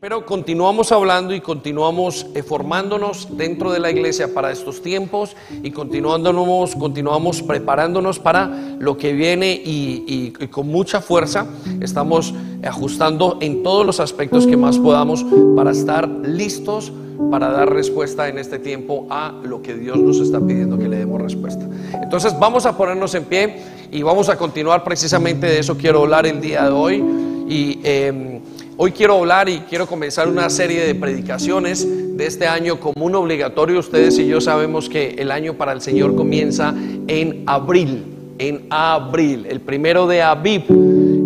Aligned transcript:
Pero 0.00 0.24
continuamos 0.24 0.92
hablando 0.92 1.34
y 1.34 1.42
continuamos 1.42 2.26
eh, 2.34 2.42
formándonos 2.42 3.36
dentro 3.36 3.70
de 3.70 3.80
la 3.80 3.90
iglesia 3.90 4.32
para 4.32 4.50
estos 4.50 4.80
tiempos 4.80 5.36
y 5.62 5.72
continuándonos, 5.72 6.74
continuamos 6.74 7.42
preparándonos 7.42 8.18
para 8.18 8.46
lo 8.78 8.96
que 8.96 9.12
viene 9.12 9.52
y, 9.52 10.32
y 10.38 10.46
con 10.48 10.68
mucha 10.68 11.02
fuerza 11.02 11.46
estamos 11.82 12.32
ajustando 12.64 13.36
en 13.42 13.62
todos 13.62 13.84
los 13.84 14.00
aspectos 14.00 14.46
que 14.46 14.56
más 14.56 14.78
podamos 14.78 15.22
para 15.54 15.72
estar 15.72 16.08
listos 16.08 16.90
para 17.30 17.50
dar 17.50 17.70
respuesta 17.70 18.26
en 18.28 18.38
este 18.38 18.58
tiempo 18.58 19.06
a 19.10 19.34
lo 19.42 19.60
que 19.60 19.74
Dios 19.74 19.98
nos 19.98 20.18
está 20.18 20.40
pidiendo 20.40 20.78
que 20.78 20.88
le 20.88 20.96
demos 20.96 21.20
respuesta. 21.20 21.68
Entonces 22.02 22.34
vamos 22.38 22.64
a 22.64 22.74
ponernos 22.74 23.14
en 23.14 23.24
pie 23.24 23.56
y 23.92 24.00
vamos 24.02 24.30
a 24.30 24.38
continuar 24.38 24.82
precisamente 24.82 25.46
de 25.46 25.58
eso 25.58 25.76
quiero 25.76 26.00
hablar 26.00 26.26
el 26.26 26.40
día 26.40 26.64
de 26.64 26.70
hoy 26.70 27.04
y 27.50 27.80
em, 27.82 28.40
hoy 28.82 28.92
quiero 28.92 29.18
hablar 29.18 29.46
y 29.50 29.58
quiero 29.68 29.86
comenzar 29.86 30.26
una 30.26 30.48
serie 30.48 30.86
de 30.86 30.94
predicaciones 30.94 31.86
de 32.16 32.26
este 32.26 32.46
año 32.46 32.80
como 32.80 33.04
un 33.04 33.14
obligatorio. 33.14 33.78
Ustedes 33.78 34.18
y 34.18 34.26
yo 34.26 34.40
sabemos 34.40 34.88
que 34.88 35.16
el 35.18 35.30
año 35.32 35.52
para 35.52 35.72
el 35.72 35.82
Señor 35.82 36.16
comienza 36.16 36.74
en 37.06 37.42
abril, 37.44 38.06
en 38.38 38.64
abril, 38.70 39.46
el 39.50 39.60
primero 39.60 40.06
de 40.06 40.22
Aviv. 40.22 40.64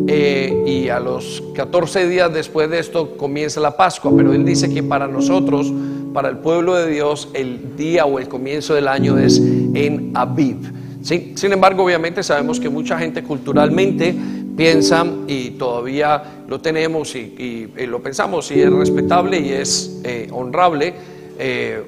Eh, 0.09 0.64
y 0.66 0.88
a 0.88 0.98
los 0.98 1.45
14 1.54 2.09
días 2.09 2.34
después 2.34 2.68
de 2.68 2.80
esto 2.80 3.16
comienza 3.16 3.60
la 3.60 3.76
Pascua, 3.76 4.12
pero 4.16 4.32
él 4.32 4.45
dice 4.45 4.74
que 4.74 4.82
para 4.82 5.06
nosotros, 5.06 5.73
para 6.12 6.30
el 6.30 6.38
pueblo 6.38 6.74
de 6.74 6.90
Dios, 6.90 7.28
el 7.34 7.76
día 7.76 8.04
o 8.04 8.18
el 8.18 8.26
comienzo 8.26 8.74
del 8.74 8.88
año 8.88 9.16
es 9.16 9.38
en 9.38 10.10
Aviv. 10.14 10.56
Sin 11.02 11.52
embargo, 11.52 11.84
obviamente 11.84 12.23
sabemos 12.23 12.59
que 12.59 12.68
mucha 12.68 12.98
gente 12.98 13.23
culturalmente 13.23 14.14
piensa 14.56 15.04
y 15.26 15.50
todavía 15.50 16.22
lo 16.48 16.60
tenemos 16.60 17.14
y, 17.14 17.70
lo 17.86 18.02
pensamos 18.02 18.50
y 18.50 18.60
es 18.60 18.72
respetable 18.72 19.40
y 19.40 19.52
es 19.52 20.00
eh, 20.04 20.28
honrable 20.30 20.95
eh, 21.38 21.82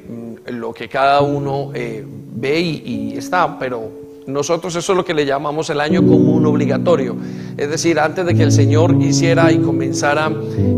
lo 0.49 0.73
que 0.73 0.89
cada 0.89 1.21
uno 1.23 1.73
ve 2.37 2.61
y, 2.61 3.15
está, 3.17 3.59
pero 3.59 4.07
nosotros 4.27 4.75
eso 4.75 4.93
es 4.93 4.97
lo 4.97 5.05
que 5.05 5.15
le 5.15 5.25
llamamos 5.25 5.71
el 5.71 5.81
año 5.81 6.03
común 6.03 6.45
obligatorio. 6.47 7.17
Es 7.57 7.71
decir, 7.71 7.99
antes 7.99 8.27
de 8.27 8.35
que 8.35 8.43
el 8.43 8.53
Señor 8.53 8.97
hiciera 9.01 9.51
y 9.53 9.59
comenzara, 9.59 10.31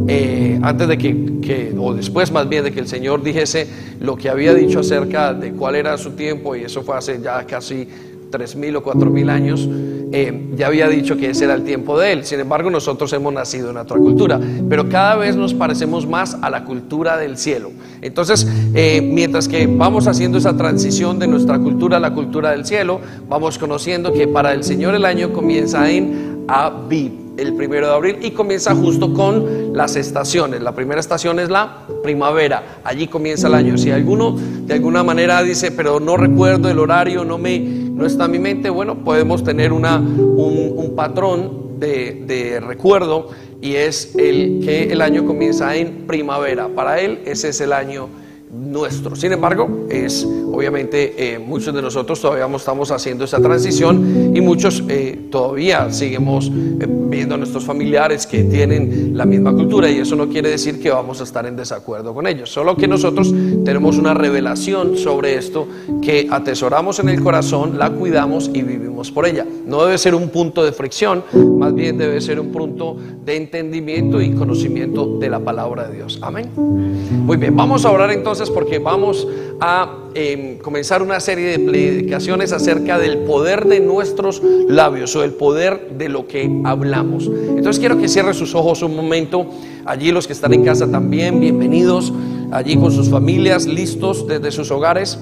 eh, 0.07 0.59
antes 0.63 0.87
de 0.89 0.99
que, 0.99 1.75
o 1.79 1.95
después 1.95 2.31
más 2.31 2.49
bien 2.49 2.65
de 2.65 2.73
que 2.73 2.81
el 2.81 2.89
Señor 2.89 3.23
dijese 3.23 3.67
lo 4.01 4.17
que 4.17 4.29
había 4.29 4.55
dicho 4.55 4.81
acerca 4.81 5.33
de 5.33 5.53
cuál 5.53 5.77
era 5.77 5.97
su 5.97 6.11
tiempo, 6.11 6.55
y 6.55 6.65
eso 6.65 6.83
fue 6.83 6.97
hace 6.97 7.21
ya 7.21 7.45
casi 7.45 7.89
tres 8.31 8.57
mil 8.57 8.77
o 8.77 8.83
cuatro 8.83 9.11
mil 9.11 9.31
años, 9.31 9.69
eh, 10.11 10.51
ya 10.57 10.69
había 10.69 10.89
dicho 10.89 11.17
que 11.17 11.31
ese 11.31 11.45
era 11.45 11.55
el 11.55 11.65
tiempo 11.65 11.99
de 11.99 12.13
él. 12.13 12.25
Sin 12.25 12.41
embargo, 12.41 12.71
nosotros 12.71 13.13
hemos 13.13 13.33
nacido 13.33 13.71
en 13.71 13.77
otra 13.77 13.97
cultura, 13.97 14.41
pero 14.69 14.89
cada 14.89 15.17
vez 15.17 15.37
nos 15.37 15.55
parecemos 15.55 16.07
más 16.07 16.37
a 16.41 16.51
la 16.51 16.65
cultura 16.65 17.17
del 17.17 17.37
cielo. 17.37 17.71
Entonces, 18.01 18.47
eh, 18.75 19.01
mientras 19.03 19.49
que 19.49 19.67
vamos 19.67 20.07
haciendo 20.07 20.39
esa 20.39 20.57
transición 20.57 21.19
de 21.19 21.27
nuestra 21.27 21.59
cultura 21.59 21.99
a 21.99 22.01
la 22.01 22.15
cultura 22.15 22.53
del 22.53 22.65
cielo, 22.65 23.01
vamos 23.29 23.59
conociendo 23.59 24.13
que 24.13 24.29
para 24.29 24.53
el 24.53 24.65
Señor 24.65 24.95
el 24.95 25.05
año 25.05 25.33
comienza 25.33 25.91
en 25.91 26.45
Aviv 26.49 27.29
el 27.39 27.55
primero 27.55 27.87
de 27.87 27.95
abril 27.95 28.17
y 28.21 28.33
comienza 28.33 28.75
justo 28.75 29.15
con 29.15 29.73
las 29.73 29.95
estaciones. 29.97 30.61
La 30.61 30.73
primera 30.73 31.01
estación 31.01 31.39
es 31.39 31.49
la 31.49 31.87
primavera, 32.03 32.81
allí 32.83 33.07
comienza 33.07 33.47
el 33.47 33.55
año. 33.55 33.79
Si 33.79 33.91
alguno 33.91 34.37
de 34.37 34.75
alguna 34.75 35.05
manera 35.05 35.43
dice, 35.43 35.71
pero 35.71 36.01
no 36.01 36.17
recuerdo 36.17 36.69
el 36.69 36.81
horario, 36.81 37.25
no, 37.25 37.39
me, 37.39 37.88
no 37.99 38.07
está 38.07 38.27
en 38.27 38.31
mi 38.31 38.39
mente, 38.39 38.71
bueno, 38.71 39.03
podemos 39.05 39.43
tener 39.43 39.73
una, 39.73 39.99
un, 39.99 40.95
patrón 40.95 41.79
de, 41.81 42.23
de 42.27 42.61
recuerdo 42.61 43.29
y 43.61 43.75
es 43.75 44.15
el 44.17 44.61
que 44.65 44.85
el 44.85 45.01
año 45.01 45.27
comienza 45.27 45.75
en 45.75 46.07
primavera. 46.07 46.69
Para 46.69 47.01
él 47.01 47.21
ese 47.25 47.49
es 47.49 47.61
el 47.61 47.73
año 47.73 48.09
nuestro. 48.51 49.17
Sin 49.17 49.33
embargo, 49.33 49.87
es 49.91 50.27
obviamente 50.53 51.35
eh, 51.35 51.39
muchos 51.39 51.75
de 51.75 51.83
nosotros 51.83 52.21
todavía 52.21 52.47
estamos 52.57 52.91
haciendo 52.91 53.25
esa 53.25 53.41
transición 53.41 54.33
y 54.35 54.41
muchos 54.41 54.83
eh, 54.89 55.29
todavía 55.31 55.91
seguimos 55.93 56.49
eh, 56.49 56.87
viendo 56.89 57.35
a 57.35 57.39
nuestros 57.39 57.65
familiares 57.65 58.27
que 58.27 58.45
tienen 58.45 59.17
la 59.17 59.25
misma 59.25 59.53
cultura 59.53 59.89
y 59.91 59.99
eso 59.99 60.17
no 60.17 60.29
quiere 60.29 60.51
decir 60.51 60.81
que 60.81 60.91
vamos 60.91 61.21
a 61.21 61.25
estar 61.25 61.47
en 61.47 61.57
desacuerdo 61.57 62.15
con 62.15 62.27
ellos, 62.27 62.51
solo 62.51 62.77
que 62.77 62.89
nosotros 62.89 63.33
tenemos 63.65 63.99
una 63.99 64.15
revelación 64.15 64.97
sobre 64.97 65.37
esto 65.37 65.69
que 66.03 66.27
atesoramos 66.31 66.99
en 66.99 67.09
el 67.09 67.23
corazón, 67.23 67.79
la 67.79 67.91
cuidamos 67.91 68.51
y 68.53 68.63
vivimos 68.63 69.11
por 69.11 69.27
ella. 69.27 69.47
No 69.67 69.85
debe 69.85 69.99
ser 69.99 70.15
un 70.15 70.31
punto 70.31 70.65
de 70.65 70.73
fricción, 70.73 71.23
más 71.59 71.75
bien 71.75 71.99
debe 71.99 72.21
ser 72.21 72.41
un 72.41 72.51
punto 72.51 72.97
de 73.25 73.37
entendimiento 73.37 74.21
y 74.21 74.33
conocimiento 74.33 75.19
de 75.19 75.31
la 75.31 75.41
palabra 75.41 75.89
de 75.89 75.97
Dios. 75.97 76.19
Amén. 76.23 76.51
Muy 76.57 77.37
bien, 77.37 77.57
vamos 77.57 77.85
a 77.85 77.91
orar 77.91 78.11
entonces 78.11 78.38
porque 78.47 78.79
vamos 78.79 79.27
a 79.61 80.05
em, 80.15 80.59
comenzar 80.59 81.03
una 81.03 81.19
serie 81.19 81.47
de 81.47 81.59
predicaciones 81.59 82.53
acerca 82.53 82.99
del 82.99 83.19
poder 83.19 83.67
de 83.67 83.81
nuestros 83.81 84.41
labios 84.69 85.15
o 85.17 85.25
el 85.25 85.33
poder 85.33 85.91
de 85.99 86.09
lo 86.09 86.27
que 86.29 86.49
hablamos. 86.65 87.27
Entonces 87.27 87.81
quiero 87.81 87.99
que 87.99 88.09
cierre 88.09 88.35
sus 88.35 88.55
ojos 88.55 88.83
un 88.83 88.95
momento. 88.95 89.47
Allí 89.85 90.13
los 90.13 90.27
que 90.27 90.33
están 90.33 90.55
en 90.55 90.65
casa 90.65 90.91
también, 90.91 91.41
bienvenidos. 91.41 92.13
Allí 92.51 92.77
con 92.77 92.93
sus 92.93 93.11
familias, 93.11 93.67
listos 93.67 94.27
desde 94.27 94.53
sus 94.53 94.71
hogares. 94.71 95.19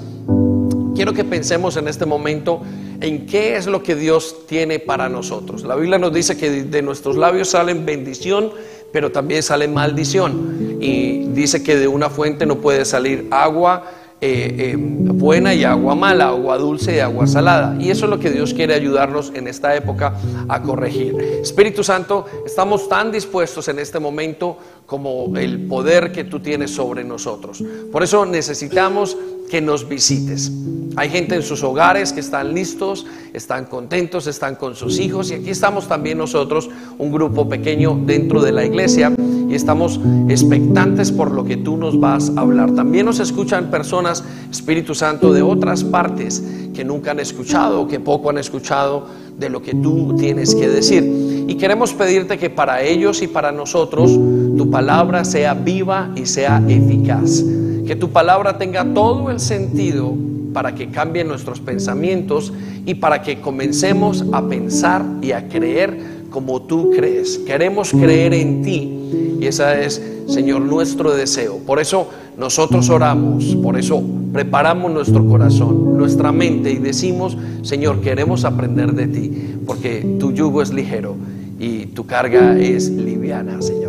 Quiero 0.94 1.12
que 1.12 1.24
pensemos 1.24 1.76
en 1.76 1.88
este 1.88 2.06
momento 2.06 2.60
en 3.00 3.26
qué 3.26 3.56
es 3.56 3.66
lo 3.66 3.82
que 3.82 3.94
Dios 3.94 4.46
tiene 4.46 4.78
para 4.78 5.08
nosotros. 5.08 5.64
La 5.64 5.76
Biblia 5.76 5.98
nos 5.98 6.12
dice 6.12 6.36
que 6.36 6.50
de 6.50 6.82
nuestros 6.82 7.16
labios 7.16 7.50
salen 7.50 7.84
bendición 7.84 8.50
pero 8.92 9.12
también 9.12 9.42
sale 9.42 9.68
maldición. 9.68 10.78
Y 10.80 11.26
dice 11.28 11.62
que 11.62 11.76
de 11.76 11.88
una 11.88 12.10
fuente 12.10 12.46
no 12.46 12.58
puede 12.58 12.84
salir 12.84 13.26
agua 13.30 13.90
eh, 14.18 14.72
eh, 14.72 14.76
buena 14.78 15.54
y 15.54 15.64
agua 15.64 15.94
mala, 15.94 16.28
agua 16.28 16.56
dulce 16.56 16.96
y 16.96 16.98
agua 17.00 17.26
salada. 17.26 17.76
Y 17.78 17.90
eso 17.90 18.06
es 18.06 18.10
lo 18.10 18.18
que 18.18 18.30
Dios 18.30 18.54
quiere 18.54 18.72
ayudarnos 18.72 19.30
en 19.34 19.46
esta 19.46 19.76
época 19.76 20.14
a 20.48 20.62
corregir. 20.62 21.14
Espíritu 21.42 21.84
Santo, 21.84 22.24
estamos 22.46 22.88
tan 22.88 23.12
dispuestos 23.12 23.68
en 23.68 23.78
este 23.78 23.98
momento 23.98 24.56
como 24.86 25.36
el 25.36 25.66
poder 25.66 26.12
que 26.12 26.24
tú 26.24 26.40
tienes 26.40 26.70
sobre 26.70 27.04
nosotros. 27.04 27.62
Por 27.92 28.02
eso 28.02 28.24
necesitamos 28.24 29.18
que 29.50 29.60
nos 29.60 29.86
visites. 29.86 30.50
Hay 30.96 31.10
gente 31.10 31.34
en 31.34 31.42
sus 31.42 31.62
hogares 31.62 32.14
que 32.14 32.20
están 32.20 32.54
listos, 32.54 33.06
están 33.34 33.66
contentos, 33.66 34.26
están 34.26 34.56
con 34.56 34.74
sus 34.74 34.98
hijos 34.98 35.30
y 35.30 35.34
aquí 35.34 35.50
estamos 35.50 35.88
también 35.88 36.16
nosotros, 36.16 36.70
un 36.96 37.12
grupo 37.12 37.46
pequeño 37.48 38.00
dentro 38.06 38.40
de 38.40 38.52
la 38.52 38.64
iglesia 38.64 39.12
estamos 39.56 40.00
expectantes 40.28 41.10
por 41.10 41.30
lo 41.30 41.44
que 41.44 41.56
tú 41.56 41.76
nos 41.76 41.98
vas 41.98 42.32
a 42.36 42.40
hablar. 42.40 42.72
También 42.74 43.06
nos 43.06 43.20
escuchan 43.20 43.70
personas, 43.70 44.22
Espíritu 44.50 44.94
Santo, 44.94 45.32
de 45.32 45.42
otras 45.42 45.82
partes 45.82 46.42
que 46.74 46.84
nunca 46.84 47.12
han 47.12 47.20
escuchado 47.20 47.88
que 47.88 48.00
poco 48.00 48.30
han 48.30 48.38
escuchado 48.38 49.06
de 49.38 49.50
lo 49.50 49.62
que 49.62 49.74
tú 49.74 50.14
tienes 50.16 50.54
que 50.54 50.68
decir. 50.68 51.44
Y 51.48 51.54
queremos 51.56 51.92
pedirte 51.92 52.38
que 52.38 52.50
para 52.50 52.82
ellos 52.82 53.22
y 53.22 53.28
para 53.28 53.52
nosotros 53.52 54.12
tu 54.12 54.70
palabra 54.70 55.24
sea 55.24 55.54
viva 55.54 56.10
y 56.16 56.26
sea 56.26 56.62
eficaz. 56.68 57.44
Que 57.86 57.96
tu 57.96 58.10
palabra 58.10 58.58
tenga 58.58 58.84
todo 58.94 59.30
el 59.30 59.38
sentido 59.38 60.14
para 60.52 60.74
que 60.74 60.88
cambien 60.88 61.28
nuestros 61.28 61.60
pensamientos 61.60 62.52
y 62.86 62.94
para 62.94 63.22
que 63.22 63.40
comencemos 63.40 64.24
a 64.32 64.48
pensar 64.48 65.04
y 65.20 65.32
a 65.32 65.48
creer 65.48 66.15
como 66.36 66.60
tú 66.60 66.90
crees. 66.94 67.38
Queremos 67.38 67.92
creer 67.92 68.34
en 68.34 68.60
ti 68.60 68.92
y 69.40 69.46
esa 69.46 69.80
es, 69.80 70.02
Señor, 70.26 70.60
nuestro 70.60 71.16
deseo. 71.16 71.56
Por 71.64 71.80
eso 71.80 72.10
nosotros 72.36 72.90
oramos, 72.90 73.56
por 73.62 73.78
eso 73.78 74.02
preparamos 74.34 74.92
nuestro 74.92 75.26
corazón, 75.26 75.96
nuestra 75.96 76.32
mente 76.32 76.70
y 76.72 76.76
decimos, 76.76 77.38
Señor, 77.62 78.02
queremos 78.02 78.44
aprender 78.44 78.92
de 78.92 79.06
ti, 79.06 79.32
porque 79.64 80.18
tu 80.20 80.30
yugo 80.32 80.60
es 80.60 80.74
ligero 80.74 81.16
y 81.58 81.86
tu 81.86 82.04
carga 82.04 82.58
es 82.58 82.90
liviana, 82.90 83.62
Señor. 83.62 83.85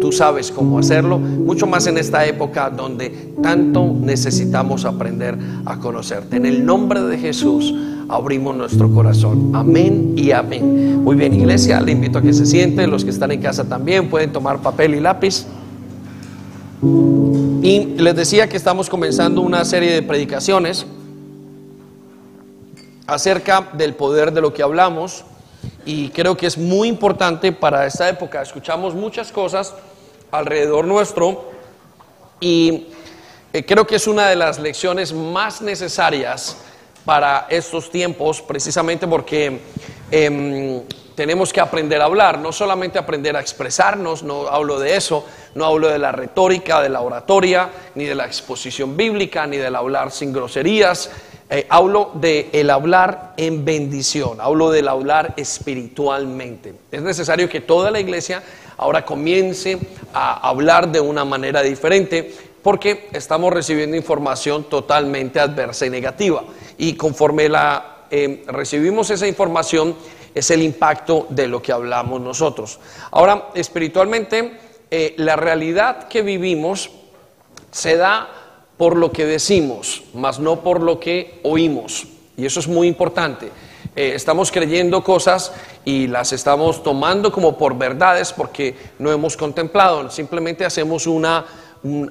Tú 0.00 0.12
sabes 0.12 0.50
cómo 0.50 0.78
hacerlo, 0.78 1.18
mucho 1.18 1.66
más 1.66 1.86
en 1.86 1.98
esta 1.98 2.26
época 2.26 2.70
donde 2.70 3.34
tanto 3.42 3.94
necesitamos 4.00 4.84
aprender 4.84 5.36
a 5.64 5.78
conocerte. 5.78 6.36
En 6.36 6.46
el 6.46 6.64
nombre 6.64 7.02
de 7.02 7.18
Jesús 7.18 7.74
abrimos 8.08 8.56
nuestro 8.56 8.90
corazón. 8.90 9.52
Amén 9.54 10.14
y 10.16 10.30
amén. 10.30 11.02
Muy 11.02 11.16
bien, 11.16 11.34
iglesia, 11.34 11.80
le 11.80 11.92
invito 11.92 12.18
a 12.18 12.22
que 12.22 12.32
se 12.32 12.46
sienten. 12.46 12.90
Los 12.90 13.04
que 13.04 13.10
están 13.10 13.30
en 13.30 13.40
casa 13.40 13.64
también 13.64 14.08
pueden 14.08 14.32
tomar 14.32 14.60
papel 14.60 14.94
y 14.94 15.00
lápiz. 15.00 15.46
Y 17.62 17.86
les 17.96 18.14
decía 18.14 18.48
que 18.48 18.56
estamos 18.56 18.90
comenzando 18.90 19.40
una 19.40 19.64
serie 19.64 19.92
de 19.92 20.02
predicaciones 20.02 20.86
acerca 23.06 23.68
del 23.76 23.94
poder 23.94 24.32
de 24.32 24.40
lo 24.40 24.52
que 24.52 24.62
hablamos 24.62 25.24
y 25.84 26.08
creo 26.10 26.36
que 26.36 26.46
es 26.46 26.56
muy 26.58 26.88
importante 26.88 27.52
para 27.52 27.86
esta 27.86 28.08
época. 28.08 28.42
Escuchamos 28.42 28.94
muchas 28.94 29.30
cosas 29.32 29.74
alrededor 30.30 30.84
nuestro 30.86 31.50
y 32.40 32.88
eh, 33.52 33.64
creo 33.64 33.86
que 33.86 33.96
es 33.96 34.06
una 34.06 34.28
de 34.28 34.36
las 34.36 34.58
lecciones 34.58 35.12
más 35.12 35.62
necesarias 35.62 36.56
para 37.04 37.46
estos 37.50 37.90
tiempos, 37.90 38.40
precisamente 38.40 39.06
porque 39.06 39.60
em, 40.10 40.82
tenemos 41.14 41.52
que 41.52 41.60
aprender 41.60 42.00
a 42.00 42.06
hablar, 42.06 42.38
no 42.38 42.50
solamente 42.50 42.98
aprender 42.98 43.36
a 43.36 43.40
expresarnos, 43.40 44.22
no 44.22 44.48
hablo 44.48 44.80
de 44.80 44.96
eso, 44.96 45.24
no 45.54 45.66
hablo 45.66 45.88
de 45.88 45.98
la 45.98 46.12
retórica, 46.12 46.80
de 46.82 46.88
la 46.88 47.02
oratoria, 47.02 47.70
ni 47.94 48.04
de 48.04 48.14
la 48.14 48.26
exposición 48.26 48.96
bíblica, 48.96 49.46
ni 49.46 49.58
del 49.58 49.76
hablar 49.76 50.10
sin 50.10 50.32
groserías, 50.32 51.10
eh, 51.54 51.66
hablo 51.68 52.10
de 52.14 52.50
el 52.52 52.68
hablar 52.68 53.34
en 53.36 53.64
bendición, 53.64 54.40
hablo 54.40 54.70
del 54.70 54.88
hablar 54.88 55.34
espiritualmente. 55.36 56.74
Es 56.90 57.00
necesario 57.00 57.48
que 57.48 57.60
toda 57.60 57.92
la 57.92 58.00
iglesia 58.00 58.42
ahora 58.76 59.04
comience 59.04 59.78
a 60.12 60.48
hablar 60.48 60.90
de 60.90 60.98
una 60.98 61.24
manera 61.24 61.62
diferente 61.62 62.34
porque 62.60 63.08
estamos 63.12 63.52
recibiendo 63.52 63.96
información 63.96 64.64
totalmente 64.64 65.38
adversa 65.38 65.86
y 65.86 65.90
negativa. 65.90 66.42
Y 66.76 66.94
conforme 66.94 67.48
la 67.48 68.06
eh, 68.10 68.42
recibimos 68.48 69.10
esa 69.10 69.28
información, 69.28 69.94
es 70.34 70.50
el 70.50 70.60
impacto 70.60 71.28
de 71.30 71.46
lo 71.46 71.62
que 71.62 71.70
hablamos 71.70 72.20
nosotros. 72.20 72.80
Ahora, 73.12 73.50
espiritualmente, 73.54 74.58
eh, 74.90 75.14
la 75.18 75.36
realidad 75.36 76.08
que 76.08 76.22
vivimos 76.22 76.90
se 77.70 77.96
da 77.96 78.43
por 78.76 78.96
lo 78.96 79.12
que 79.12 79.26
decimos, 79.26 80.02
más 80.14 80.40
no 80.40 80.60
por 80.60 80.80
lo 80.80 80.98
que 80.98 81.40
oímos. 81.42 82.06
Y 82.36 82.46
eso 82.46 82.60
es 82.60 82.68
muy 82.68 82.88
importante. 82.88 83.50
Eh, 83.96 84.12
estamos 84.14 84.50
creyendo 84.50 85.04
cosas 85.04 85.52
y 85.84 86.08
las 86.08 86.32
estamos 86.32 86.82
tomando 86.82 87.30
como 87.30 87.56
por 87.56 87.78
verdades 87.78 88.32
porque 88.32 88.74
no 88.98 89.12
hemos 89.12 89.36
contemplado. 89.36 90.10
Simplemente 90.10 90.64
hacemos 90.64 91.06
una, 91.06 91.44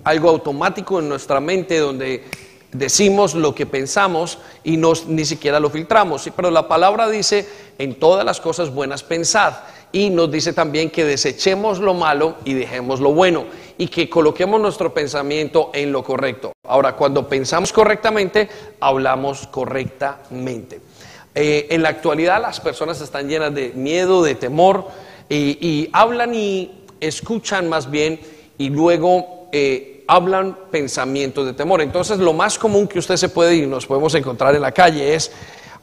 algo 0.06 0.30
automático 0.30 1.00
en 1.00 1.10
nuestra 1.10 1.42
mente 1.42 1.80
donde 1.80 2.24
decimos 2.72 3.36
lo 3.36 3.54
que 3.54 3.66
pensamos 3.66 4.38
y 4.64 4.78
ni 4.78 5.26
siquiera 5.26 5.60
lo 5.60 5.70
filtramos. 5.70 6.30
Pero 6.34 6.52
la 6.52 6.68
palabra 6.70 7.10
dice, 7.10 7.48
en 7.78 7.96
todas 8.00 8.26
las 8.26 8.40
cosas 8.40 8.74
buenas 8.74 9.04
pensad. 9.04 9.54
Y 9.94 10.10
nos 10.10 10.32
dice 10.32 10.54
también 10.54 10.90
que 10.90 11.06
desechemos 11.06 11.78
lo 11.78 11.94
malo 11.94 12.38
y 12.46 12.54
dejemos 12.54 13.00
lo 13.00 13.14
bueno. 13.14 13.46
Y 13.78 13.88
que 13.88 14.10
coloquemos 14.10 14.60
nuestro 14.60 14.92
pensamiento 14.92 15.70
en 15.72 15.92
lo 15.92 16.04
correcto. 16.04 16.52
Ahora, 16.68 16.96
cuando 16.96 17.30
pensamos 17.30 17.72
correctamente, 17.72 18.50
hablamos 18.80 19.48
correctamente. 19.48 20.82
Eh, 21.36 21.68
en 21.70 21.84
la 21.84 21.90
actualidad 21.90 22.42
las 22.42 22.60
personas 22.60 23.02
están 23.02 23.30
llenas 23.30 23.54
de 23.54 23.72
miedo, 23.76 24.24
de 24.24 24.34
temor, 24.36 24.88
y, 25.30 25.90
hablan 25.94 26.34
y 26.34 26.86
escuchan 27.00 27.70
más 27.70 27.90
bien, 27.90 28.20
y 28.58 28.70
luego... 28.70 29.48
Eh, 29.52 29.92
hablan 30.08 30.58
pensamientos 30.70 31.46
de 31.46 31.54
temor. 31.54 31.82
Entonces, 31.82 32.20
lo 32.20 32.34
más 32.34 32.60
común 32.60 32.88
que 32.88 33.00
usted 33.00 33.16
se 33.16 33.30
puede 33.30 33.56
y 33.56 33.66
nos 33.66 33.86
podemos 33.86 34.14
encontrar 34.16 34.54
en 34.54 34.62
la 34.62 34.72
calle 34.72 35.16
es, 35.16 35.32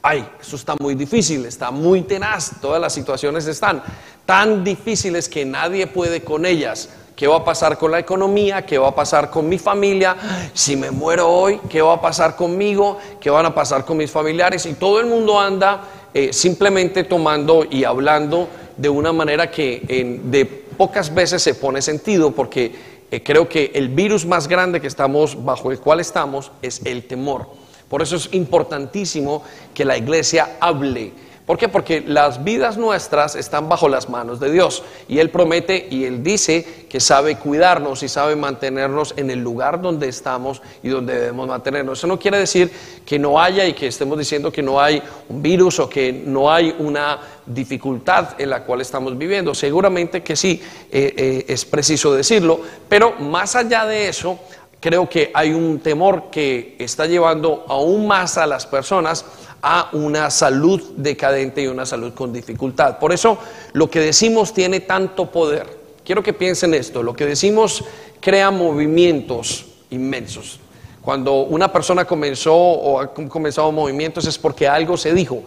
ay, 0.03 0.27
eso 0.41 0.57
está 0.57 0.75
muy 0.79 0.95
difícil, 0.95 1.45
está 1.45 1.71
muy 1.71 2.03
tenaz, 2.03 2.53
todas 2.61 2.81
las 2.81 2.93
situaciones 2.93 3.47
están 3.47 3.83
tan 4.27 4.65
difíciles 4.65 5.29
que 5.29 5.45
nadie 5.45 5.87
puede 5.87 6.23
con 6.23 6.47
ellas. 6.47 6.89
¿Qué 7.17 7.27
va 7.27 7.37
a 7.37 7.45
pasar 7.45 7.77
con 7.77 7.91
la 7.91 7.99
economía? 7.99 8.65
¿Qué 8.65 8.79
va 8.79 8.89
a 8.89 8.95
pasar 8.95 9.31
con 9.31 9.47
mi 9.47 9.59
familia? 9.59 10.17
Si 10.55 10.75
me 10.75 10.91
muero 10.91 11.29
hoy, 11.29 11.61
¿qué 11.69 11.83
va 11.83 11.95
a 11.95 12.01
pasar 12.01 12.35
conmigo? 12.35 12.97
¿Qué 13.21 13.29
van 13.29 13.45
a 13.45 13.55
pasar 13.55 13.85
con 13.85 13.99
mis 13.99 14.11
familiares? 14.11 14.65
Y 14.65 14.73
todo 14.73 15.01
el 15.01 15.07
mundo 15.07 15.39
anda 15.39 15.83
eh, 16.15 16.33
simplemente 16.33 17.05
tomando 17.05 17.67
y 17.71 17.85
hablando 17.85 18.49
de 18.77 18.89
una 18.89 19.13
manera 19.13 19.51
que 19.51 20.19
de 20.25 20.47
pocas 20.47 21.13
veces 21.13 21.43
se 21.43 21.55
pone 21.55 21.83
sentido 21.83 22.31
porque 22.31 22.75
eh, 23.11 23.23
creo 23.23 23.49
que 23.49 23.73
el 23.75 23.91
virus 23.91 24.25
más 24.25 24.49
grande 24.49 24.81
que 24.81 24.87
estamos, 24.87 25.45
bajo 25.45 25.71
el 25.71 25.79
cual 25.79 26.01
estamos, 26.01 26.53
es 26.63 26.81
el 26.87 27.07
temor. 27.07 27.49
Por 27.91 28.01
eso 28.01 28.17
es 28.17 28.31
importantísimo 28.33 29.43
que 29.75 29.85
la 29.85 29.99
iglesia 29.99 30.57
hable 30.61 31.13
¿Por 31.51 31.59
qué? 31.59 31.69
Porque 31.69 32.01
las 32.01 32.45
vidas 32.45 32.79
nuestras 32.79 33.35
están 33.35 33.69
bajo 33.69 33.89
las 33.89 34.09
manos 34.09 34.39
de 34.39 34.53
Dios 34.53 34.85
y 35.09 35.19
Él 35.19 35.31
promete 35.31 35.89
y 35.91 36.05
Él 36.05 36.23
dice 36.23 36.87
que 36.89 37.01
sabe 37.01 37.39
cuidarnos 37.39 38.05
y 38.05 38.09
sabe 38.09 38.37
mantenernos 38.37 39.15
en 39.17 39.31
el 39.31 39.41
lugar 39.41 39.83
donde 39.83 40.09
estamos 40.09 40.63
y 40.81 40.91
donde 40.91 41.19
debemos 41.19 41.49
mantenernos. 41.49 41.99
Eso 41.99 42.07
no 42.07 42.21
quiere 42.21 42.39
decir 42.39 42.71
que 43.05 43.19
no 43.19 43.41
haya 43.41 43.67
y 43.67 43.73
que 43.73 43.89
estemos 43.89 44.17
diciendo 44.17 44.53
que 44.53 44.63
no 44.63 44.81
hay 44.81 45.03
un 45.29 45.43
virus 45.43 45.81
o 45.81 45.91
que 45.91 46.13
no 46.13 46.53
hay 46.53 46.73
una 46.79 47.19
dificultad 47.45 48.41
en 48.41 48.49
la 48.49 48.63
cual 48.63 48.81
estamos 48.81 49.19
viviendo. 49.19 49.53
Seguramente 49.53 50.23
que 50.23 50.37
sí, 50.37 50.63
eh, 50.93 51.15
eh, 51.17 51.45
es 51.49 51.65
preciso 51.65 52.15
decirlo, 52.15 52.61
pero 52.89 53.15
más 53.19 53.57
allá 53.57 53.87
de 53.87 54.07
eso, 54.07 54.39
creo 54.81 55.09
que 55.09 55.31
hay 55.35 55.53
un 55.53 55.79
temor 55.81 56.31
que 56.31 56.77
está 56.79 57.07
llevando 57.07 57.65
aún 57.69 58.07
más 58.07 58.39
a 58.39 58.47
las 58.47 58.67
personas 58.67 59.25
a 59.63 59.91
una 59.93 60.31
salud 60.31 60.83
decadente 60.97 61.63
y 61.63 61.67
una 61.67 61.85
salud 61.85 62.15
con 62.15 62.33
dificultad. 62.33 62.99
Por 62.99 63.13
eso 63.13 63.39
lo 63.73 63.91
que 63.91 64.01
decimos 64.01 64.55
tiene 64.55 64.81
tanto 64.81 65.31
poder. 65.31 65.79
Quiero 66.05 66.23
que 66.23 66.33
piensen 66.33 66.75
esto, 66.75 67.03
lo 67.03 67.15
que 67.15 67.27
decimos 67.27 67.85
crea 68.21 68.51
movimientos 68.51 69.67
inmensos. 69.91 70.59
Cuando 71.03 71.43
una 71.43 71.73
persona 71.73 72.05
comenzó 72.05 72.55
o 72.55 73.01
ha 73.01 73.13
comenzado 73.13 73.71
movimientos 73.73 74.27
es 74.27 74.39
porque 74.39 74.69
algo 74.69 74.97
se 74.97 75.15
dijo, 75.15 75.43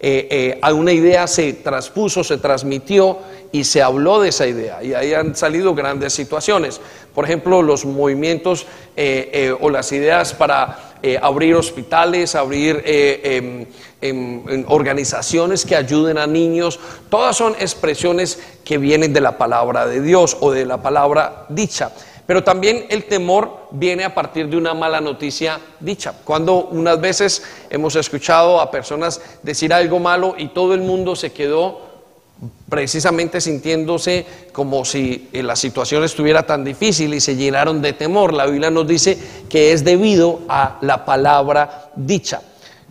eh, 0.00 0.60
eh, 0.62 0.72
una 0.72 0.92
idea 0.92 1.26
se 1.26 1.54
transpuso, 1.54 2.22
se 2.22 2.38
transmitió 2.38 3.18
y 3.50 3.64
se 3.64 3.82
habló 3.82 4.20
de 4.20 4.28
esa 4.28 4.46
idea. 4.46 4.82
Y 4.82 4.94
ahí 4.94 5.12
han 5.12 5.34
salido 5.34 5.74
grandes 5.74 6.12
situaciones. 6.12 6.80
Por 7.14 7.24
ejemplo, 7.24 7.62
los 7.62 7.84
movimientos 7.84 8.66
eh, 8.96 9.54
o 9.60 9.70
las 9.70 9.90
ideas 9.92 10.34
para 10.34 10.84
abrir 11.22 11.54
hospitales, 11.54 12.34
abrir 12.34 12.82
em, 12.84 13.66
em, 14.00 14.64
organizaciones 14.66 15.64
que 15.64 15.76
ayuden 15.76 16.18
a 16.18 16.26
niños, 16.26 16.80
todas 17.08 17.36
son 17.36 17.54
expresiones 17.60 18.40
que 18.64 18.78
vienen 18.78 19.12
de 19.12 19.20
la 19.20 19.38
palabra 19.38 19.86
de 19.86 20.00
Dios 20.00 20.36
o 20.40 20.50
de 20.50 20.66
la 20.66 20.82
palabra 20.82 21.46
dicha. 21.48 21.92
Pero 22.28 22.44
también 22.44 22.84
el 22.90 23.04
temor 23.04 23.68
viene 23.70 24.04
a 24.04 24.14
partir 24.14 24.50
de 24.50 24.58
una 24.58 24.74
mala 24.74 25.00
noticia 25.00 25.58
dicha. 25.80 26.12
Cuando 26.24 26.66
unas 26.66 27.00
veces 27.00 27.42
hemos 27.70 27.96
escuchado 27.96 28.60
a 28.60 28.70
personas 28.70 29.18
decir 29.42 29.72
algo 29.72 29.98
malo 29.98 30.34
y 30.36 30.48
todo 30.48 30.74
el 30.74 30.82
mundo 30.82 31.16
se 31.16 31.32
quedó 31.32 31.80
precisamente 32.68 33.40
sintiéndose 33.40 34.26
como 34.52 34.84
si 34.84 35.30
la 35.32 35.56
situación 35.56 36.04
estuviera 36.04 36.42
tan 36.42 36.64
difícil 36.64 37.14
y 37.14 37.20
se 37.20 37.34
llenaron 37.34 37.80
de 37.80 37.94
temor. 37.94 38.34
La 38.34 38.44
Biblia 38.44 38.70
nos 38.70 38.86
dice 38.86 39.16
que 39.48 39.72
es 39.72 39.82
debido 39.82 40.40
a 40.50 40.76
la 40.82 41.06
palabra 41.06 41.92
dicha. 41.96 42.42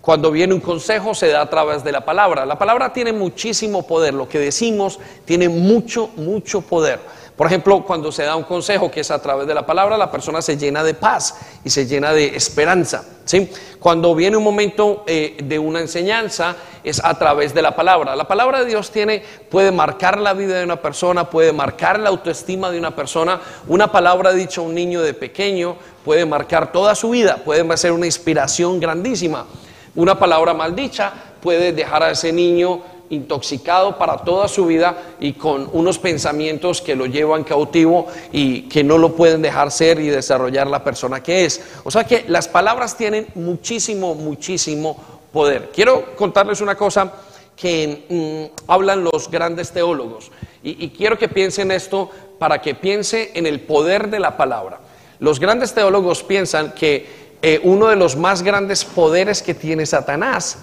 Cuando 0.01 0.31
viene 0.31 0.55
un 0.55 0.61
consejo 0.61 1.13
se 1.13 1.27
da 1.27 1.41
a 1.41 1.49
través 1.51 1.83
de 1.83 1.91
la 1.91 2.03
palabra. 2.03 2.43
La 2.43 2.57
palabra 2.57 2.91
tiene 2.91 3.13
muchísimo 3.13 3.85
poder, 3.85 4.15
lo 4.15 4.27
que 4.27 4.39
decimos 4.39 4.99
tiene 5.25 5.47
mucho, 5.47 6.09
mucho 6.15 6.61
poder. 6.61 6.99
Por 7.37 7.45
ejemplo, 7.45 7.83
cuando 7.85 8.11
se 8.11 8.23
da 8.23 8.35
un 8.35 8.45
consejo 8.45 8.89
que 8.89 9.01
es 9.01 9.11
a 9.11 9.21
través 9.21 9.45
de 9.45 9.53
la 9.53 9.63
palabra, 9.63 9.95
la 9.95 10.09
persona 10.09 10.41
se 10.41 10.57
llena 10.57 10.83
de 10.83 10.95
paz 10.95 11.35
y 11.63 11.69
se 11.69 11.85
llena 11.85 12.11
de 12.11 12.35
esperanza. 12.35 13.05
¿sí? 13.25 13.51
Cuando 13.79 14.15
viene 14.15 14.37
un 14.37 14.43
momento 14.43 15.03
eh, 15.05 15.37
de 15.43 15.59
una 15.59 15.79
enseñanza, 15.79 16.55
es 16.83 16.99
a 17.03 17.13
través 17.19 17.53
de 17.53 17.61
la 17.61 17.75
palabra. 17.75 18.15
La 18.15 18.27
palabra 18.27 18.61
de 18.61 18.65
Dios 18.65 18.89
tiene, 18.89 19.23
puede 19.51 19.71
marcar 19.71 20.19
la 20.19 20.33
vida 20.33 20.57
de 20.57 20.63
una 20.63 20.81
persona, 20.81 21.29
puede 21.29 21.53
marcar 21.53 21.99
la 21.99 22.09
autoestima 22.09 22.71
de 22.71 22.79
una 22.79 22.95
persona. 22.95 23.39
Una 23.67 23.91
palabra 23.91 24.33
dicha 24.33 24.59
a 24.59 24.63
un 24.63 24.73
niño 24.73 25.03
de 25.03 25.13
pequeño 25.13 25.75
puede 26.03 26.25
marcar 26.25 26.71
toda 26.71 26.95
su 26.95 27.11
vida, 27.11 27.37
puede 27.45 27.77
ser 27.77 27.91
una 27.91 28.07
inspiración 28.07 28.79
grandísima. 28.79 29.45
Una 29.93 30.17
palabra 30.17 30.55
maldicha 30.55 31.13
puede 31.41 31.71
dejar 31.71 32.01
a 32.01 32.11
ese 32.11 32.33
niño 32.33 32.81
intoxicado 33.09 33.97
para 33.97 34.17
toda 34.17 34.47
su 34.47 34.65
vida 34.65 35.15
y 35.19 35.33
con 35.33 35.69
unos 35.73 35.97
pensamientos 35.99 36.81
que 36.81 36.95
lo 36.95 37.05
llevan 37.05 37.43
cautivo 37.43 38.07
y 38.31 38.63
que 38.63 38.83
no 38.83 38.97
lo 38.97 39.15
pueden 39.15 39.41
dejar 39.41 39.71
ser 39.71 39.99
y 39.99 40.07
desarrollar 40.07 40.67
la 40.67 40.83
persona 40.83 41.23
que 41.23 41.45
es. 41.45 41.61
O 41.83 41.91
sea 41.91 42.03
que 42.03 42.25
las 42.27 42.47
palabras 42.47 42.97
tienen 42.97 43.27
muchísimo, 43.35 44.15
muchísimo 44.15 44.97
poder. 45.31 45.69
Quiero 45.73 46.15
contarles 46.15 46.61
una 46.61 46.75
cosa 46.75 47.13
que 47.55 48.05
mm, 48.09 48.69
hablan 48.71 49.03
los 49.03 49.29
grandes 49.29 49.71
teólogos 49.71 50.31
y, 50.63 50.89
quiero 50.89 51.17
que 51.17 51.29
piensen 51.29 51.71
esto 51.71 52.09
para 52.39 52.61
que 52.61 52.75
piense 52.75 53.31
en 53.35 53.45
el 53.45 53.61
poder 53.61 54.09
de 54.09 54.19
la 54.19 54.35
palabra. 54.35 54.79
Los 55.19 55.39
grandes 55.39 55.73
teólogos 55.73 56.23
piensan 56.23 56.73
que 56.73 57.27
eh, 57.41 57.61
uno 57.63 57.87
de 57.87 57.95
los 57.95 58.15
más 58.15 58.41
grandes 58.41 58.83
poderes 58.83 59.41
que 59.41 59.53
tiene 59.53 59.85
Satanás 59.85 60.57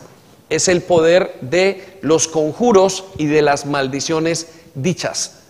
es 0.49 0.69
el 0.69 0.83
poder 0.83 1.37
de 1.41 1.99
los 2.03 2.29
conjuros 2.29 3.05
y 3.19 3.27
de 3.27 3.43
las 3.43 3.67
maldiciones 3.67 4.49
dichas. 4.75 5.41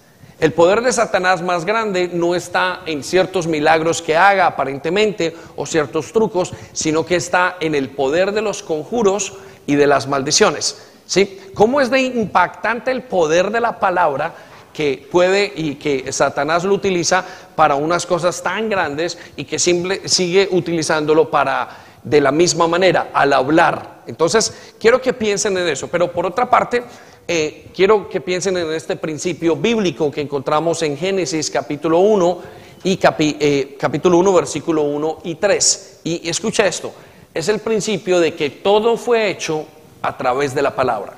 El 0.41 0.53
poder 0.53 0.83
de 0.83 0.93
Satanás 0.93 1.43
más 1.43 1.65
grande 1.65 2.11
no 2.13 2.35
está 2.35 2.81
en 2.87 3.05
ciertos 3.05 3.47
milagros 3.47 4.03
que 4.03 4.17
haga 4.17 4.47
aparentemente 4.47 5.35
o 5.57 5.65
ciertos 5.65 6.13
trucos, 6.13 6.53
sino 6.73 7.07
que 7.07 7.17
está 7.17 7.57
en 7.61 7.75
el 7.75 7.91
poder 7.91 8.33
de 8.33 8.43
los 8.43 8.63
conjuros 8.63 9.35
y 9.67 9.77
de 9.77 9.87
las 9.87 10.09
maldiciones. 10.09 10.91
¿Sí? 11.07 11.41
¿Cómo 11.55 11.81
es 11.81 11.91
de 11.91 12.01
impactante 12.01 12.91
el 12.91 13.03
poder 13.03 13.51
de 13.51 13.61
la 13.61 13.79
palabra 13.79 14.35
que 14.73 15.07
puede 15.11 15.53
y 15.55 15.77
que 15.77 16.13
Satanás 16.13 16.65
lo 16.65 16.75
utiliza 16.75 17.25
para 17.55 17.77
unas 17.77 18.05
cosas 18.05 18.43
tan 18.43 18.69
grandes 18.69 19.17
y 19.37 19.45
que 19.45 19.59
sigue 19.59 20.49
utilizándolo 20.51 21.31
para 21.31 21.69
de 22.03 22.21
la 22.21 22.33
misma 22.33 22.67
manera 22.67 23.11
al 23.15 23.33
hablar. 23.33 23.94
Entonces, 24.07 24.55
quiero 24.79 25.01
que 25.01 25.13
piensen 25.13 25.57
en 25.57 25.69
eso, 25.69 25.89
pero 25.89 26.13
por 26.13 26.27
otra 26.27 26.49
parte, 26.49 26.83
eh, 27.27 27.69
quiero 27.75 28.09
que 28.09 28.21
piensen 28.21 28.57
en 28.57 28.71
este 28.73 28.97
principio 28.97 29.57
bíblico 29.57 30.11
que 30.11 30.21
encontramos 30.21 30.83
en 30.83 30.97
Génesis 30.97 31.51
capítulo 31.51 32.01
1 32.01 32.43
y 32.85 32.99
eh, 33.19 33.77
capítulo 33.79 34.19
1 34.19 34.33
versículo 34.33 34.83
1 34.83 35.19
y 35.25 35.35
3. 35.37 36.01
Y 36.05 36.29
escucha 36.29 36.67
esto, 36.67 36.93
es 37.33 37.49
el 37.49 37.61
principio 37.61 38.21
de 38.21 38.35
que 38.35 38.51
todo 38.51 38.97
fue 38.97 39.31
hecho 39.31 39.65
a 40.03 40.17
través 40.19 40.55
de 40.55 40.63
la 40.63 40.77
palabra. 40.77 41.15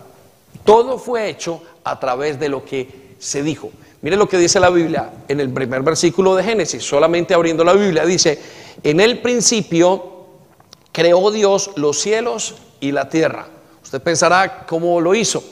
Todo 0.65 0.99
fue 0.99 1.29
hecho 1.29 1.61
a 1.83 1.99
través 1.99 2.39
de 2.39 2.49
lo 2.49 2.65
que 2.65 3.15
se 3.19 3.43
dijo. 3.43 3.71
Mire 4.03 4.17
lo 4.17 4.29
que 4.29 4.39
dice 4.39 4.61
la 4.61 4.71
Biblia 4.71 5.11
en 5.27 5.41
el 5.41 5.51
primer 5.51 5.83
versículo 5.83 6.37
de 6.37 6.45
Génesis, 6.45 6.85
solamente 6.85 7.35
abriendo 7.35 7.65
la 7.65 7.73
Biblia, 7.73 8.07
dice, 8.07 8.41
en 8.85 9.01
el 9.01 9.19
principio 9.19 10.27
creó 10.93 11.33
Dios 11.33 11.73
los 11.75 11.99
cielos 11.99 12.55
y 12.81 12.93
la 12.93 13.09
tierra. 13.09 13.47
Usted 13.83 14.03
pensará 14.03 14.67
cómo 14.67 15.01
lo 15.01 15.15
hizo. 15.15 15.43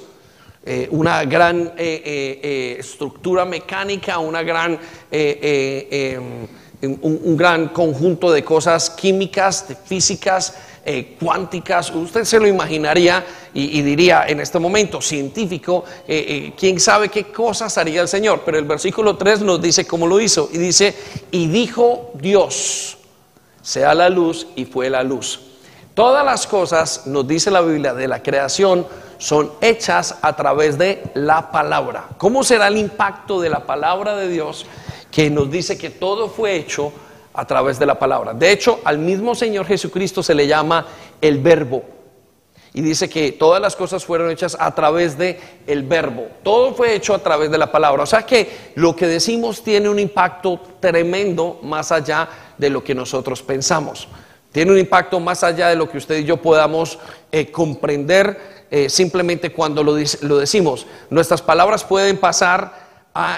Eh, 0.67 0.89
una 0.93 1.25
gran 1.25 1.75
eh, 1.77 2.41
eh, 2.43 2.77
estructura 2.79 3.45
mecánica, 3.45 4.19
una 4.19 4.43
gran, 4.43 4.79
em, 5.11 6.47
un, 6.81 7.37
gran 7.37 7.69
conjunto 7.69 8.33
de 8.33 8.43
cosas 8.43 8.89
químicas, 8.89 9.69
de 9.69 9.77
físicas, 9.77 10.55
cuánticas. 11.21 11.91
Usted 11.91 12.25
se 12.25 12.41
lo 12.41 12.47
imaginaría 12.47 13.25
y, 13.53 13.81
diría 13.83 14.25
en 14.27 14.41
este 14.41 14.59
momento 14.59 15.01
científico, 15.01 15.85
quién 16.07 16.81
sabe 16.81 17.09
qué 17.09 17.25
cosas 17.25 17.77
haría 17.79 18.03
el 18.03 18.09
Señor. 18.09 18.43
Pero 18.45 18.59
el 18.59 18.65
versículo 18.65 19.17
3 19.17 19.43
nos 19.43 19.63
dice 19.63 19.87
cómo 19.87 20.07
lo 20.07 20.21
hizo. 20.21 20.51
Y 20.53 20.59
dice, 20.59 20.95
y 21.31 21.47
dijo 21.47 22.11
Dios, 22.15 22.99
sea 23.63 23.95
la 23.95 24.11
luz 24.11 24.47
y 24.57 24.65
fue 24.65 24.91
la 24.91 25.03
luz. 25.03 25.41
Todas 25.95 26.25
las 26.25 26.49
cosas, 26.49 27.07
nos 27.07 27.27
dice 27.27 27.53
la 27.53 27.61
Biblia, 27.61 27.95
de 27.95 28.09
la 28.09 28.21
creación 28.21 28.85
son 29.19 29.53
hechas 29.61 30.17
a 30.23 30.35
través 30.35 30.77
de 30.77 31.05
la 31.15 31.53
palabra. 31.53 32.09
¿Cómo 32.19 32.43
será 32.43 32.67
el 32.67 32.77
impacto 32.79 33.41
de 33.41 33.49
la 33.49 33.65
palabra 33.65 34.17
de 34.17 34.29
Dios 34.29 34.67
que 35.13 35.31
nos 35.31 35.49
dice 35.53 35.79
que 35.79 35.91
todo 35.91 36.29
fue 36.29 36.57
hecho 36.57 36.93
a 37.33 37.47
través 37.47 37.79
de 37.79 37.87
la 37.87 37.97
palabra? 37.97 38.35
De 38.35 38.51
hecho, 38.51 38.81
al 38.85 38.99
mismo 38.99 39.37
Señor 39.37 39.67
Jesucristo 39.67 40.21
se 40.21 40.35
le 40.35 40.49
llama 40.49 40.85
el 41.21 41.39
verbo. 41.39 41.85
Y 42.73 42.81
dice 42.81 43.09
que 43.09 43.31
todas 43.31 43.63
las 43.63 43.77
cosas 43.77 44.05
fueron 44.05 44.33
hechas 44.33 44.57
a 44.59 44.75
través 44.75 45.17
de 45.17 45.39
el 45.65 45.85
verbo. 45.85 46.27
Todo 46.43 46.75
fue 46.75 46.97
hecho 46.97 47.15
a 47.15 47.21
través 47.21 47.53
de 47.53 47.59
la 47.59 47.71
palabra. 47.71 48.03
O 48.03 48.07
sea 48.07 48.27
que 48.27 48.73
lo 48.75 48.97
que 48.97 49.07
decimos 49.07 49.63
tiene 49.63 49.89
un 49.89 50.01
impacto 50.01 50.61
tremendo 50.81 51.61
más 51.63 51.93
allá 51.93 52.29
de 52.59 52.71
lo 52.71 52.83
que 52.83 52.97
nosotros 52.97 53.45
pensamos. 53.45 54.09
Tiene 54.55 54.71
un 54.71 54.79
impacto 54.79 55.19
más 55.19 55.43
allá 55.43 55.67
de 55.67 55.75
lo 55.75 55.91
que 55.91 55.99
usted 55.99 56.19
y 56.19 56.25
yo 56.25 56.37
podamos 56.37 57.01
eh, 57.33 57.51
comprender 57.51 58.67
eh, 58.71 58.89
simplemente 58.89 59.51
cuando 59.51 59.83
lo, 59.83 59.97
lo, 60.21 60.39
decimos. 60.39 60.87
Nuestras 61.11 61.43
palabras 61.43 61.83
pueden 61.83 62.19
pasar 62.19 62.73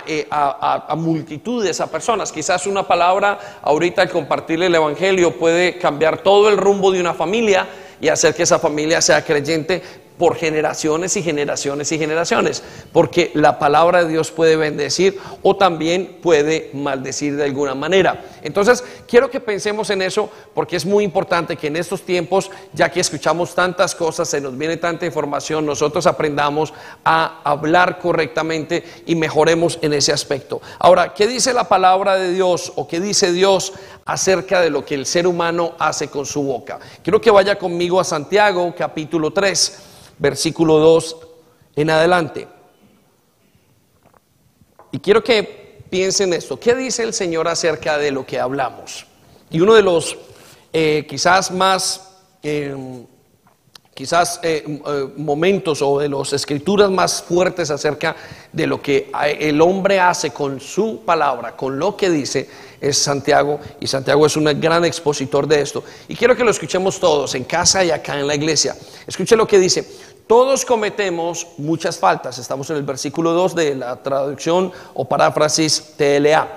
eh, 0.06 0.26
a, 0.30 0.85
a, 0.87 0.94
multitudes, 0.94 1.80
a 1.80 1.90
personas. 1.90 2.30
Quizás 2.30 2.66
una 2.66 2.87
palabra 2.87 3.38
ahorita 3.62 4.02
al 4.02 4.11
compartirle 4.11 4.66
el 4.66 4.75
Evangelio 4.75 5.38
puede 5.38 5.78
cambiar 5.78 6.18
todo 6.18 6.50
el 6.50 6.58
rumbo 6.58 6.92
de 6.92 7.00
una 7.00 7.14
familia 7.14 7.66
y 7.99 8.08
hacer 8.08 8.35
que 8.35 8.42
esa 8.42 8.58
familia 8.58 9.00
sea 9.00 9.25
creyente 9.25 9.82
por 10.18 10.37
generaciones 10.37 11.16
y 11.16 11.23
generaciones 11.23 11.92
y 11.92 11.99
generaciones, 11.99 12.62
porque 12.92 13.30
la 13.35 13.58
palabra 13.58 14.04
de 14.04 14.11
Dios 14.11 14.30
puede 14.30 14.56
bendecir 14.56 15.18
o 15.42 15.56
también 15.56 16.18
puede 16.23 16.70
maldecir 16.73 17.37
de 17.37 17.44
alguna 17.44 17.75
manera. 17.75 18.25
Entonces, 18.42 18.82
quiero 19.06 19.30
que 19.30 19.40
pensemos 19.40 19.90
en 19.90 20.02
eso 20.02 20.30
porque 20.54 20.76
es 20.76 20.87
muy 20.87 21.04
importante 21.04 21.56
que 21.56 21.66
en 21.66 21.76
estos 21.76 22.02
tiempos, 22.02 22.50
ya 22.73 22.90
que 22.90 23.00
escuchamos 23.00 23.54
tantas 23.54 23.94
cosas, 23.94 24.28
se 24.28 24.40
nos 24.40 24.56
viene 24.56 24.76
tanta 24.76 25.04
información, 25.04 25.66
nosotros 25.66 26.06
aprendamos 26.06 26.73
a 27.04 27.40
hablar 27.44 27.99
correctamente 27.99 28.85
y 29.06 29.14
mejoremos 29.14 29.78
en 29.82 29.92
ese 29.92 30.12
aspecto. 30.12 30.62
Ahora, 30.78 31.12
¿qué 31.14 31.26
dice 31.26 31.52
la 31.52 31.68
palabra 31.68 32.16
de 32.16 32.32
Dios 32.32 32.73
o 32.76 32.88
qué 32.88 33.00
dice 33.00 33.32
Dios 33.32 33.73
acerca 34.04 34.61
de 34.61 34.70
lo 34.70 34.85
que 34.85 34.94
el 34.94 35.04
ser 35.04 35.26
humano 35.26 35.75
hace 35.78 36.08
con 36.08 36.25
su 36.25 36.42
boca? 36.42 36.78
Quiero 37.02 37.20
que 37.20 37.30
vaya 37.30 37.58
conmigo 37.58 38.00
a 38.00 38.04
Santiago 38.04 38.75
capítulo 38.76 39.32
3 39.32 39.96
versículo 40.18 40.78
2 40.78 41.16
en 41.76 41.90
adelante. 41.90 42.49
Y 44.92 44.99
quiero 44.99 45.23
que 45.23 45.82
piensen 45.90 46.32
esto. 46.32 46.58
¿Qué 46.58 46.75
dice 46.75 47.02
el 47.02 47.12
Señor 47.12 47.49
acerca 47.49 47.99
de 47.99 48.11
lo 48.11 48.25
que 48.25 48.40
hablamos? 48.40 49.06
Y 49.50 49.61
uno 49.61 49.75
de 49.75 49.82
los 49.82 50.16
eh, 50.73 51.06
quizás 51.08 51.50
más, 51.50 52.18
em, 52.42 53.06
quizás 53.94 54.40
eh, 54.42 54.62
eh, 54.66 55.08
momentos 55.16 55.80
o 55.80 55.99
de 55.99 56.08
las 56.08 56.35
escrituras 56.35 56.90
más 56.90 57.23
fuertes 57.23 57.70
acerca 57.70 58.14
de 58.52 58.66
lo 58.66 58.82
que 58.82 59.11
el 59.38 59.61
hombre 59.62 59.99
hace 60.00 60.30
con 60.32 60.61
su 60.61 61.00
palabra, 61.04 61.56
con 61.56 61.78
lo 61.78 61.96
que 61.96 62.11
dice, 62.11 62.49
es 62.80 62.99
Santiago. 62.99 63.58
Y 63.80 63.87
Santiago 63.87 64.26
es 64.26 64.37
un 64.37 64.44
gran 64.61 64.85
expositor 64.85 65.46
de 65.46 65.62
esto. 65.62 65.82
Y 66.08 66.14
quiero 66.14 66.37
que 66.37 66.44
lo 66.44 66.50
escuchemos 66.50 67.00
todos, 67.00 67.35
en 67.35 67.44
casa 67.44 67.82
y 67.85 67.90
acá 67.90 68.18
en 68.18 68.26
la 68.26 68.35
iglesia. 68.35 68.76
Escuche 69.06 69.35
lo 69.35 69.46
que 69.46 69.58
dice. 69.58 69.87
Todos 70.26 70.64
cometemos 70.64 71.47
muchas 71.56 71.99
faltas. 71.99 72.38
Estamos 72.38 72.68
en 72.71 72.76
el 72.76 72.83
versículo 72.83 73.33
2 73.33 73.54
de 73.54 73.75
la 73.76 74.02
traducción 74.02 74.73
o 74.95 75.04
paráfrasis 75.04 75.95
TLA. 75.97 76.49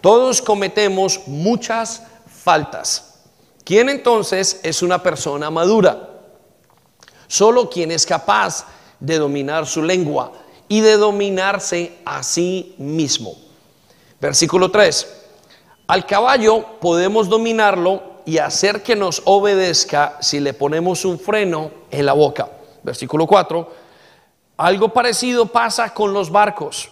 Todos 0.00 0.40
cometemos 0.40 1.20
muchas 1.26 2.02
faltas. 2.26 3.18
¿Quién 3.64 3.90
entonces 3.90 4.60
es 4.62 4.82
una 4.82 5.02
persona 5.02 5.50
madura? 5.50 6.08
Solo 7.26 7.68
quien 7.68 7.90
es 7.90 8.06
capaz 8.06 8.64
de 8.98 9.18
dominar 9.18 9.66
su 9.66 9.82
lengua 9.82 10.32
y 10.66 10.80
de 10.80 10.96
dominarse 10.96 11.98
a 12.06 12.22
sí 12.22 12.74
mismo. 12.78 13.34
Versículo 14.18 14.70
3. 14.70 15.06
Al 15.86 16.06
caballo 16.06 16.64
podemos 16.80 17.28
dominarlo 17.28 18.02
y 18.24 18.38
hacer 18.38 18.82
que 18.82 18.96
nos 18.96 19.20
obedezca 19.26 20.16
si 20.22 20.40
le 20.40 20.54
ponemos 20.54 21.04
un 21.04 21.18
freno 21.18 21.70
en 21.90 22.06
la 22.06 22.14
boca 22.14 22.48
versículo 22.88 23.26
4, 23.26 23.70
algo 24.56 24.92
parecido 24.92 25.46
pasa 25.46 25.92
con 25.92 26.12
los 26.12 26.30
barcos. 26.30 26.90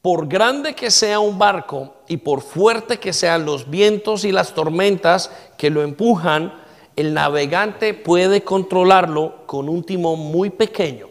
Por 0.00 0.26
grande 0.26 0.74
que 0.74 0.90
sea 0.90 1.20
un 1.20 1.38
barco 1.38 1.94
y 2.08 2.16
por 2.18 2.42
fuerte 2.42 2.98
que 2.98 3.12
sean 3.12 3.44
los 3.44 3.70
vientos 3.70 4.24
y 4.24 4.32
las 4.32 4.54
tormentas 4.54 5.30
que 5.56 5.70
lo 5.70 5.82
empujan, 5.82 6.52
el 6.96 7.14
navegante 7.14 7.94
puede 7.94 8.42
controlarlo 8.42 9.46
con 9.46 9.68
un 9.68 9.84
timón 9.84 10.18
muy 10.18 10.50
pequeño. 10.50 11.08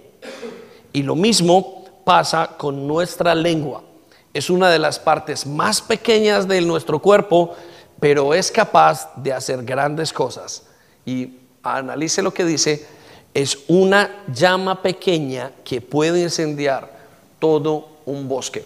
Y 0.91 1.03
lo 1.03 1.15
mismo 1.15 1.85
pasa 2.03 2.51
con 2.57 2.87
nuestra 2.87 3.33
lengua. 3.35 3.83
Es 4.33 4.49
una 4.49 4.69
de 4.69 4.79
las 4.79 4.99
partes 4.99 5.45
más 5.45 5.81
pequeñas 5.81 6.47
de 6.47 6.61
nuestro 6.61 6.99
cuerpo, 6.99 7.55
pero 7.99 8.33
es 8.33 8.51
capaz 8.51 9.11
de 9.15 9.33
hacer 9.33 9.63
grandes 9.63 10.11
cosas. 10.11 10.63
Y 11.05 11.39
analice 11.63 12.21
lo 12.21 12.33
que 12.33 12.45
dice 12.45 13.02
es 13.33 13.59
una 13.67 14.23
llama 14.31 14.81
pequeña 14.81 15.51
que 15.63 15.81
puede 15.81 16.21
incendiar 16.21 16.91
todo 17.39 17.87
un 18.05 18.27
bosque. 18.27 18.63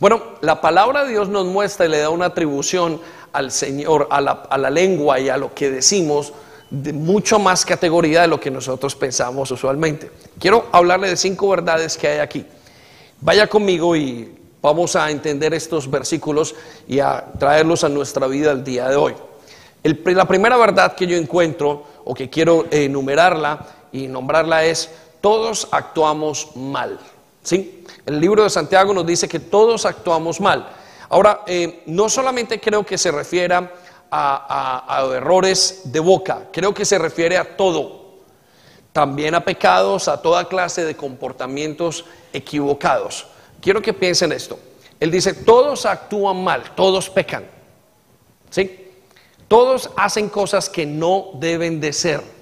Bueno, 0.00 0.22
la 0.40 0.60
palabra 0.60 1.04
de 1.04 1.10
Dios 1.10 1.28
nos 1.28 1.46
muestra 1.46 1.86
y 1.86 1.88
le 1.88 1.98
da 1.98 2.10
una 2.10 2.26
atribución 2.26 3.00
al 3.32 3.50
Señor, 3.50 4.08
a 4.10 4.20
la, 4.20 4.70
lengua 4.70 5.20
y 5.20 5.28
a 5.28 5.36
lo 5.36 5.54
que 5.54 5.70
decimos 5.70 6.32
de 6.70 6.92
mucho 6.92 7.38
más 7.38 7.64
categoría 7.64 8.22
de 8.22 8.28
lo 8.28 8.40
que 8.40 8.50
nosotros 8.50 8.96
pensamos 8.96 9.50
usualmente. 9.50 10.10
Quiero 10.38 10.66
hablarle 10.72 11.08
de 11.08 11.16
cinco 11.16 11.48
verdades 11.48 11.96
que 11.96 12.08
hay 12.08 12.18
aquí. 12.18 12.44
Vaya 13.20 13.46
conmigo 13.46 13.94
y 13.94 14.34
vamos 14.60 14.96
a 14.96 15.10
entender 15.10 15.54
estos 15.54 15.90
versículos 15.90 16.54
y 16.88 16.98
a 16.98 17.24
traerlos 17.38 17.84
a 17.84 17.88
nuestra 17.88 18.26
vida 18.26 18.50
el 18.50 18.64
día 18.64 18.88
de 18.88 18.96
hoy. 18.96 19.14
la 19.82 20.24
primera 20.26 20.56
verdad 20.56 20.94
que 20.94 21.06
yo 21.06 21.16
encuentro 21.16 21.84
o 22.04 22.14
que 22.14 22.28
quiero 22.28 22.66
enumerarla 22.70 23.83
y 23.94 24.08
nombrarla 24.08 24.64
es, 24.64 24.90
todos 25.20 25.68
actuamos 25.70 26.56
mal. 26.56 26.98
¿sí? 27.44 27.86
El 28.04 28.18
libro 28.18 28.42
de 28.42 28.50
Santiago 28.50 28.92
nos 28.92 29.06
dice 29.06 29.28
que 29.28 29.38
todos 29.38 29.86
actuamos 29.86 30.40
mal. 30.40 30.68
Ahora, 31.08 31.42
eh, 31.46 31.84
no 31.86 32.08
solamente 32.08 32.60
creo 32.60 32.84
que 32.84 32.98
se 32.98 33.12
refiera 33.12 33.72
a, 34.10 35.08
errores 35.14 35.82
de 35.84 36.00
boca, 36.00 36.48
creo 36.52 36.74
que 36.74 36.84
se 36.84 36.98
refiere 36.98 37.38
a 37.38 37.56
todo. 37.56 38.04
También 38.92 39.36
a 39.36 39.44
pecados, 39.44 40.08
a 40.08 40.20
toda 40.20 40.48
clase 40.48 40.84
de 40.84 40.96
comportamientos 40.96 42.04
equivocados. 42.32 43.26
Quiero 43.60 43.80
que 43.80 43.92
piensen 43.92 44.32
esto. 44.32 44.58
Él 44.98 45.12
dice, 45.12 45.34
todos 45.34 45.86
actúan 45.86 46.42
mal, 46.42 46.74
todos 46.74 47.08
pecan. 47.10 47.46
¿Sí? 48.50 48.90
Todos 49.46 49.90
hacen 49.96 50.28
cosas 50.28 50.68
que 50.68 50.84
no 50.84 51.30
deben 51.34 51.80
de 51.80 51.92
ser. 51.92 52.33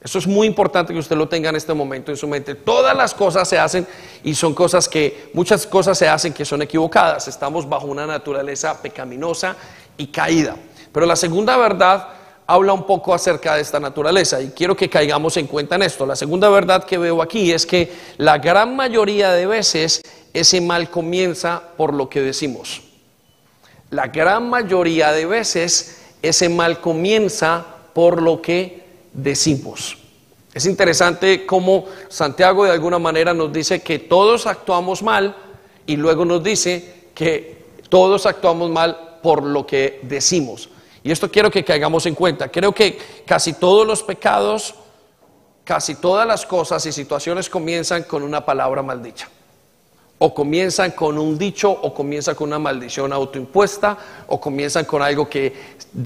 Eso 0.00 0.18
es 0.20 0.26
muy 0.28 0.46
importante 0.46 0.92
que 0.92 0.98
usted 0.98 1.16
lo 1.16 1.28
tenga 1.28 1.50
en 1.50 1.56
este 1.56 1.74
momento 1.74 2.12
en 2.12 2.16
su 2.16 2.28
mente. 2.28 2.54
Todas 2.54 2.96
las 2.96 3.14
cosas 3.14 3.48
se 3.48 3.58
hacen 3.58 3.86
y 4.22 4.34
son 4.34 4.54
cosas 4.54 4.88
que, 4.88 5.30
muchas 5.34 5.66
cosas 5.66 5.98
se 5.98 6.08
hacen 6.08 6.32
que 6.32 6.44
son 6.44 6.62
equivocadas. 6.62 7.26
Estamos 7.26 7.68
bajo 7.68 7.86
una 7.86 8.06
naturaleza 8.06 8.80
pecaminosa 8.80 9.56
y 9.96 10.06
caída. 10.06 10.54
Pero 10.92 11.04
la 11.04 11.16
segunda 11.16 11.56
verdad 11.56 12.08
habla 12.46 12.72
un 12.72 12.86
poco 12.86 13.12
acerca 13.12 13.56
de 13.56 13.60
esta 13.60 13.80
naturaleza 13.80 14.40
y 14.40 14.50
quiero 14.50 14.76
que 14.76 14.88
caigamos 14.88 15.36
en 15.36 15.48
cuenta 15.48 15.74
en 15.74 15.82
esto. 15.82 16.06
La 16.06 16.16
segunda 16.16 16.48
verdad 16.48 16.84
que 16.84 16.96
veo 16.96 17.20
aquí 17.20 17.50
es 17.50 17.66
que 17.66 17.92
la 18.18 18.38
gran 18.38 18.76
mayoría 18.76 19.32
de 19.32 19.46
veces 19.46 20.00
ese 20.32 20.60
mal 20.60 20.90
comienza 20.90 21.60
por 21.76 21.92
lo 21.92 22.08
que 22.08 22.22
decimos. 22.22 22.82
La 23.90 24.06
gran 24.06 24.48
mayoría 24.48 25.10
de 25.12 25.26
veces 25.26 26.02
ese 26.22 26.48
mal 26.48 26.80
comienza 26.80 27.66
por 27.92 28.22
lo 28.22 28.40
que 28.40 28.87
decimos. 29.12 29.98
Es 30.54 30.66
interesante 30.66 31.46
cómo 31.46 31.84
Santiago 32.08 32.64
de 32.64 32.72
alguna 32.72 32.98
manera 32.98 33.34
nos 33.34 33.52
dice 33.52 33.80
que 33.80 33.98
todos 33.98 34.46
actuamos 34.46 35.02
mal 35.02 35.36
y 35.86 35.96
luego 35.96 36.24
nos 36.24 36.42
dice 36.42 37.10
que 37.14 37.64
todos 37.88 38.26
actuamos 38.26 38.70
mal 38.70 39.18
por 39.22 39.42
lo 39.42 39.66
que 39.66 40.00
decimos. 40.02 40.70
Y 41.02 41.10
esto 41.10 41.30
quiero 41.30 41.50
que 41.50 41.64
caigamos 41.64 42.06
en 42.06 42.14
cuenta. 42.14 42.48
Creo 42.48 42.72
que 42.72 42.98
casi 43.24 43.52
todos 43.54 43.86
los 43.86 44.02
pecados, 44.02 44.74
casi 45.64 45.94
todas 45.94 46.26
las 46.26 46.44
cosas 46.44 46.84
y 46.86 46.92
situaciones 46.92 47.48
comienzan 47.48 48.02
con 48.02 48.22
una 48.22 48.44
palabra 48.44 48.82
maldicha. 48.82 49.28
O 50.20 50.34
comienzan 50.34 50.90
con 50.92 51.16
un 51.16 51.38
dicho, 51.38 51.70
o 51.70 51.94
comienzan 51.94 52.34
con 52.34 52.48
una 52.48 52.58
maldición 52.58 53.12
autoimpuesta, 53.12 53.96
o 54.26 54.40
comienzan 54.40 54.84
con 54.84 55.00
algo 55.00 55.28
que 55.28 55.54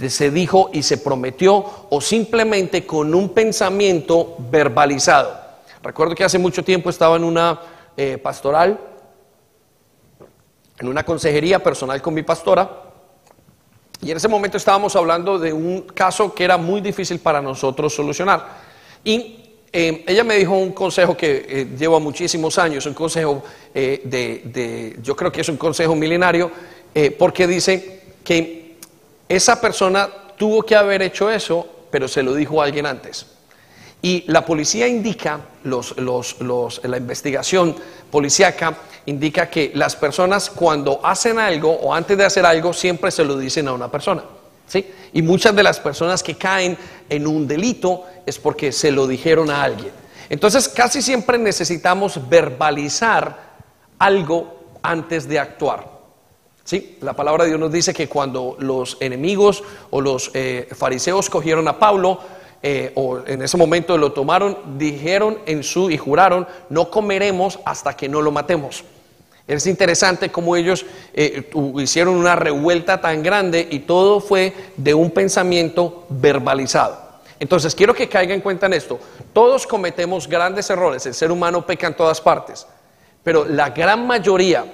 se 0.09 0.31
dijo 0.31 0.71
y 0.73 0.83
se 0.83 0.99
prometió, 0.99 1.65
o 1.89 2.01
simplemente 2.01 2.85
con 2.85 3.15
un 3.15 3.31
pensamiento 3.31 4.37
verbalizado. 4.51 5.41
Recuerdo 5.83 6.15
que 6.15 6.25
hace 6.25 6.39
mucho 6.39 6.63
tiempo 6.63 6.91
estaba 6.91 7.17
en 7.17 7.25
una 7.25 7.61
eh, 7.97 8.19
pastoral, 8.19 8.79
en 10.79 10.89
una 10.89 11.05
consejería 11.05 11.63
personal 11.63 12.03
con 12.03 12.15
mi 12.15 12.23
pastora, 12.23 12.83
y 14.03 14.11
en 14.11 14.17
ese 14.17 14.29
momento 14.29 14.57
estábamos 14.57 14.97
hablando 14.97 15.39
de 15.39 15.53
un 15.53 15.83
caso 15.83 16.35
que 16.35 16.43
era 16.43 16.57
muy 16.57 16.81
difícil 16.81 17.21
para 17.21 17.41
nosotros 17.41 17.95
solucionar. 17.95 18.49
Eh, 19.75 20.05
ella 20.07 20.23
me 20.23 20.37
dijo 20.37 20.53
un 20.53 20.73
consejo 20.73 21.17
que 21.17 21.47
eh, 21.49 21.67
lleva 21.79 21.99
muchísimos 21.99 22.59
años, 22.59 22.85
un 22.85 22.93
consejo 22.93 23.43
eh, 23.75 24.03
de, 24.05 24.99
yo 25.03 25.17
creo 25.17 25.33
que 25.33 25.41
es 25.41 25.49
un 25.49 25.57
consejo 25.57 25.95
milenario, 25.95 26.51
porque 27.19 27.47
dice 27.47 28.03
que 28.23 28.77
esa 29.27 29.59
persona 29.63 30.11
tuvo 30.37 30.63
que 30.63 30.77
haber 30.77 31.01
hecho 31.01 31.31
eso, 31.31 31.67
pero 31.91 32.07
se 32.07 32.23
lo 32.23 32.35
dijo 32.35 32.61
a 32.61 32.67
alguien 32.67 32.85
antes. 32.85 33.25
Y 34.03 34.25
la 34.27 34.45
policía 34.45 34.87
indica, 34.87 35.41
los, 35.65 35.95
la 36.83 36.97
investigación 36.99 37.75
policíaca 38.11 38.77
indica 39.07 39.49
que 39.49 39.73
las 39.75 39.97
personas 39.97 40.51
cuando 40.51 41.01
hacen 41.03 41.39
algo 41.39 41.73
o 41.73 41.95
antes 41.95 42.19
de 42.19 42.27
hacer 42.27 42.45
algo 42.45 42.75
siempre 42.75 43.11
se 43.11 43.25
lo 43.25 43.39
dicen 43.39 43.69
a 43.69 43.73
una 43.73 43.91
persona. 43.91 44.23
Y 45.13 45.23
muchas 45.23 45.55
de 45.55 45.63
las 45.63 45.81
personas 45.81 46.23
que 46.23 46.37
caen 46.37 46.77
en 47.09 47.27
un 47.27 47.47
delito 47.47 48.05
es 48.25 48.39
porque 48.39 48.73
se 48.73 48.91
lo 48.91 49.07
dijeron 49.07 49.51
a 49.51 49.63
alguien. 49.63 49.93
Entonces 50.29 50.69
casi 50.69 51.03
siempre 51.03 51.39
necesitamos 51.39 52.29
verbalizar 52.29 53.53
algo 53.99 54.63
antes 54.83 55.29
de 55.29 55.39
actuar. 55.39 55.93
¿Sí? 56.65 56.97
La 57.01 57.13
palabra 57.15 57.45
de 57.45 57.51
Dios 57.51 57.61
nos 57.61 57.73
dice 57.73 57.93
que 57.93 58.09
cuando 58.09 58.57
los 58.61 58.97
enemigos 59.01 59.65
o 59.91 60.01
los 60.01 60.31
eh, 60.33 60.69
fariseos 60.75 61.29
cogieron 61.29 61.67
a 61.67 61.79
Pablo, 61.79 62.21
eh, 62.63 62.93
o 62.95 63.19
en 63.27 63.43
ese 63.43 63.57
momento 63.57 63.99
lo 63.99 64.13
tomaron, 64.13 64.79
dijeron 64.79 65.39
en 65.47 65.65
su 65.65 65.91
y 65.91 65.99
juraron, 65.99 66.47
no 66.71 66.91
comeremos 66.91 67.59
hasta 67.65 67.97
que 67.97 68.09
no 68.09 68.23
lo 68.23 68.31
matemos. 68.31 68.85
Es 69.47 69.67
interesante 69.67 70.31
cómo 70.31 70.57
ellos 70.57 70.87
eh, 71.15 71.51
hicieron 71.79 72.15
una 72.15 72.37
revuelta 72.37 73.01
tan 73.01 73.23
grande 73.23 73.67
y 73.71 73.81
todo 73.81 74.21
fue 74.21 74.53
de 74.77 74.95
un 74.95 75.11
pensamiento 75.11 76.07
verbalizado. 76.09 77.03
Entonces 77.41 77.75
quiero 77.75 77.93
que 77.93 78.09
caiga 78.09 78.35
en 78.35 78.41
cuenta 78.41 78.67
en 78.67 78.75
esto. 78.75 79.01
Todos 79.33 79.67
cometemos 79.67 80.29
grandes 80.29 80.71
errores, 80.71 81.05
el 81.07 81.15
ser 81.15 81.33
humano 81.33 81.67
peca 81.67 81.89
en 81.89 81.97
todas 81.97 82.21
partes, 82.21 82.67
pero 83.25 83.45
la 83.45 83.71
gran 83.71 84.07
mayoría 84.07 84.65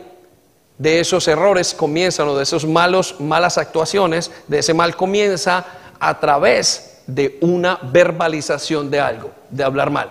de 0.77 1.01
esos 1.01 1.27
errores 1.29 1.75
comienzan 1.75 2.29
o 2.29 2.37
de 2.37 2.43
esos 2.43 2.67
malos 2.67 3.17
malas 3.21 3.59
actuaciones, 3.59 4.31
de 4.47 4.59
ese 4.59 4.75
mal 4.75 4.97
comienza 4.97 5.65
a 5.99 6.21
través 6.21 7.01
de 7.07 7.39
una 7.41 7.79
verbalización 7.83 8.91
de 8.91 9.01
algo, 9.01 9.31
de 9.49 9.65
hablar 9.65 9.91
mal, 9.91 10.11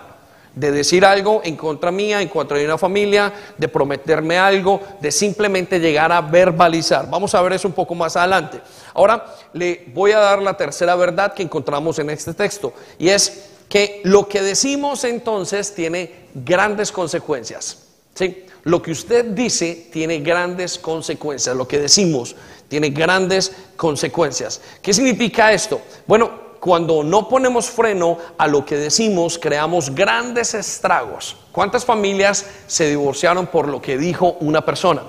de 0.57 0.71
decir 0.71 1.05
algo 1.05 1.41
en 1.43 1.55
contra 1.55 1.91
mía, 1.91 2.19
en 2.19 2.29
contra 2.29 2.57
de 2.57 2.65
una 2.65 2.77
familia, 2.77 3.31
de 3.57 3.67
prometerme 3.67 4.39
algo, 4.39 4.81
de 4.99 5.11
simplemente 5.11 5.79
llegar 5.79 6.11
a 6.11 6.21
verbalizar. 6.21 7.07
Vamos 7.09 7.35
a 7.35 7.41
ver 7.43 7.53
eso 7.53 7.67
un 7.67 7.75
poco 7.75 7.93
más 7.93 8.15
adelante. 8.15 8.59
Ahora 8.95 9.23
le 9.53 9.85
voy 9.93 10.13
a 10.13 10.19
dar 10.19 10.41
la 10.41 10.57
tercera 10.57 10.95
verdad 10.95 11.33
que 11.33 11.43
encontramos 11.43 11.99
en 11.99 12.09
este 12.09 12.33
texto 12.33 12.73
y 12.97 13.09
es 13.09 13.49
que 13.69 14.01
lo 14.03 14.27
que 14.27 14.41
decimos 14.41 15.03
entonces 15.03 15.75
tiene 15.75 16.27
grandes 16.33 16.91
consecuencias. 16.91 17.77
¿sí? 18.15 18.45
Lo 18.63 18.81
que 18.81 18.91
usted 18.91 19.25
dice 19.25 19.89
tiene 19.93 20.19
grandes 20.21 20.79
consecuencias, 20.79 21.55
lo 21.55 21.67
que 21.67 21.79
decimos 21.79 22.35
tiene 22.67 22.89
grandes 22.89 23.51
consecuencias. 23.75 24.59
¿Qué 24.81 24.93
significa 24.93 25.53
esto? 25.53 25.79
Bueno, 26.05 26.46
cuando 26.67 27.01
no 27.01 27.29
ponemos 27.29 27.69
freno 27.69 28.17
a 28.37 28.45
lo 28.45 28.65
que 28.65 28.75
decimos, 28.75 29.39
creamos 29.39 29.95
grandes 29.95 30.53
estragos. 30.53 31.37
¿Cuántas 31.53 31.85
familias 31.85 32.45
se 32.67 32.89
divorciaron 32.89 33.47
por 33.47 33.69
lo 33.69 33.81
que 33.81 33.97
dijo 33.97 34.35
una 34.41 34.65
persona? 34.65 35.03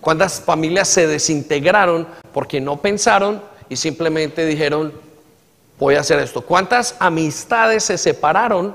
¿Cuántas 0.00 0.40
familias 0.40 0.88
se 0.88 1.06
desintegraron 1.06 2.08
porque 2.32 2.58
no 2.58 2.78
pensaron 2.78 3.42
y 3.68 3.76
simplemente 3.76 4.46
dijeron, 4.46 4.94
voy 5.78 5.96
a 5.96 6.00
hacer 6.00 6.20
esto? 6.20 6.40
¿Cuántas 6.40 6.96
amistades 6.98 7.84
se 7.84 7.98
separaron 7.98 8.74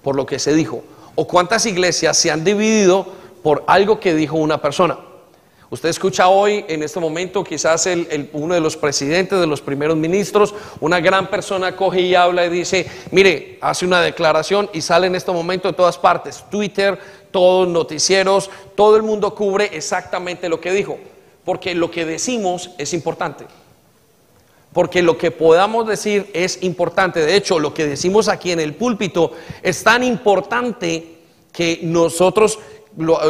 por 0.00 0.14
lo 0.14 0.26
que 0.26 0.38
se 0.38 0.54
dijo? 0.54 0.84
¿O 1.16 1.26
cuántas 1.26 1.66
iglesias 1.66 2.16
se 2.16 2.30
han 2.30 2.44
dividido 2.44 3.04
por 3.42 3.64
algo 3.66 3.98
que 3.98 4.14
dijo 4.14 4.36
una 4.36 4.62
persona? 4.62 4.96
Usted 5.74 5.88
escucha 5.88 6.28
hoy, 6.28 6.64
en 6.68 6.84
este 6.84 7.00
momento, 7.00 7.42
quizás 7.42 7.88
uno 8.32 8.54
de 8.54 8.60
los 8.60 8.76
presidentes, 8.76 9.40
de 9.40 9.46
los 9.48 9.60
primeros 9.60 9.96
ministros, 9.96 10.54
una 10.78 11.00
gran 11.00 11.28
persona 11.28 11.74
coge 11.74 12.00
y 12.00 12.14
habla 12.14 12.46
y 12.46 12.48
dice, 12.48 12.86
mire, 13.10 13.58
hace 13.60 13.84
una 13.84 14.00
declaración 14.00 14.70
y 14.72 14.82
sale 14.82 15.08
en 15.08 15.16
este 15.16 15.32
momento 15.32 15.66
de 15.66 15.74
todas 15.74 15.98
partes, 15.98 16.44
Twitter, 16.48 16.96
todos 17.32 17.66
noticieros, 17.66 18.50
todo 18.76 18.96
el 18.96 19.02
mundo 19.02 19.34
cubre 19.34 19.68
exactamente 19.72 20.48
lo 20.48 20.60
que 20.60 20.70
dijo, 20.70 20.96
porque 21.44 21.74
lo 21.74 21.90
que 21.90 22.04
decimos 22.04 22.70
es 22.78 22.94
importante. 22.94 23.44
Porque 24.72 25.02
lo 25.02 25.18
que 25.18 25.32
podamos 25.32 25.88
decir 25.88 26.30
es 26.34 26.62
importante. 26.62 27.18
De 27.18 27.34
hecho, 27.34 27.58
lo 27.58 27.74
que 27.74 27.84
decimos 27.84 28.28
aquí 28.28 28.52
en 28.52 28.60
el 28.60 28.74
púlpito 28.74 29.32
es 29.60 29.82
tan 29.82 30.04
importante 30.04 31.14
que 31.52 31.80
nosotros 31.82 32.58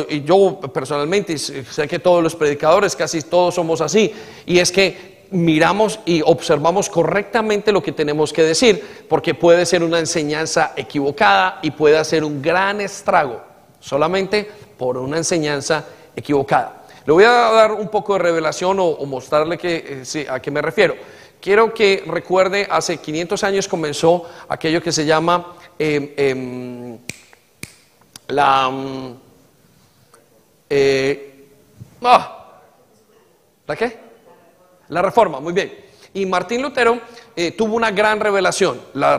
eh, 0.08 0.22
yo 0.24 0.60
personalmente, 0.60 1.38
sé 1.38 1.88
que 1.88 1.98
todos 1.98 2.22
los 2.22 2.36
predicadores, 2.36 2.94
casi 2.94 3.22
todos 3.22 3.54
somos 3.54 3.80
así, 3.80 4.12
y 4.46 4.58
es 4.58 4.70
que 4.70 5.14
miramos 5.30 6.00
y 6.04 6.22
observamos 6.22 6.88
correctamente 6.88 7.72
lo 7.72 7.82
que 7.82 7.92
tenemos 7.92 8.32
que 8.32 8.42
decir, 8.42 9.06
porque 9.08 9.34
puede 9.34 9.66
ser 9.66 9.82
una 9.82 9.98
enseñanza 9.98 10.72
equivocada 10.76 11.60
y 11.62 11.70
puede 11.70 11.98
hacer 11.98 12.24
un 12.24 12.40
gran 12.40 12.80
estrago, 12.80 13.42
solamente 13.80 14.48
por 14.78 14.96
una 14.96 15.16
enseñanza 15.16 15.84
equivocada. 16.14 16.84
Le 17.06 17.12
voy 17.12 17.24
a 17.24 17.30
dar 17.30 17.72
un 17.72 17.88
poco 17.88 18.14
de 18.14 18.20
revelación 18.20 18.78
o, 18.80 19.04
mostrarle 19.06 19.58
que, 19.58 20.02
eh, 20.14 20.26
a 20.28 20.40
qué 20.40 20.50
me 20.50 20.62
refiero. 20.62 20.94
Quiero 21.40 21.74
que 21.74 22.02
recuerde, 22.06 22.66
hace 22.70 22.96
500 22.96 23.44
años 23.44 23.68
comenzó 23.68 24.24
aquello 24.48 24.82
que 24.82 24.92
se 24.92 25.04
llama 25.04 25.54
em, 25.78 26.10
em, 26.16 26.98
la... 28.28 28.70
Mm, 28.70 29.23
eh, 30.70 31.48
ah, 32.02 32.60
¿La 33.66 33.76
qué? 33.76 33.98
La 34.88 35.02
reforma, 35.02 35.40
muy 35.40 35.52
bien. 35.52 35.72
Y 36.12 36.26
Martín 36.26 36.62
Lutero 36.62 37.00
eh, 37.34 37.52
tuvo 37.52 37.74
una 37.74 37.90
gran 37.90 38.20
revelación. 38.20 38.80
La, 38.94 39.16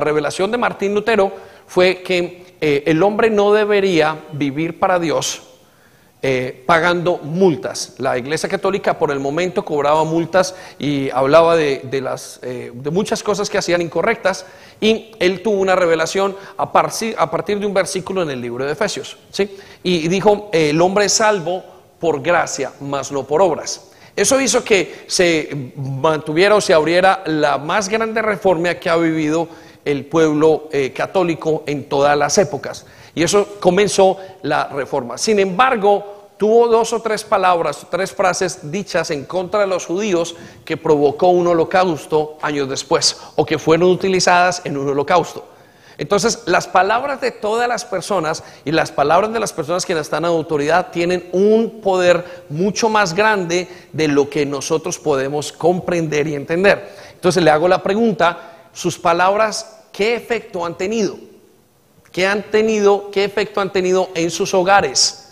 revelación 0.00 0.50
de 0.50 0.58
Martín 0.58 0.94
Lutero 0.94 1.32
fue 1.66 2.02
que 2.02 2.56
eh, 2.60 2.82
el 2.86 3.02
hombre 3.02 3.30
no 3.30 3.52
debería 3.52 4.18
vivir 4.32 4.78
para 4.78 4.98
Dios 4.98 5.53
pagando 6.66 7.18
multas. 7.18 7.94
La 7.98 8.16
Iglesia 8.16 8.48
Católica 8.48 8.98
por 8.98 9.10
el 9.10 9.20
momento 9.20 9.64
cobraba 9.64 10.04
multas 10.04 10.54
y 10.78 11.10
hablaba 11.10 11.54
de, 11.54 12.00
las, 12.00 12.40
de 12.40 12.90
muchas 12.90 13.22
cosas 13.22 13.50
que 13.50 13.58
hacían 13.58 13.82
incorrectas 13.82 14.46
y 14.80 15.12
él 15.18 15.42
tuvo 15.42 15.60
una 15.60 15.76
revelación 15.76 16.36
a 16.56 16.72
partir, 16.72 17.14
a 17.18 17.30
partir 17.30 17.58
de 17.58 17.66
un 17.66 17.74
versículo 17.74 18.22
en 18.22 18.30
el 18.30 18.40
libro 18.40 18.64
de 18.64 18.72
Efesios. 18.72 19.18
¿sí? 19.30 19.56
Y 19.82 20.08
dijo, 20.08 20.48
el 20.52 20.80
hombre 20.80 21.06
es 21.06 21.12
salvo 21.12 21.62
por 21.98 22.22
gracia, 22.22 22.72
mas 22.80 23.10
no 23.12 23.24
por 23.24 23.40
obras. 23.40 23.90
Eso 24.16 24.40
hizo 24.40 24.62
que 24.62 25.04
se 25.06 25.72
mantuviera 25.76 26.54
o 26.54 26.60
se 26.60 26.72
abriera 26.72 27.22
la 27.26 27.58
más 27.58 27.88
grande 27.88 28.22
reforma 28.22 28.74
que 28.74 28.88
ha 28.88 28.96
vivido 28.96 29.48
el 29.84 30.04
pueblo 30.04 30.68
eh, 30.70 30.92
católico 30.92 31.64
en 31.66 31.88
todas 31.88 32.16
las 32.16 32.38
épocas. 32.38 32.86
Y 33.14 33.22
eso 33.22 33.56
comenzó 33.60 34.18
la 34.42 34.68
reforma. 34.68 35.18
Sin 35.18 35.38
embargo, 35.38 36.13
tuvo 36.36 36.68
dos 36.68 36.92
o 36.92 37.00
tres 37.00 37.24
palabras, 37.24 37.86
tres 37.90 38.12
frases 38.12 38.70
dichas 38.70 39.10
en 39.10 39.24
contra 39.24 39.60
de 39.60 39.66
los 39.66 39.86
judíos 39.86 40.34
que 40.64 40.76
provocó 40.76 41.28
un 41.28 41.46
holocausto 41.46 42.38
años 42.42 42.68
después 42.68 43.16
o 43.36 43.44
que 43.44 43.58
fueron 43.58 43.90
utilizadas 43.90 44.62
en 44.64 44.76
un 44.76 44.88
holocausto. 44.88 45.54
Entonces, 45.96 46.42
las 46.46 46.66
palabras 46.66 47.20
de 47.20 47.30
todas 47.30 47.68
las 47.68 47.84
personas 47.84 48.42
y 48.64 48.72
las 48.72 48.90
palabras 48.90 49.32
de 49.32 49.38
las 49.38 49.52
personas 49.52 49.86
que 49.86 49.92
están 49.92 50.24
en 50.24 50.30
autoridad 50.30 50.90
tienen 50.90 51.28
un 51.32 51.80
poder 51.80 52.44
mucho 52.48 52.88
más 52.88 53.14
grande 53.14 53.68
de 53.92 54.08
lo 54.08 54.28
que 54.28 54.44
nosotros 54.44 54.98
podemos 54.98 55.52
comprender 55.52 56.26
y 56.26 56.34
entender. 56.34 56.90
Entonces, 57.12 57.42
le 57.44 57.50
hago 57.50 57.68
la 57.68 57.82
pregunta, 57.82 58.68
sus 58.72 58.98
palabras, 58.98 59.82
¿qué 59.92 60.16
efecto 60.16 60.66
han 60.66 60.76
tenido? 60.76 61.16
¿Qué 62.10 62.26
han 62.26 62.42
tenido, 62.50 63.10
qué 63.12 63.22
efecto 63.22 63.60
han 63.60 63.72
tenido 63.72 64.08
en 64.14 64.32
sus 64.32 64.52
hogares? 64.52 65.23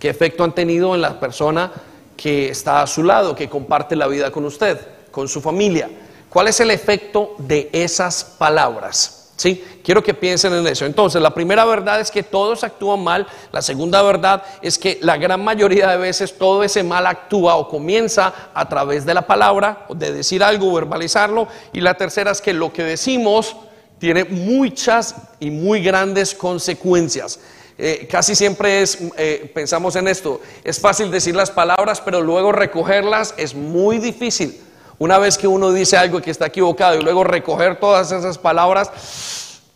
¿Qué 0.00 0.08
efecto 0.08 0.42
han 0.44 0.54
tenido 0.54 0.94
en 0.94 1.02
la 1.02 1.20
persona 1.20 1.70
que 2.16 2.48
está 2.48 2.80
a 2.80 2.86
su 2.86 3.04
lado, 3.04 3.36
que 3.36 3.50
comparte 3.50 3.94
la 3.94 4.06
vida 4.06 4.32
con 4.32 4.46
usted, 4.46 4.80
con 5.10 5.28
su 5.28 5.42
familia? 5.42 5.90
¿Cuál 6.30 6.48
es 6.48 6.58
el 6.60 6.70
efecto 6.70 7.34
de 7.36 7.68
esas 7.70 8.24
palabras? 8.24 9.32
¿Sí? 9.36 9.62
Quiero 9.84 10.02
que 10.02 10.14
piensen 10.14 10.54
en 10.54 10.66
eso. 10.66 10.86
Entonces, 10.86 11.20
la 11.20 11.34
primera 11.34 11.66
verdad 11.66 12.00
es 12.00 12.10
que 12.10 12.22
todos 12.22 12.64
actúan 12.64 13.04
mal. 13.04 13.26
La 13.52 13.60
segunda 13.60 14.00
verdad 14.00 14.42
es 14.62 14.78
que 14.78 14.98
la 15.02 15.18
gran 15.18 15.44
mayoría 15.44 15.88
de 15.88 15.98
veces 15.98 16.36
todo 16.38 16.62
ese 16.62 16.82
mal 16.82 17.06
actúa 17.06 17.56
o 17.56 17.68
comienza 17.68 18.32
a 18.54 18.68
través 18.70 19.04
de 19.04 19.12
la 19.12 19.26
palabra, 19.26 19.86
de 19.94 20.12
decir 20.12 20.42
algo, 20.42 20.72
verbalizarlo. 20.72 21.46
Y 21.74 21.80
la 21.82 21.94
tercera 21.94 22.30
es 22.30 22.40
que 22.40 22.54
lo 22.54 22.72
que 22.72 22.84
decimos 22.84 23.54
tiene 23.98 24.24
muchas 24.24 25.14
y 25.40 25.50
muy 25.50 25.82
grandes 25.82 26.34
consecuencias. 26.34 27.38
Eh, 27.82 28.06
casi 28.10 28.34
siempre 28.34 28.82
es, 28.82 28.98
eh, 29.16 29.50
pensamos 29.54 29.96
en 29.96 30.06
esto, 30.06 30.42
es 30.62 30.78
fácil 30.78 31.10
decir 31.10 31.34
las 31.34 31.50
palabras, 31.50 32.02
pero 32.02 32.20
luego 32.20 32.52
recogerlas 32.52 33.32
es 33.38 33.54
muy 33.54 33.96
difícil. 33.96 34.60
Una 34.98 35.16
vez 35.16 35.38
que 35.38 35.48
uno 35.48 35.72
dice 35.72 35.96
algo 35.96 36.20
que 36.20 36.30
está 36.30 36.48
equivocado 36.48 36.98
y 36.98 37.02
luego 37.02 37.24
recoger 37.24 37.80
todas 37.80 38.12
esas 38.12 38.36
palabras, 38.36 38.90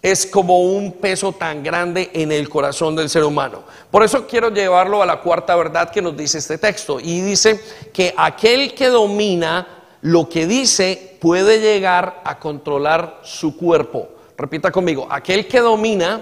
es 0.03 0.27
como 0.27 0.61
un 0.61 0.93
peso 0.93 1.33
tan 1.33 1.63
grande 1.63 2.11
en 2.13 2.31
el 2.31 2.51
corazón 2.51 2.95
del 2.95 3.09
ser 3.09 3.25
humano. 3.25 3.63
Por 3.91 4.03
eso 4.03 4.27
quiero 4.27 4.51
llevarlo 4.51 5.03
a 5.03 5.07
la 5.07 5.23
cuarta 5.23 5.57
verdad 5.57 5.89
que 5.89 6.03
nos 6.03 6.15
dice 6.15 6.37
este 6.37 6.59
texto. 6.59 7.01
Y 7.01 7.23
dice 7.23 7.59
que 7.91 8.13
aquel 8.19 8.75
que 8.75 8.89
domina 8.89 9.67
lo 10.03 10.29
que 10.29 10.47
dice 10.47 11.17
puede 11.23 11.59
llegar 11.59 12.21
a 12.23 12.39
controlar 12.39 13.21
su 13.23 13.57
cuerpo. 13.57 14.11
Repita 14.37 14.71
conmigo, 14.71 15.07
aquel 15.09 15.49
que 15.49 15.61
domina, 15.61 16.21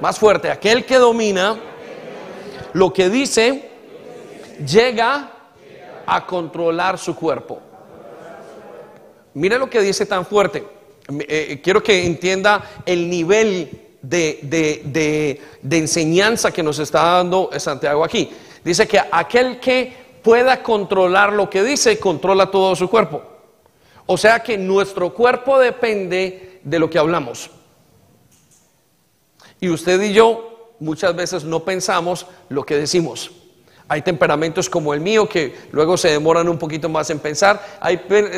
más 0.00 0.18
fuerte, 0.18 0.50
aquel 0.50 0.84
que 0.84 0.96
domina 0.96 1.58
lo 2.72 2.92
que 2.92 3.08
dice 3.08 3.70
llega 4.66 5.30
a 6.06 6.26
controlar 6.26 6.98
su 6.98 7.14
cuerpo. 7.14 7.60
Mire 9.34 9.58
lo 9.58 9.70
que 9.70 9.80
dice 9.80 10.06
tan 10.06 10.26
fuerte. 10.26 10.64
Eh, 11.28 11.60
quiero 11.62 11.82
que 11.82 12.04
entienda 12.04 12.82
el 12.84 13.08
nivel 13.08 13.70
de, 14.02 15.40
enseñanza 15.70 16.52
que 16.52 16.62
nos 16.62 16.78
está 16.78 17.02
dando 17.02 17.50
Santiago 17.58 18.04
aquí. 18.04 18.30
Dice 18.64 18.86
que 18.86 19.00
aquel 19.10 19.58
que 19.60 19.92
pueda 20.22 20.62
controlar 20.62 21.32
lo 21.32 21.48
que 21.48 21.62
dice, 21.62 21.98
controla 21.98 22.50
todo 22.50 22.74
su 22.76 22.88
cuerpo. 22.88 23.22
O 24.06 24.16
sea 24.16 24.40
que 24.40 24.58
nuestro 24.58 25.14
cuerpo 25.14 25.58
depende 25.58 26.60
de 26.62 26.78
lo 26.78 26.90
que 26.90 26.98
hablamos. 26.98 27.50
Y 29.60 29.68
usted 29.68 30.00
y 30.02 30.12
yo 30.12 30.74
muchas 30.80 31.14
veces 31.14 31.44
no 31.44 31.60
pensamos 31.64 32.26
lo 32.48 32.64
que 32.64 32.76
decimos. 32.76 33.30
Hay 33.88 34.02
temperamentos 34.02 34.70
como 34.70 34.94
el 34.94 35.00
mío 35.00 35.28
que 35.28 35.54
luego 35.72 35.96
se 35.96 36.08
demoran 36.08 36.48
un 36.48 36.58
poquito 36.58 36.88
más 36.88 37.10
en 37.10 37.18
pensar. 37.18 37.78
Hay 37.80 37.96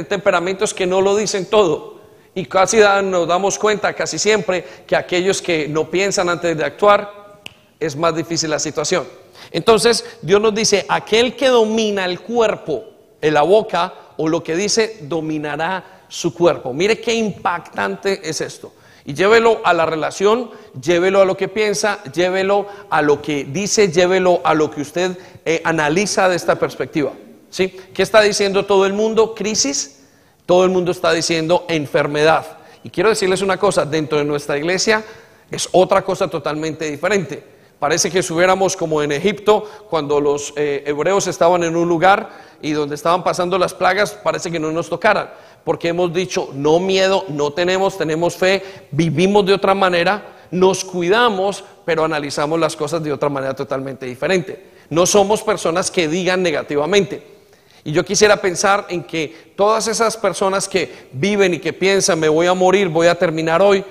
temperamentos 0.08 0.72
que 0.72 0.86
no 0.86 1.00
lo 1.00 1.14
dicen 1.14 1.46
todo. 1.46 2.00
Y 2.34 2.46
casi 2.46 2.78
nos 3.04 3.28
damos 3.28 3.58
cuenta 3.58 3.92
casi 3.92 4.18
siempre 4.18 4.64
que 4.86 4.96
aquellos 4.96 5.42
que 5.42 5.68
no 5.68 5.90
piensan 5.90 6.30
antes 6.30 6.56
de 6.56 6.64
actuar 6.64 7.42
es 7.78 7.94
más 7.94 8.16
difícil 8.16 8.48
la 8.48 8.58
situación. 8.58 9.06
Entonces 9.50 10.04
Dios 10.22 10.40
nos 10.40 10.54
dice, 10.54 10.86
aquel 10.88 11.36
que 11.36 11.48
domina 11.48 12.06
el 12.06 12.20
cuerpo, 12.20 12.84
en 13.20 13.34
la 13.34 13.42
boca 13.42 13.94
o 14.16 14.28
lo 14.28 14.42
que 14.42 14.56
dice, 14.56 14.98
dominará 15.02 16.04
su 16.08 16.34
cuerpo. 16.34 16.72
Mire 16.72 17.00
qué 17.00 17.14
impactante 17.14 18.20
es 18.28 18.40
esto. 18.40 18.72
Y 19.04 19.14
llévelo 19.14 19.60
a 19.64 19.72
la 19.72 19.84
relación, 19.84 20.50
llévelo 20.80 21.20
a 21.20 21.24
lo 21.24 21.36
que 21.36 21.48
piensa, 21.48 22.02
llévelo 22.04 22.66
a 22.88 23.02
lo 23.02 23.20
que 23.20 23.44
dice, 23.44 23.90
llévelo 23.90 24.40
a 24.44 24.54
lo 24.54 24.70
que 24.70 24.82
usted 24.82 25.18
eh, 25.44 25.60
analiza 25.64 26.28
de 26.28 26.36
esta 26.36 26.56
perspectiva. 26.56 27.12
¿Sí? 27.50 27.68
¿Qué 27.92 28.02
está 28.02 28.20
diciendo 28.20 28.64
todo 28.64 28.86
el 28.86 28.92
mundo? 28.92 29.34
Crisis. 29.34 29.98
Todo 30.46 30.64
el 30.64 30.70
mundo 30.70 30.92
está 30.92 31.12
diciendo 31.12 31.66
enfermedad. 31.68 32.58
Y 32.84 32.90
quiero 32.90 33.10
decirles 33.10 33.42
una 33.42 33.58
cosa, 33.58 33.84
dentro 33.84 34.18
de 34.18 34.24
nuestra 34.24 34.56
iglesia 34.56 35.04
es 35.50 35.68
otra 35.72 36.02
cosa 36.02 36.28
totalmente 36.28 36.90
diferente. 36.90 37.44
Parece 37.78 38.10
que 38.10 38.20
estuviéramos 38.20 38.76
como 38.76 39.02
en 39.02 39.12
Egipto 39.12 39.68
cuando 39.90 40.20
los 40.20 40.52
eh, 40.56 40.84
hebreos 40.86 41.26
estaban 41.26 41.64
en 41.64 41.76
un 41.76 41.88
lugar 41.88 42.30
y 42.60 42.72
donde 42.72 42.94
estaban 42.94 43.24
pasando 43.24 43.58
las 43.58 43.74
plagas, 43.74 44.12
parece 44.12 44.50
que 44.50 44.60
no 44.60 44.70
nos 44.70 44.88
tocaran 44.88 45.30
porque 45.64 45.88
hemos 45.88 46.12
dicho, 46.12 46.50
no 46.54 46.80
miedo, 46.80 47.24
no 47.28 47.52
tenemos, 47.52 47.96
tenemos 47.96 48.36
fe, 48.36 48.62
vivimos 48.90 49.46
de 49.46 49.54
otra 49.54 49.74
manera, 49.74 50.46
nos 50.50 50.84
cuidamos, 50.84 51.64
pero 51.84 52.04
analizamos 52.04 52.58
las 52.58 52.76
cosas 52.76 53.02
de 53.02 53.12
otra 53.12 53.28
manera 53.28 53.54
totalmente 53.54 54.06
diferente. 54.06 54.72
No 54.90 55.06
somos 55.06 55.42
personas 55.42 55.90
que 55.90 56.08
digan 56.08 56.42
negativamente. 56.42 57.22
Y 57.84 57.92
yo 57.92 58.04
quisiera 58.04 58.36
pensar 58.36 58.86
en 58.90 59.02
que 59.02 59.52
todas 59.56 59.88
esas 59.88 60.16
personas 60.16 60.68
que 60.68 61.08
viven 61.12 61.54
y 61.54 61.58
que 61.58 61.72
piensan, 61.72 62.20
me 62.20 62.28
voy 62.28 62.46
a 62.46 62.54
morir, 62.54 62.88
voy 62.88 63.08
a 63.08 63.18
terminar 63.18 63.60
hoy, 63.60 63.84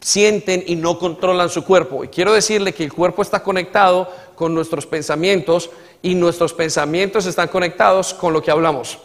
sienten 0.00 0.64
y 0.66 0.76
no 0.76 0.98
controlan 0.98 1.48
su 1.48 1.64
cuerpo. 1.64 2.04
Y 2.04 2.08
quiero 2.08 2.32
decirle 2.32 2.72
que 2.72 2.84
el 2.84 2.92
cuerpo 2.92 3.22
está 3.22 3.42
conectado 3.42 4.08
con 4.34 4.54
nuestros 4.54 4.86
pensamientos 4.86 5.70
y 6.02 6.14
nuestros 6.14 6.52
pensamientos 6.52 7.26
están 7.26 7.48
conectados 7.48 8.12
con 8.12 8.32
lo 8.32 8.42
que 8.42 8.50
hablamos. 8.50 8.98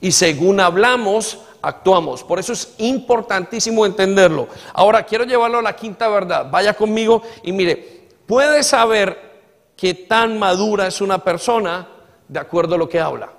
Y 0.00 0.12
según 0.12 0.60
hablamos, 0.60 1.38
actuamos. 1.62 2.24
Por 2.24 2.38
eso 2.38 2.52
es 2.52 2.74
importantísimo 2.78 3.84
entenderlo. 3.86 4.48
Ahora 4.72 5.04
quiero 5.04 5.24
llevarlo 5.24 5.58
a 5.58 5.62
la 5.62 5.76
quinta 5.76 6.08
verdad. 6.08 6.50
Vaya 6.50 6.74
conmigo 6.74 7.22
y 7.42 7.52
mire, 7.52 8.08
puede 8.26 8.62
saber 8.62 9.30
qué 9.76 9.94
tan 9.94 10.38
madura 10.38 10.86
es 10.86 11.00
una 11.00 11.18
persona 11.18 11.88
de 12.28 12.38
acuerdo 12.38 12.74
a 12.74 12.78
lo 12.78 12.88
que 12.88 13.00
habla. 13.00 13.30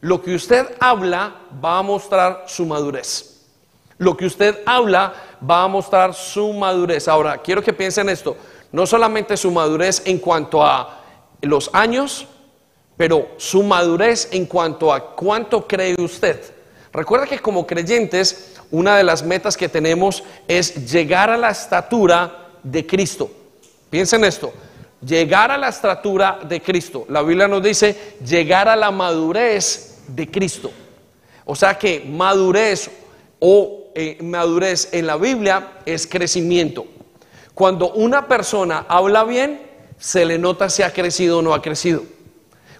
Lo 0.00 0.20
que 0.20 0.34
usted 0.34 0.74
habla 0.80 1.36
va 1.64 1.78
a 1.78 1.82
mostrar 1.82 2.44
su 2.46 2.66
madurez. 2.66 3.46
Lo 3.98 4.16
que 4.16 4.26
usted 4.26 4.60
habla 4.66 5.14
va 5.48 5.62
a 5.62 5.68
mostrar 5.68 6.12
su 6.12 6.52
madurez. 6.52 7.06
Ahora, 7.06 7.38
quiero 7.38 7.62
que 7.62 7.72
piensen 7.72 8.08
esto. 8.08 8.36
No 8.72 8.84
solamente 8.84 9.36
su 9.36 9.52
madurez 9.52 10.02
en 10.06 10.18
cuanto 10.18 10.64
a 10.64 10.98
los 11.42 11.70
años, 11.72 12.26
pero 12.96 13.28
su 13.36 13.62
madurez 13.62 14.28
en 14.32 14.46
cuanto 14.46 14.92
a 14.92 15.14
cuánto 15.14 15.66
cree 15.68 15.94
usted. 16.00 16.61
Recuerda 16.92 17.26
que 17.26 17.38
como 17.38 17.66
creyentes, 17.66 18.56
una 18.70 18.96
de 18.96 19.02
las 19.04 19.22
metas 19.22 19.56
que 19.56 19.68
tenemos 19.68 20.22
es 20.46 20.92
llegar 20.92 21.30
a 21.30 21.36
la 21.36 21.50
estatura 21.50 22.48
de 22.62 22.86
Cristo. 22.86 23.30
Piensen 23.88 24.24
esto, 24.24 24.52
llegar 25.00 25.50
a 25.50 25.58
la 25.58 25.68
estatura 25.68 26.40
de 26.46 26.60
Cristo. 26.60 27.06
La 27.08 27.22
Biblia 27.22 27.48
nos 27.48 27.62
dice 27.62 28.16
llegar 28.24 28.68
a 28.68 28.76
la 28.76 28.90
madurez 28.90 30.02
de 30.06 30.30
Cristo. 30.30 30.70
O 31.44 31.56
sea 31.56 31.78
que 31.78 32.04
madurez 32.06 32.90
o 33.38 33.90
eh, 33.94 34.18
madurez 34.22 34.88
en 34.92 35.06
la 35.06 35.16
Biblia 35.16 35.80
es 35.86 36.06
crecimiento. 36.06 36.86
Cuando 37.54 37.92
una 37.92 38.28
persona 38.28 38.86
habla 38.88 39.24
bien, 39.24 39.60
se 39.98 40.24
le 40.24 40.38
nota 40.38 40.68
si 40.68 40.82
ha 40.82 40.92
crecido 40.92 41.38
o 41.38 41.42
no 41.42 41.54
ha 41.54 41.62
crecido. 41.62 42.02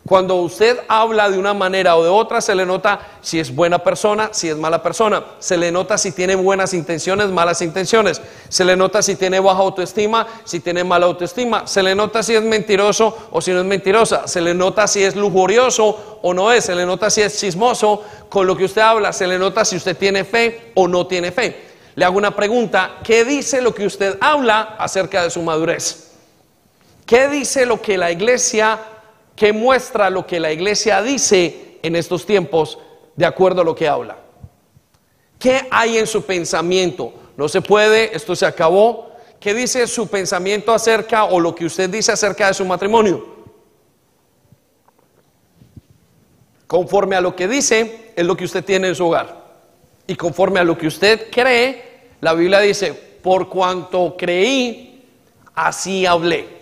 Cuando 0.07 0.35
usted 0.35 0.81
habla 0.89 1.31
de 1.31 1.39
una 1.39 1.55
manera 1.55 1.97
o 1.97 2.03
de 2.03 2.11
otra, 2.11 2.41
se 2.41 2.57
le 2.57 2.67
nota 2.67 3.01
si 3.21 3.39
es 3.39 3.55
buena 3.55 3.79
persona, 3.79 4.31
si 4.33 4.49
es 4.49 4.57
mala 4.57 4.83
persona. 4.83 5.25
Se 5.39 5.57
le 5.57 5.71
nota 5.71 5.97
si 5.97 6.11
tiene 6.11 6.35
buenas 6.35 6.75
intenciones, 6.75 7.29
malas 7.29 7.63
intenciones. 7.63 8.21
Se 8.49 8.65
le 8.65 8.75
nota 8.75 9.01
si 9.01 9.15
tiene 9.15 9.39
baja 9.39 9.61
autoestima, 9.61 10.27
si 10.43 10.59
tiene 10.59 10.83
mala 10.83 11.07
autoestima. 11.07 11.69
Se 11.69 11.85
le 11.85 11.95
nota 11.95 12.25
si 12.25 12.35
es 12.35 12.43
mentiroso 12.43 13.29
o 13.31 13.41
si 13.41 13.53
no 13.53 13.61
es 13.61 13.65
mentirosa. 13.65 14.27
Se 14.27 14.41
le 14.41 14.55
nota 14.55 14.89
si 14.89 15.05
es 15.05 15.15
lujurioso 15.15 16.19
o 16.21 16.35
no 16.35 16.51
es. 16.51 16.65
Se 16.65 16.75
le 16.75 16.85
nota 16.85 17.09
si 17.09 17.23
es 17.23 17.39
chismoso 17.39 18.03
con 18.29 18.45
lo 18.45 18.57
que 18.57 18.65
usted 18.65 18.83
habla. 18.83 19.13
Se 19.13 19.29
le 19.29 19.39
nota 19.39 19.65
si 19.65 19.77
usted 19.77 19.97
tiene 19.97 20.25
fe 20.25 20.73
o 20.75 20.89
no 20.89 21.07
tiene 21.07 21.31
fe. 21.31 21.69
Le 21.95 22.05
hago 22.05 22.19
una 22.19 22.35
pregunta. 22.35 22.99
¿Qué 23.05 23.25
dice 23.25 23.63
lo 23.63 23.73
que 23.73 23.87
usted 23.87 24.19
habla 24.21 24.75
acerca 24.81 25.23
de 25.23 25.31
su 25.31 25.43
madurez? 25.43 26.09
¿Qué 27.07 27.29
dice 27.29 27.67
lo 27.67 27.81
que 27.81 27.97
la 27.97 28.11
iglesia 28.11 28.81
que 29.37 29.53
muestra 29.53 30.11
lo 30.11 30.27
que 30.27 30.41
la 30.41 30.53
iglesia 30.53 31.03
dice 31.03 31.79
en 31.83 31.97
estos 31.97 32.27
tiempos 32.27 32.79
de 33.17 33.27
acuerdo 33.27 33.63
a 33.63 33.65
lo 33.65 33.75
que 33.75 33.89
habla. 33.89 34.19
¿Qué 35.39 35.67
hay 35.71 35.99
en 35.99 36.07
su 36.07 36.25
pensamiento? 36.25 37.13
No 37.37 37.49
se 37.49 37.61
puede, 37.61 38.15
esto 38.17 38.37
se 38.37 38.47
acabó. 38.47 39.11
¿Qué 39.41 39.55
dice 39.55 39.87
su 39.89 40.07
pensamiento 40.09 40.73
acerca 40.73 41.25
o 41.25 41.41
lo 41.41 41.55
que 41.55 41.65
usted 41.65 41.91
dice 41.91 42.13
acerca 42.13 42.47
de 42.47 42.55
su 42.55 42.65
matrimonio? 42.65 43.27
Conforme 46.69 47.17
a 47.17 47.21
lo 47.21 47.35
que 47.35 47.49
dice, 47.49 48.13
es 48.15 48.25
lo 48.25 48.37
que 48.37 48.45
usted 48.45 48.65
tiene 48.65 48.89
en 48.89 48.95
su 48.95 49.07
hogar. 49.07 49.43
Y 50.07 50.15
conforme 50.15 50.61
a 50.61 50.65
lo 50.65 50.79
que 50.79 50.87
usted 50.87 51.29
cree, 51.31 52.11
la 52.21 52.35
Biblia 52.35 52.61
dice, 52.61 52.93
por 52.95 53.49
cuanto 53.49 54.17
creí, 54.17 55.05
así 55.55 56.07
hablé. 56.07 56.62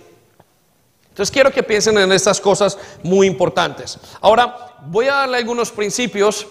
Entonces 1.10 1.30
quiero 1.30 1.52
que 1.52 1.62
piensen 1.62 1.98
en 1.98 2.10
estas 2.12 2.40
cosas 2.40 2.78
muy 3.02 3.26
importantes. 3.26 3.98
Ahora 4.20 4.76
voy 4.86 5.06
a 5.06 5.14
darle 5.14 5.36
algunos 5.36 5.70
principios 5.70 6.46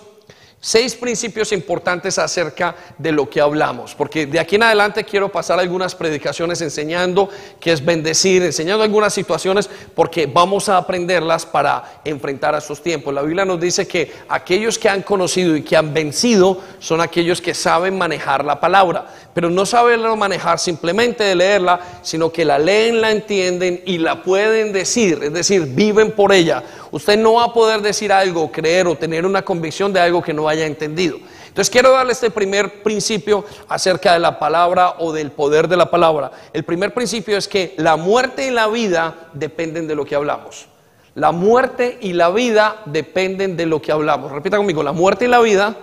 Seis 0.61 0.93
principios 0.93 1.53
importantes 1.53 2.19
acerca 2.19 2.75
de 2.97 3.13
lo 3.13 3.29
que 3.29 3.39
hablamos, 3.39 3.95
porque 3.95 4.25
de 4.25 4.41
aquí 4.41 4.57
en 4.57 4.63
adelante 4.63 5.05
quiero 5.05 5.31
pasar 5.31 5.57
algunas 5.57 5.95
predicaciones 5.95 6.59
enseñando 6.59 7.29
que 7.61 7.71
es 7.71 7.83
bendecir, 7.83 8.43
enseñando 8.43 8.83
algunas 8.83 9.13
situaciones, 9.13 9.69
porque 9.95 10.25
vamos 10.25 10.67
a 10.67 10.75
aprenderlas 10.75 11.45
para 11.45 12.01
enfrentar 12.03 12.55
a 12.55 12.57
estos 12.57 12.83
tiempos. 12.83 13.13
La 13.13 13.21
Biblia 13.21 13.45
nos 13.45 13.57
dice 13.57 13.87
que 13.87 14.11
aquellos 14.27 14.77
que 14.77 14.89
han 14.89 15.01
conocido 15.01 15.55
y 15.55 15.61
que 15.61 15.77
han 15.77 15.93
vencido 15.93 16.61
son 16.79 16.99
aquellos 16.99 17.39
que 17.39 17.53
saben 17.53 17.97
manejar 17.97 18.43
la 18.43 18.59
palabra, 18.59 19.07
pero 19.39 19.49
no 19.49 19.65
saberlo 19.65 20.17
manejar 20.17 20.59
simplemente 20.59 21.23
de 21.23 21.33
leerla, 21.33 21.79
sino 22.01 22.29
que 22.29 22.43
la 22.43 22.59
leen, 22.59 22.99
la 22.99 23.09
entienden 23.09 23.81
y 23.85 23.97
la 23.97 24.21
pueden 24.21 24.73
decir, 24.73 25.17
es 25.23 25.31
decir, 25.31 25.65
viven 25.65 26.11
por 26.11 26.33
ella. 26.33 26.61
Usted 26.91 27.17
no 27.17 27.35
va 27.35 27.45
a 27.45 27.53
poder 27.53 27.79
decir 27.79 28.11
algo, 28.11 28.51
creer 28.51 28.85
o 28.87 28.97
tener 28.97 29.25
una 29.25 29.41
convicción 29.43 29.93
de 29.93 30.01
algo 30.01 30.21
que 30.21 30.33
no 30.33 30.49
haya 30.49 30.65
entendido. 30.65 31.19
Entonces 31.47 31.69
quiero 31.69 31.93
darle 31.93 32.11
este 32.11 32.29
primer 32.29 32.83
principio 32.83 33.45
acerca 33.69 34.11
de 34.11 34.19
la 34.19 34.37
palabra 34.37 34.95
o 34.99 35.13
del 35.13 35.31
poder 35.31 35.69
de 35.69 35.77
la 35.77 35.89
palabra. 35.89 36.31
El 36.51 36.65
primer 36.65 36.93
principio 36.93 37.37
es 37.37 37.47
que 37.47 37.75
la 37.77 37.95
muerte 37.95 38.45
y 38.45 38.51
la 38.51 38.67
vida 38.67 39.29
dependen 39.31 39.87
de 39.87 39.95
lo 39.95 40.03
que 40.03 40.15
hablamos. 40.15 40.67
La 41.15 41.31
muerte 41.31 41.97
y 42.01 42.11
la 42.11 42.29
vida 42.29 42.81
dependen 42.87 43.55
de 43.55 43.65
lo 43.67 43.81
que 43.81 43.93
hablamos. 43.93 44.33
Repita 44.33 44.57
conmigo, 44.57 44.83
la 44.83 44.91
muerte 44.91 45.23
y 45.23 45.27
la 45.29 45.39
vida 45.39 45.77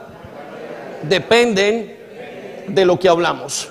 dependen 1.08 1.96
de 2.68 2.84
lo 2.84 2.98
que 2.98 3.08
hablamos. 3.08 3.70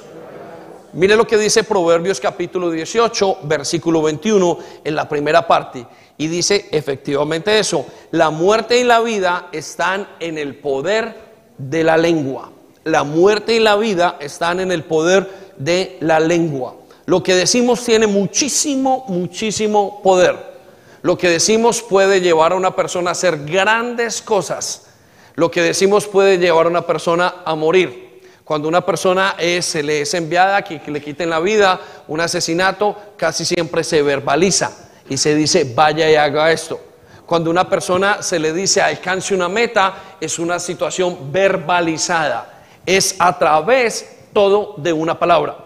Mire 0.94 1.18
lo 1.18 1.28
que 1.28 1.38
dice 1.38 1.66
Proverbios 1.66 2.22
capítulo 2.22 2.72
18, 2.72 3.40
versículo 3.44 4.02
21 4.02 4.60
en 4.84 4.96
la 4.96 5.10
primera 5.10 5.46
parte. 5.46 5.86
Y 6.18 6.28
dice 6.28 6.70
efectivamente 6.72 7.60
eso, 7.60 7.86
la 8.12 8.30
muerte 8.30 8.80
y 8.80 8.86
la 8.86 9.02
vida 9.02 9.50
están 9.52 10.08
en 10.22 10.38
el 10.38 10.56
poder 10.56 11.14
de 11.58 11.84
la 11.84 11.98
lengua. 11.98 12.50
La 12.86 13.04
muerte 13.04 13.56
y 13.56 13.60
la 13.60 13.76
vida 13.76 14.16
están 14.22 14.62
en 14.62 14.72
el 14.72 14.86
poder 14.86 15.30
de 15.58 15.98
la 16.00 16.22
lengua. 16.22 16.76
Lo 17.06 17.22
que 17.22 17.36
decimos 17.36 17.84
tiene 17.84 18.08
muchísimo, 18.08 19.04
muchísimo 19.10 20.02
poder. 20.02 20.56
Lo 21.02 21.18
que 21.18 21.30
decimos 21.30 21.82
puede 21.82 22.22
llevar 22.22 22.54
a 22.54 22.56
una 22.56 22.76
persona 22.76 23.10
a 23.10 23.12
hacer 23.12 23.46
grandes 23.46 24.22
cosas. 24.22 24.88
Lo 25.36 25.52
que 25.52 25.62
decimos 25.62 26.08
puede 26.08 26.38
llevar 26.38 26.68
a 26.68 26.70
una 26.70 26.88
persona 26.88 27.36
a 27.44 27.54
morir. 27.56 28.05
Cuando 28.46 28.68
una 28.68 28.86
persona 28.86 29.36
se 29.60 29.82
le 29.82 30.02
es 30.02 30.14
enviada 30.14 30.62
que 30.62 30.80
le 30.86 31.02
quiten 31.02 31.32
la 31.32 31.40
vida, 31.40 31.82
un 32.08 32.22
asesinato, 32.22 32.96
casi 33.18 33.44
siempre 33.44 33.84
se 33.84 34.04
verbaliza 34.04 34.72
y 35.10 35.18
se 35.18 35.34
dice, 35.34 35.74
vaya 35.76 36.10
y 36.12 36.16
haga 36.16 36.52
esto. 36.52 36.80
Cuando 37.26 37.50
una 37.50 37.68
persona 37.68 38.22
se 38.22 38.38
le 38.38 38.54
dice 38.54 38.84
alcance 38.84 39.34
una 39.34 39.50
meta, 39.50 39.96
es 40.22 40.38
una 40.38 40.60
situación 40.60 41.32
verbalizada. 41.32 42.62
Es 42.86 43.16
a 43.18 43.36
través 43.40 44.18
todo 44.32 44.76
de 44.78 44.94
una 44.94 45.18
palabra. 45.18 45.58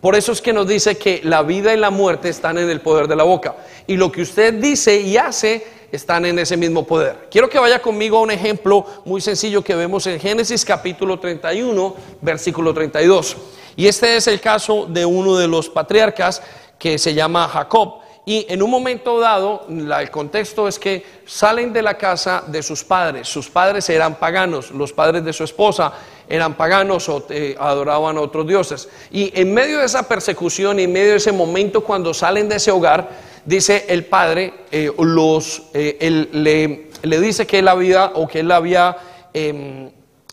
Por 0.00 0.16
eso 0.16 0.32
es 0.32 0.40
que 0.40 0.54
nos 0.54 0.66
dice 0.66 0.96
que 0.96 1.20
la 1.22 1.42
vida 1.42 1.74
y 1.74 1.76
la 1.76 1.90
muerte 1.90 2.30
están 2.30 2.56
en 2.56 2.70
el 2.70 2.80
poder 2.80 3.08
de 3.08 3.16
la 3.16 3.24
boca. 3.24 3.56
Y 3.86 3.96
lo 3.96 4.10
que 4.10 4.22
usted 4.22 4.54
dice 4.54 4.98
y 4.98 5.18
hace 5.18 5.66
están 5.92 6.24
en 6.24 6.38
ese 6.38 6.56
mismo 6.56 6.84
poder. 6.86 7.28
Quiero 7.30 7.48
que 7.48 7.58
vaya 7.58 7.80
conmigo 7.80 8.18
a 8.18 8.22
un 8.22 8.30
ejemplo 8.30 8.84
muy 9.04 9.20
sencillo 9.20 9.62
que 9.62 9.74
vemos 9.74 10.06
en 10.06 10.18
Génesis 10.18 10.64
capítulo 10.64 11.20
31, 11.20 11.94
versículo 12.22 12.72
32. 12.72 13.36
Y 13.76 13.86
este 13.86 14.16
es 14.16 14.26
el 14.26 14.40
caso 14.40 14.86
de 14.86 15.04
uno 15.04 15.36
de 15.36 15.46
los 15.46 15.68
patriarcas 15.68 16.42
que 16.78 16.98
se 16.98 17.12
llama 17.12 17.46
Jacob. 17.46 18.00
Y 18.24 18.46
en 18.48 18.62
un 18.62 18.70
momento 18.70 19.18
dado, 19.18 19.66
el 19.68 20.10
contexto 20.10 20.68
es 20.68 20.78
que 20.78 21.04
salen 21.26 21.72
de 21.72 21.82
la 21.82 21.98
casa 21.98 22.44
de 22.46 22.62
sus 22.62 22.84
padres. 22.84 23.28
Sus 23.28 23.50
padres 23.50 23.90
eran 23.90 24.14
paganos, 24.14 24.70
los 24.70 24.92
padres 24.92 25.24
de 25.24 25.32
su 25.32 25.42
esposa 25.42 25.92
eran 26.28 26.54
paganos 26.54 27.08
o 27.08 27.26
eh, 27.30 27.56
adoraban 27.58 28.16
a 28.16 28.20
otros 28.20 28.46
dioses. 28.46 28.88
Y 29.10 29.32
en 29.38 29.52
medio 29.52 29.80
de 29.80 29.86
esa 29.86 30.08
persecución 30.08 30.78
y 30.78 30.84
en 30.84 30.92
medio 30.92 31.10
de 31.10 31.16
ese 31.16 31.32
momento 31.32 31.82
cuando 31.82 32.14
salen 32.14 32.48
de 32.48 32.56
ese 32.56 32.70
hogar, 32.70 33.10
dice 33.44 33.86
el 33.88 34.04
padre, 34.06 34.54
eh, 34.70 34.90
los, 34.98 35.62
eh, 35.74 35.96
él, 36.00 36.28
le, 36.32 37.20
dice 37.20 37.46
que 37.46 37.58
él 37.58 37.68
había 37.68 38.06
o 38.14 38.26
que 38.26 38.40
él 38.40 38.50
había... 38.50 38.96
Em, 39.34 39.90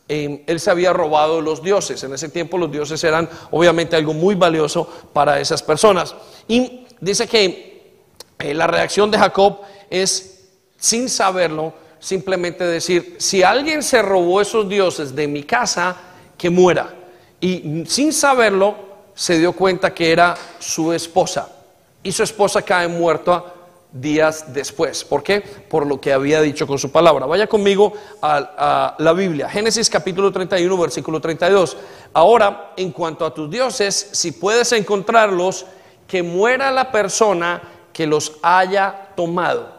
em, 0.08 0.42
él 0.48 0.60
se 0.60 0.72
había 0.72 0.92
robado 0.92 1.40
los 1.42 1.62
dioses. 1.62 2.04
En 2.04 2.14
ese 2.14 2.30
tiempo 2.30 2.58
los 2.58 2.72
dioses 2.72 3.04
eran 3.04 3.30
obviamente 3.52 3.96
algo 3.96 4.14
muy 4.14 4.36
valioso 4.36 4.90
para 5.14 5.40
esas 5.40 5.62
personas. 5.62 6.16
Y 6.48 6.86
dice 7.00 7.28
que 7.28 7.94
eh, 8.40 8.54
la 8.54 8.68
reacción 8.68 9.12
de 9.12 9.20
Jacob 9.20 9.60
es, 9.90 10.48
sin 10.78 11.10
saberlo, 11.10 11.74
simplemente 12.00 12.64
decir, 12.64 13.16
si 13.20 13.44
alguien 13.44 13.84
se 13.84 14.02
robó 14.02 14.42
esos 14.42 14.68
dioses 14.68 15.16
de 15.16 15.28
mi 15.28 15.44
casa, 15.44 15.96
que 16.38 16.50
muera. 16.50 16.96
Y 17.42 17.84
sin 17.88 18.14
saberlo, 18.14 18.76
se 19.14 19.38
dio 19.38 19.52
cuenta 19.52 19.94
que 19.94 20.12
era 20.12 20.36
su 20.60 20.94
esposa. 20.94 21.59
Y 22.04 22.12
su 22.12 22.24
esposa 22.24 22.62
cae 22.62 22.88
muerta 22.88 23.44
días 23.92 24.54
después. 24.54 25.04
¿Por 25.04 25.24
qué? 25.24 25.42
Por 25.42 25.86
lo 25.86 26.00
que 26.00 26.14
había 26.14 26.42
dicho 26.42 26.68
con 26.68 26.78
su 26.78 26.92
palabra. 26.92 27.26
Vaya 27.26 27.48
conmigo 27.48 27.94
a, 28.22 28.96
la 29.00 29.14
Biblia. 29.14 29.50
Génesis 29.50 29.90
capítulo 29.90 30.32
31, 30.32 30.78
versículo 30.78 31.20
32. 31.20 31.78
Ahora, 32.14 32.74
en 32.78 32.92
cuanto 32.92 33.26
a 33.26 33.34
tus 33.34 33.50
dioses, 33.50 34.10
si 34.12 34.32
puedes 34.32 34.72
encontrarlos, 34.72 35.66
que 36.08 36.24
muera 36.24 36.72
la 36.72 36.92
persona 36.92 37.62
que 37.94 38.08
los 38.08 38.38
haya 38.42 39.10
tomado. 39.16 39.78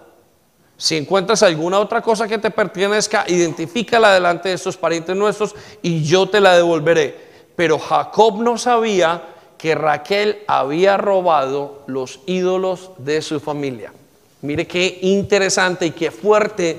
Si 0.76 0.96
encuentras 0.96 1.42
alguna 1.42 1.78
otra 1.78 2.00
cosa 2.00 2.26
que 2.26 2.38
te 2.38 2.50
pertenezca, 2.50 3.24
identifícala 3.26 4.14
delante 4.14 4.48
de 4.48 4.54
estos 4.54 4.76
parientes 4.76 5.16
nuestros 5.16 5.54
y 5.82 6.04
yo 6.04 6.28
te 6.28 6.40
la 6.40 6.56
devolveré. 6.56 7.30
Pero 7.56 7.78
Jacob 7.78 8.40
no 8.40 8.56
sabía 8.56 9.22
que 9.60 9.74
Raquel 9.74 10.42
había 10.46 10.96
robado 10.96 11.82
los 11.86 12.20
ídolos 12.26 12.92
de 12.98 13.20
su 13.20 13.40
familia. 13.40 13.92
Mire 14.42 14.66
qué 14.66 14.98
interesante 15.02 15.86
y 15.86 15.90
qué 15.90 16.10
fuerte 16.10 16.78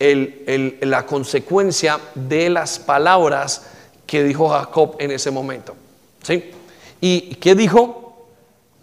la 0.00 1.06
consecuencia 1.06 2.00
de 2.14 2.50
las 2.50 2.78
palabras 2.78 3.70
que 4.06 4.24
dijo 4.24 4.48
Jacob 4.48 4.96
en 4.98 5.12
ese 5.12 5.30
momento. 5.30 5.74
¿Sí? 6.22 6.50
¿Y 7.00 7.34
qué 7.36 7.54
dijo? 7.54 8.08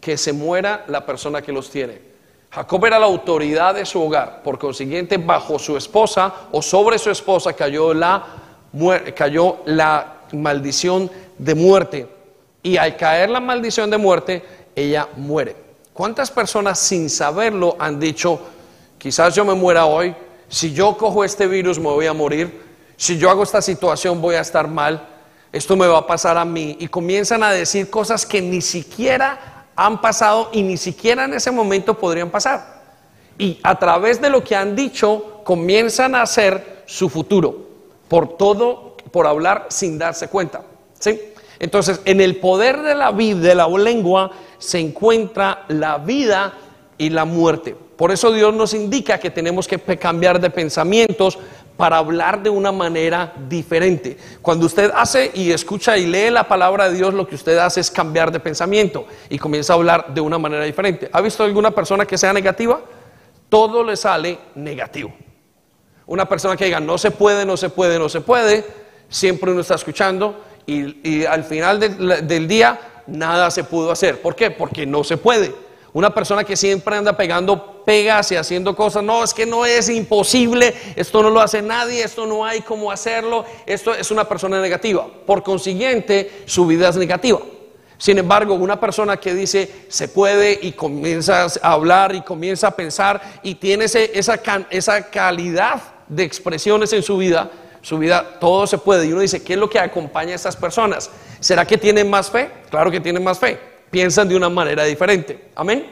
que 0.06 0.20
se 0.20 0.34
muera 0.34 0.86
la 0.88 1.04
persona 1.04 1.42
que 1.42 1.52
los 1.52 1.72
tiene. 1.72 2.00
Jacob 2.52 2.86
era 2.86 3.00
la 3.00 3.08
autoridad 3.08 3.74
de 3.74 3.88
su 3.88 4.00
hogar, 4.00 4.44
por 4.44 4.60
consiguiente 4.60 5.18
bajo 5.18 5.58
su 5.58 5.76
esposa 5.76 6.32
o 6.52 6.62
sobre 6.62 7.00
su 7.00 7.10
esposa 7.10 7.54
cayó 7.54 7.92
la, 7.92 8.24
cayó 9.16 9.58
la 9.66 10.18
maldición 10.32 11.10
de 11.40 11.56
muerte. 11.56 12.08
Y 12.66 12.78
al 12.78 12.98
caer 12.98 13.30
la 13.30 13.40
maldición 13.40 13.92
de 13.92 14.00
muerte, 14.00 14.44
ella 14.76 15.08
muere. 15.18 15.56
¿Cuántas 15.94 16.32
personas 16.32 16.80
sin 16.80 17.12
saberlo 17.12 17.76
han 17.78 18.00
dicho, 18.00 18.40
quizás 18.98 19.36
yo 19.36 19.46
me 19.46 19.54
muera 19.54 19.86
hoy, 19.86 20.16
si 20.50 20.74
yo 20.74 20.98
cojo 20.98 21.24
este 21.24 21.46
virus 21.46 21.78
me 21.78 21.90
voy 21.90 22.08
a 22.08 22.14
morir, 22.14 22.60
si 22.98 23.20
yo 23.20 23.30
hago 23.30 23.44
esta 23.44 23.62
situación 23.62 24.20
voy 24.20 24.34
a 24.34 24.42
estar 24.42 24.68
mal, 24.68 25.08
esto 25.52 25.76
me 25.76 25.86
va 25.86 26.00
a 26.00 26.08
pasar 26.08 26.40
a 26.40 26.44
mí? 26.44 26.76
Y 26.80 26.88
comienzan 26.88 27.44
a 27.44 27.52
decir 27.52 27.92
cosas 27.92 28.26
que 28.26 28.42
ni 28.42 28.62
siquiera 28.62 29.68
han 29.76 30.02
pasado 30.02 30.50
y 30.52 30.64
ni 30.64 30.78
siquiera 30.78 31.26
en 31.26 31.36
ese 31.36 31.52
momento 31.52 31.96
podrían 31.96 32.32
pasar. 32.32 32.82
Y 33.38 33.60
a 33.62 33.78
través 33.78 34.20
de 34.20 34.32
lo 34.32 34.44
que 34.44 34.56
han 34.56 34.76
dicho, 34.76 35.44
comienzan 35.44 36.16
a 36.16 36.24
hacer 36.24 36.82
su 36.88 37.10
futuro, 37.10 37.70
por 38.08 38.38
todo, 38.38 38.98
por 39.12 39.28
hablar 39.28 39.68
sin 39.70 40.00
darse 40.00 40.30
cuenta. 40.30 40.64
¿sí? 41.00 41.35
Entonces, 41.60 42.02
en 42.06 42.22
el 42.22 42.38
poder 42.38 42.82
de 42.82 42.96
la 42.96 43.12
vida, 43.12 43.40
de 43.40 43.56
la 43.56 43.68
lengua, 43.68 44.32
se 44.58 44.80
encuentra 44.80 45.66
la 45.68 45.98
vida 45.98 46.54
y 46.98 47.10
la 47.10 47.26
muerte. 47.26 47.76
Por 47.96 48.12
eso 48.12 48.32
Dios 48.32 48.54
nos 48.54 48.74
indica 48.74 49.20
que 49.20 49.30
tenemos 49.30 49.68
que 49.68 49.80
cambiar 49.98 50.40
de 50.40 50.50
pensamientos 50.50 51.38
para 51.78 51.98
hablar 51.98 52.42
de 52.42 52.50
una 52.50 52.72
manera 52.72 53.34
diferente. 53.50 54.18
Cuando 54.42 54.66
usted 54.66 54.92
hace 54.96 55.32
y 55.34 55.52
escucha 55.52 55.98
y 55.98 56.06
lee 56.06 56.30
la 56.30 56.48
palabra 56.48 56.90
de 56.90 56.96
Dios, 56.96 57.14
lo 57.14 57.28
que 57.28 57.36
usted 57.36 57.58
hace 57.58 57.82
es 57.82 57.92
cambiar 57.92 58.32
de 58.32 58.40
pensamiento 58.40 59.06
y 59.30 59.38
comienza 59.38 59.74
a 59.74 59.76
hablar 59.76 60.14
de 60.14 60.22
una 60.22 60.38
manera 60.38 60.64
diferente. 60.64 61.10
¿Ha 61.12 61.22
visto 61.22 61.44
alguna 61.44 61.72
persona 61.72 62.06
que 62.06 62.18
sea 62.18 62.34
negativa? 62.34 62.82
Todo 63.50 63.84
le 63.84 63.98
sale 63.98 64.40
negativo. 64.56 65.14
Una 66.08 66.28
persona 66.28 66.56
que 66.56 66.66
diga 66.66 66.80
no 66.80 66.98
se 66.98 67.12
puede, 67.12 67.46
no 67.46 67.58
se 67.58 67.70
puede, 67.70 68.00
no 68.00 68.10
se 68.10 68.22
puede, 68.22 68.66
siempre 69.10 69.52
uno 69.52 69.62
está 69.62 69.76
escuchando 69.76 70.36
y, 70.66 71.26
al 71.26 71.44
final 71.44 71.80
del 71.80 72.48
día 72.48 72.80
nada 73.08 73.52
se 73.52 73.64
pudo 73.64 73.92
hacer. 73.92 74.22
¿Por 74.22 74.36
qué? 74.36 74.52
Porque 74.52 74.86
no 74.86 75.04
se 75.04 75.18
puede. 75.18 75.54
Una 75.94 76.14
persona 76.14 76.44
que 76.44 76.58
siempre 76.58 76.98
anda 76.98 77.16
pegando 77.16 77.84
pegas 77.86 78.32
y 78.32 78.36
haciendo 78.36 78.76
cosas, 78.76 79.04
no, 79.04 79.24
es 79.24 79.34
que 79.34 79.46
no 79.46 79.66
es 79.66 79.88
imposible, 79.88 80.74
esto 80.96 81.24
no 81.24 81.30
lo 81.30 81.40
hace 81.40 81.62
nadie, 81.62 82.04
esto 82.04 82.26
no 82.26 82.44
hay 82.44 82.62
cómo 82.62 82.92
hacerlo, 82.92 83.46
esto 83.66 83.94
es 83.94 84.12
una 84.12 84.26
persona 84.28 84.60
negativa. 84.60 85.08
Por 85.26 85.42
consiguiente, 85.42 86.44
su 86.46 86.68
vida 86.68 86.90
es 86.90 86.98
negativa. 86.98 87.40
Sin 87.98 88.18
embargo, 88.18 88.56
una 88.56 88.78
persona 88.78 89.18
que 89.18 89.34
dice 89.34 89.86
se 89.88 90.10
puede 90.10 90.60
y 90.62 90.74
comienza 90.74 91.48
a 91.62 91.72
hablar 91.72 92.14
y 92.14 92.22
comienza 92.22 92.68
a 92.68 92.76
pensar 92.76 93.40
y 93.42 93.56
tiene 93.56 93.86
esa, 93.86 94.42
esa 94.70 95.10
calidad 95.10 95.82
de 96.10 96.24
expresiones 96.24 96.92
en 96.92 97.04
su 97.04 97.18
vida, 97.18 97.50
su 97.86 98.00
vida 98.00 98.40
todo 98.40 98.66
se 98.66 98.80
puede. 98.80 99.06
Y 99.06 99.12
uno 99.12 99.22
dice, 99.22 99.44
¿qué 99.44 99.54
es 99.54 99.60
lo 99.60 99.70
que 99.70 99.78
acompaña 99.78 100.32
a 100.32 100.36
estas 100.36 100.56
personas? 100.56 101.12
¿Será 101.40 101.68
que 101.68 101.78
tienen 101.78 102.10
más 102.10 102.32
fe? 102.32 102.50
Claro 102.72 102.90
que 102.90 103.00
tienen 103.00 103.24
más 103.24 103.38
fe. 103.38 103.60
Piensan 103.92 104.28
de 104.28 104.36
una 104.36 104.50
manera 104.50 104.86
diferente. 104.86 105.52
Amén. 105.54 105.86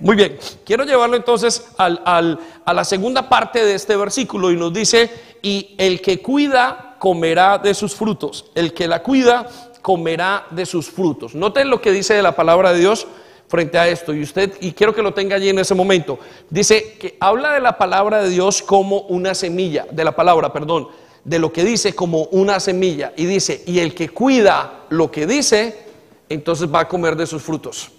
Muy 0.00 0.16
bien, 0.16 0.38
quiero 0.64 0.84
llevarlo 0.84 1.14
entonces 1.14 1.66
a 1.76 2.72
la 2.72 2.84
segunda 2.84 3.28
parte 3.28 3.66
de 3.66 3.74
este 3.74 3.96
versículo 3.96 4.50
y 4.50 4.56
nos 4.56 4.72
dice, 4.72 5.10
y 5.42 5.74
el 5.76 6.00
que 6.00 6.22
cuida 6.22 6.96
comerá 6.98 7.58
de 7.58 7.74
sus 7.74 7.94
frutos. 7.94 8.46
El 8.54 8.72
que 8.72 8.88
la 8.88 9.02
cuida 9.02 9.46
comerá 9.82 10.46
de 10.52 10.64
sus 10.64 10.88
frutos. 10.88 11.34
Noten 11.34 11.68
lo 11.68 11.82
que 11.82 11.92
dice 11.92 12.14
de 12.14 12.22
la 12.22 12.34
palabra 12.34 12.72
de 12.72 12.78
Dios 12.78 13.06
frente 13.54 13.78
a 13.78 13.86
esto 13.86 14.12
y 14.12 14.20
usted 14.20 14.54
y 14.60 14.72
quiero 14.72 14.92
que 14.92 15.00
lo 15.00 15.14
tenga 15.14 15.36
allí 15.36 15.48
en 15.48 15.60
ese 15.60 15.76
momento. 15.76 16.18
Dice 16.50 16.96
que 16.98 17.16
habla 17.20 17.52
de 17.52 17.60
la 17.60 17.78
palabra 17.78 18.20
de 18.20 18.28
Dios 18.28 18.60
como 18.62 19.02
una 19.02 19.32
semilla, 19.32 19.86
de 19.92 20.02
la 20.02 20.16
palabra, 20.16 20.52
perdón, 20.52 20.88
de 21.22 21.38
lo 21.38 21.52
que 21.52 21.62
dice 21.62 21.94
como 21.94 22.24
una 22.32 22.58
semilla 22.58 23.12
y 23.16 23.26
dice, 23.26 23.62
"Y 23.64 23.78
el 23.78 23.94
que 23.94 24.08
cuida 24.08 24.86
lo 24.88 25.08
que 25.08 25.28
dice, 25.28 25.86
entonces 26.28 26.68
va 26.68 26.80
a 26.80 26.88
comer 26.88 27.14
de 27.14 27.28
sus 27.28 27.42
frutos." 27.42 27.92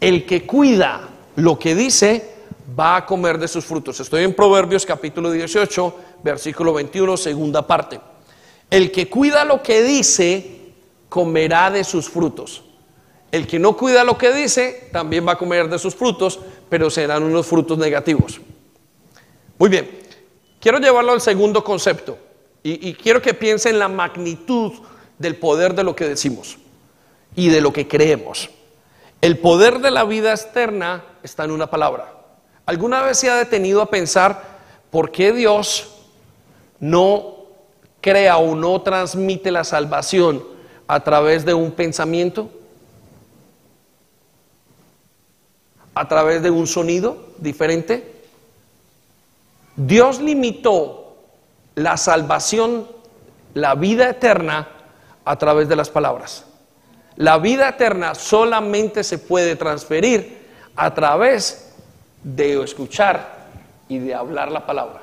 El 0.00 0.24
que 0.24 0.46
cuida 0.46 1.06
lo 1.34 1.58
que 1.58 1.74
dice 1.74 2.36
va 2.78 2.96
a 2.96 3.04
comer 3.04 3.38
de 3.38 3.48
sus 3.48 3.62
frutos. 3.62 4.00
Estoy 4.00 4.24
en 4.24 4.32
Proverbios 4.32 4.86
capítulo 4.86 5.30
18, 5.30 5.94
versículo 6.24 6.72
21, 6.72 7.18
segunda 7.18 7.66
parte. 7.66 8.00
El 8.70 8.90
que 8.90 9.10
cuida 9.10 9.44
lo 9.44 9.62
que 9.62 9.82
dice 9.82 10.72
comerá 11.10 11.70
de 11.70 11.84
sus 11.84 12.08
frutos. 12.08 12.62
El 13.36 13.46
que 13.46 13.58
no 13.58 13.76
cuida 13.76 14.02
lo 14.02 14.16
que 14.16 14.32
dice, 14.32 14.88
también 14.90 15.28
va 15.28 15.32
a 15.32 15.36
comer 15.38 15.68
de 15.68 15.78
sus 15.78 15.94
frutos, 15.94 16.40
pero 16.70 16.88
serán 16.88 17.22
unos 17.22 17.46
frutos 17.46 17.76
negativos. 17.76 18.40
Muy 19.58 19.68
bien, 19.68 19.90
quiero 20.58 20.78
llevarlo 20.78 21.12
al 21.12 21.20
segundo 21.20 21.62
concepto 21.62 22.16
y, 22.62 22.94
quiero 22.94 23.20
que 23.20 23.34
piense 23.34 23.68
en 23.68 23.78
la 23.78 23.88
magnitud 23.88 24.72
del 25.18 25.36
poder 25.36 25.74
de 25.74 25.84
lo 25.84 25.94
que 25.94 26.08
decimos 26.08 26.56
y 27.34 27.50
de 27.50 27.60
lo 27.60 27.74
que 27.74 27.86
creemos. 27.86 28.48
El 29.20 29.38
poder 29.38 29.80
de 29.80 29.90
la 29.90 30.04
vida 30.04 30.30
externa 30.30 31.04
está 31.22 31.44
en 31.44 31.50
una 31.50 31.68
palabra. 31.68 32.14
¿Alguna 32.64 33.02
vez 33.02 33.18
se 33.18 33.28
ha 33.28 33.36
detenido 33.36 33.82
a 33.82 33.90
pensar 33.90 34.60
por 34.90 35.12
qué 35.12 35.32
Dios 35.32 35.92
no 36.80 37.36
crea 38.00 38.38
o 38.38 38.54
no 38.54 38.80
transmite 38.80 39.50
la 39.50 39.62
salvación 39.62 40.42
a 40.88 41.04
través 41.04 41.44
de 41.44 41.52
un 41.52 41.72
pensamiento? 41.72 42.50
¿A 45.96 46.06
través 46.06 46.42
de 46.42 46.50
un 46.50 46.66
sonido 46.66 47.16
diferente? 47.38 48.20
Dios 49.76 50.20
limitó 50.20 51.16
la 51.74 51.96
salvación, 51.96 52.86
la 53.54 53.74
vida 53.74 54.10
eterna, 54.10 54.68
a 55.24 55.36
través 55.38 55.70
de 55.70 55.76
las 55.76 55.88
palabras. 55.88 56.44
La 57.16 57.38
vida 57.38 57.70
eterna 57.70 58.14
solamente 58.14 59.02
se 59.04 59.16
puede 59.16 59.56
transferir 59.56 60.46
a 60.76 60.92
través 60.92 61.74
de 62.22 62.62
escuchar 62.62 63.46
y 63.88 63.98
de 63.98 64.14
hablar 64.14 64.52
la 64.52 64.66
palabra. 64.66 65.00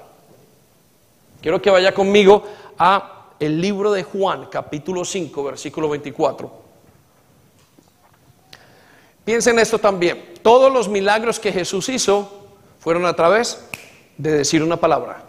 Quiero 1.42 1.60
que 1.60 1.72
vaya 1.72 1.92
conmigo 1.96 2.44
a 2.78 3.30
el 3.40 3.60
libro 3.60 3.92
de 3.94 4.04
Juan, 4.04 4.46
capítulo 4.46 5.04
5, 5.04 5.44
versículo 5.44 5.90
24. 5.90 6.63
Piensen 9.26 9.60
esto 9.60 9.80
también. 9.80 10.34
Todos 10.42 10.72
los 10.72 10.90
milagros 10.90 11.40
que 11.40 11.54
Jesús 11.54 11.90
hizo 11.90 12.48
fueron 12.80 13.06
a 13.06 13.16
través 13.16 13.66
de 14.18 14.32
decir 14.32 14.62
una 14.62 14.78
palabra. 14.78 15.24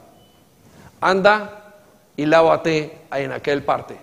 Anda 1.01 1.75
y 2.17 2.27
lávate 2.27 2.99
en 3.13 3.33
aquel 3.33 3.63
parte. 3.63 3.97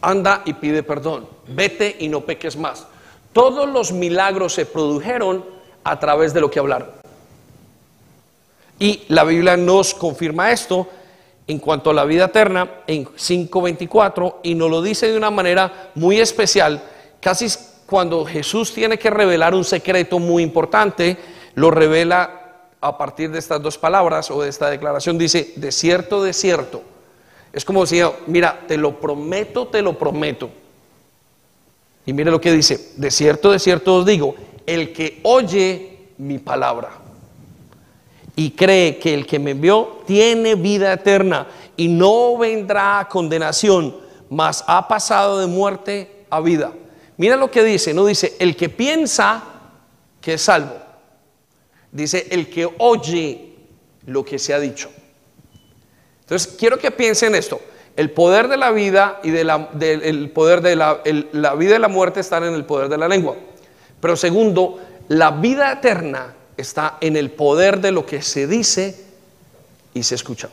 Anda 0.00 0.42
y 0.44 0.54
pide 0.54 0.82
perdón. 0.82 1.28
Vete 1.46 1.96
y 2.00 2.08
no 2.08 2.22
peques 2.22 2.56
más. 2.56 2.86
Todos 3.32 3.68
los 3.68 3.92
milagros 3.92 4.54
se 4.54 4.66
produjeron 4.66 5.44
a 5.84 6.00
través 6.00 6.34
de 6.34 6.40
lo 6.40 6.50
que 6.50 6.58
hablaron. 6.58 6.88
Y 8.78 9.04
la 9.08 9.24
Biblia 9.24 9.56
nos 9.56 9.94
confirma 9.94 10.50
esto 10.50 10.88
en 11.46 11.58
cuanto 11.58 11.90
a 11.90 11.94
la 11.94 12.04
vida 12.04 12.26
eterna 12.26 12.82
en 12.86 13.06
5.24 13.06 14.36
y 14.42 14.54
nos 14.54 14.70
lo 14.70 14.82
dice 14.82 15.10
de 15.10 15.16
una 15.16 15.30
manera 15.30 15.90
muy 15.94 16.18
especial, 16.20 16.82
casi 17.20 17.48
cuando 17.90 18.24
Jesús 18.24 18.72
tiene 18.72 18.98
que 18.98 19.10
revelar 19.10 19.52
un 19.52 19.64
secreto 19.64 20.20
muy 20.20 20.44
importante, 20.44 21.16
lo 21.56 21.72
revela 21.72 22.68
a 22.80 22.96
partir 22.96 23.32
de 23.32 23.40
estas 23.40 23.60
dos 23.60 23.76
palabras 23.76 24.30
o 24.30 24.40
de 24.40 24.48
esta 24.48 24.70
declaración, 24.70 25.18
dice, 25.18 25.52
de 25.56 25.72
cierto, 25.72 26.22
de 26.22 26.32
cierto. 26.32 26.82
Es 27.52 27.64
como 27.64 27.80
decía, 27.80 28.12
mira, 28.28 28.60
te 28.68 28.76
lo 28.76 29.00
prometo, 29.00 29.66
te 29.66 29.82
lo 29.82 29.98
prometo. 29.98 30.50
Y 32.06 32.12
mire 32.12 32.30
lo 32.30 32.40
que 32.40 32.52
dice, 32.52 32.92
de 32.96 33.10
cierto, 33.10 33.50
de 33.50 33.58
cierto 33.58 33.96
os 33.96 34.06
digo, 34.06 34.36
el 34.64 34.92
que 34.92 35.18
oye 35.24 36.12
mi 36.18 36.38
palabra 36.38 36.90
y 38.36 38.52
cree 38.52 38.98
que 38.98 39.12
el 39.12 39.26
que 39.26 39.40
me 39.40 39.50
envió 39.50 39.98
tiene 40.06 40.54
vida 40.54 40.92
eterna 40.92 41.48
y 41.76 41.88
no 41.88 42.38
vendrá 42.38 43.00
a 43.00 43.08
condenación, 43.08 43.96
mas 44.28 44.62
ha 44.68 44.86
pasado 44.86 45.40
de 45.40 45.48
muerte 45.48 46.24
a 46.30 46.40
vida. 46.40 46.72
Mira 47.20 47.36
lo 47.36 47.50
que 47.50 47.62
dice, 47.62 47.92
no 47.92 48.06
dice 48.06 48.34
el 48.38 48.56
que 48.56 48.70
piensa 48.70 49.44
que 50.22 50.32
es 50.32 50.40
salvo. 50.40 50.74
Dice 51.92 52.28
el 52.30 52.48
que 52.48 52.66
oye 52.78 53.56
lo 54.06 54.24
que 54.24 54.38
se 54.38 54.54
ha 54.54 54.58
dicho. 54.58 54.90
Entonces, 56.22 56.54
quiero 56.58 56.78
que 56.78 56.90
piensen 56.90 57.34
esto. 57.34 57.60
El 57.94 58.10
poder 58.10 58.48
de 58.48 58.56
la 58.56 58.70
vida 58.70 59.20
y 59.22 59.32
de 59.32 59.44
la, 59.44 59.68
el 59.78 60.30
poder 60.30 60.62
de 60.62 60.76
la, 60.76 61.02
la 61.32 61.54
vida 61.56 61.76
y 61.76 61.78
la 61.78 61.88
muerte 61.88 62.20
están 62.20 62.42
en 62.44 62.54
el 62.54 62.64
poder 62.64 62.88
de 62.88 62.96
la 62.96 63.06
lengua. 63.06 63.36
Pero 64.00 64.16
segundo, 64.16 64.80
la 65.08 65.30
vida 65.30 65.72
eterna 65.72 66.34
está 66.56 66.96
en 67.02 67.18
el 67.18 67.32
poder 67.32 67.82
de 67.82 67.92
lo 67.92 68.06
que 68.06 68.22
se 68.22 68.46
dice 68.46 68.98
y 69.92 70.04
se 70.04 70.14
escucha. 70.14 70.48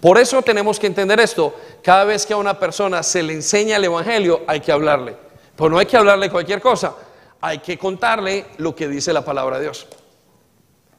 Por 0.00 0.16
eso 0.16 0.40
tenemos 0.40 0.80
que 0.80 0.86
entender 0.86 1.20
esto. 1.20 1.54
Cada 1.82 2.04
vez 2.04 2.24
que 2.24 2.32
a 2.32 2.38
una 2.38 2.58
persona 2.58 3.02
se 3.02 3.22
le 3.22 3.34
enseña 3.34 3.76
el 3.76 3.84
Evangelio, 3.84 4.40
hay 4.46 4.60
que 4.60 4.72
hablarle. 4.72 5.25
Pero 5.56 5.70
no 5.70 5.78
hay 5.78 5.86
que 5.86 5.96
hablarle 5.96 6.30
cualquier 6.30 6.60
cosa. 6.60 6.94
Hay 7.40 7.58
que 7.58 7.78
contarle 7.78 8.46
lo 8.58 8.74
que 8.74 8.88
dice 8.88 9.12
la 9.12 9.24
palabra 9.24 9.56
de 9.56 9.64
Dios. 9.64 9.86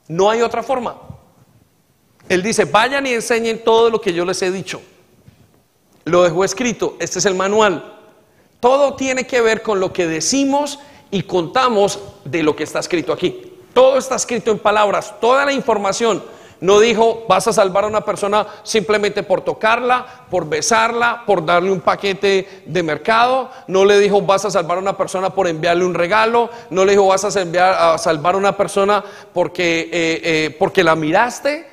No 0.07 0.29
hay 0.29 0.41
otra 0.41 0.63
forma. 0.63 0.97
Él 2.29 2.43
dice, 2.43 2.65
vayan 2.65 3.05
y 3.05 3.13
enseñen 3.13 3.63
todo 3.63 3.89
lo 3.89 4.01
que 4.01 4.13
yo 4.13 4.25
les 4.25 4.41
he 4.41 4.51
dicho. 4.51 4.81
Lo 6.05 6.23
dejó 6.23 6.43
escrito. 6.43 6.95
Este 6.99 7.19
es 7.19 7.25
el 7.25 7.35
manual. 7.35 7.99
Todo 8.59 8.95
tiene 8.95 9.27
que 9.27 9.41
ver 9.41 9.61
con 9.61 9.79
lo 9.79 9.93
que 9.93 10.07
decimos 10.07 10.79
y 11.11 11.23
contamos 11.23 11.99
de 12.25 12.43
lo 12.43 12.55
que 12.55 12.63
está 12.63 12.79
escrito 12.79 13.13
aquí. 13.13 13.53
Todo 13.73 13.97
está 13.97 14.15
escrito 14.15 14.51
en 14.51 14.59
palabras, 14.59 15.19
toda 15.21 15.45
la 15.45 15.53
información. 15.53 16.23
No 16.59 16.79
dijo, 16.79 17.25
vas 17.29 17.47
a 17.47 17.53
salvar 17.53 17.83
a 17.83 17.87
una 17.87 18.01
persona 18.01 18.47
simplemente 18.63 19.21
por 19.21 19.41
tocarla, 19.41 20.25
por 20.29 20.49
besarla, 20.49 21.23
por 21.25 21.45
darle 21.45 21.71
un 21.71 21.81
paquete 21.81 22.63
de 22.65 22.83
mercado. 22.83 23.51
No 23.67 23.85
le 23.85 23.99
dijo, 23.99 24.21
vas 24.21 24.45
a 24.45 24.51
salvar 24.51 24.77
a 24.77 24.81
una 24.81 24.97
persona 24.97 25.29
por 25.29 25.47
enviarle 25.47 25.85
un 25.85 25.93
regalo. 25.93 26.49
No 26.71 26.83
le 26.83 26.93
dijo, 26.93 27.05
vas 27.05 27.23
a, 27.23 27.93
a 27.93 27.97
salvar 27.97 28.35
a 28.35 28.37
una 28.37 28.57
persona 28.57 29.03
porque, 29.33 29.81
eh, 29.81 30.21
eh, 30.23 30.55
porque 30.57 30.83
la 30.83 30.95
miraste. 30.95 31.67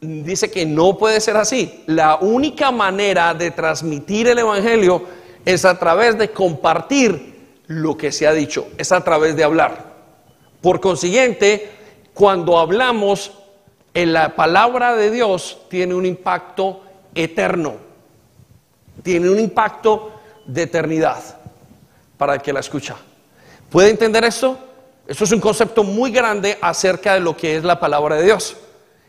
Dice 0.00 0.50
que 0.50 0.66
no 0.66 0.96
puede 0.98 1.20
ser 1.20 1.36
así. 1.36 1.82
La 1.86 2.16
única 2.16 2.70
manera 2.70 3.34
de 3.34 3.50
transmitir 3.50 4.28
el 4.28 4.38
Evangelio 4.38 5.02
es 5.44 5.64
a 5.64 5.78
través 5.78 6.16
de 6.18 6.30
compartir 6.30 7.32
lo 7.66 7.96
que 7.96 8.12
se 8.12 8.26
ha 8.26 8.32
dicho, 8.32 8.68
es 8.78 8.92
a 8.92 9.02
través 9.02 9.36
de 9.36 9.44
hablar. 9.44 9.92
Por 10.60 10.80
consiguiente, 10.80 11.70
cuando 12.14 12.58
hablamos 12.58 13.32
en 13.94 14.12
la 14.12 14.34
palabra 14.34 14.96
de 14.96 15.10
Dios, 15.10 15.58
tiene 15.68 15.94
un 15.94 16.06
impacto 16.06 16.82
eterno, 17.14 17.76
tiene 19.02 19.28
un 19.28 19.38
impacto 19.38 20.12
de 20.46 20.62
eternidad 20.62 21.18
para 22.16 22.34
el 22.34 22.42
que 22.42 22.52
la 22.52 22.60
escucha. 22.60 22.96
¿Puede 23.70 23.90
entender 23.90 24.24
esto? 24.24 24.58
Esto 25.06 25.24
es 25.24 25.32
un 25.32 25.40
concepto 25.40 25.82
muy 25.84 26.10
grande 26.10 26.58
acerca 26.60 27.14
de 27.14 27.20
lo 27.20 27.36
que 27.36 27.56
es 27.56 27.64
la 27.64 27.80
palabra 27.80 28.16
de 28.16 28.24
Dios. 28.24 28.56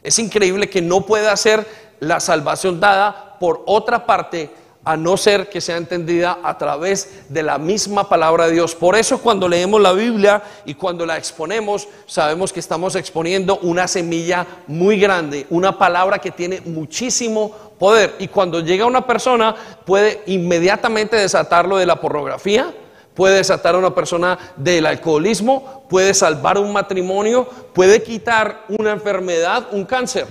Es 0.01 0.19
increíble 0.19 0.69
que 0.69 0.81
no 0.81 1.01
pueda 1.05 1.35
ser 1.37 1.65
la 1.99 2.19
salvación 2.19 2.79
dada 2.79 3.37
por 3.39 3.63
otra 3.65 4.05
parte 4.05 4.49
a 4.85 4.97
no 4.97 5.15
ser 5.17 5.49
que 5.49 5.61
sea 5.61 5.77
entendida 5.77 6.39
a 6.43 6.57
través 6.57 7.25
de 7.29 7.43
la 7.43 7.57
misma 7.57 8.09
palabra 8.09 8.47
de 8.47 8.53
Dios. 8.53 8.75
Por 8.75 8.95
eso 8.95 9.19
cuando 9.19 9.47
leemos 9.47 9.81
la 9.81 9.93
Biblia 9.93 10.43
y 10.65 10.73
cuando 10.73 11.05
la 11.05 11.17
exponemos, 11.17 11.87
sabemos 12.05 12.51
que 12.51 12.59
estamos 12.59 12.95
exponiendo 12.95 13.59
una 13.59 13.87
semilla 13.87 14.45
muy 14.67 14.99
grande, 14.99 15.47
una 15.49 15.77
palabra 15.77 16.19
que 16.19 16.31
tiene 16.31 16.61
muchísimo 16.61 17.51
poder. 17.79 18.15
Y 18.19 18.27
cuando 18.27 18.59
llega 18.59 18.85
una 18.85 19.07
persona 19.07 19.55
puede 19.85 20.21
inmediatamente 20.25 21.15
desatarlo 21.15 21.77
de 21.77 21.85
la 21.85 22.01
pornografía, 22.01 22.73
puede 23.13 23.37
desatar 23.37 23.75
a 23.75 23.77
una 23.77 23.93
persona 23.93 24.37
del 24.57 24.85
alcoholismo, 24.85 25.85
puede 25.89 26.13
salvar 26.13 26.57
un 26.57 26.73
matrimonio, 26.73 27.47
puede 27.73 28.01
quitar 28.03 28.65
una 28.67 28.91
enfermedad, 28.91 29.67
un 29.71 29.85
cáncer. 29.85 30.27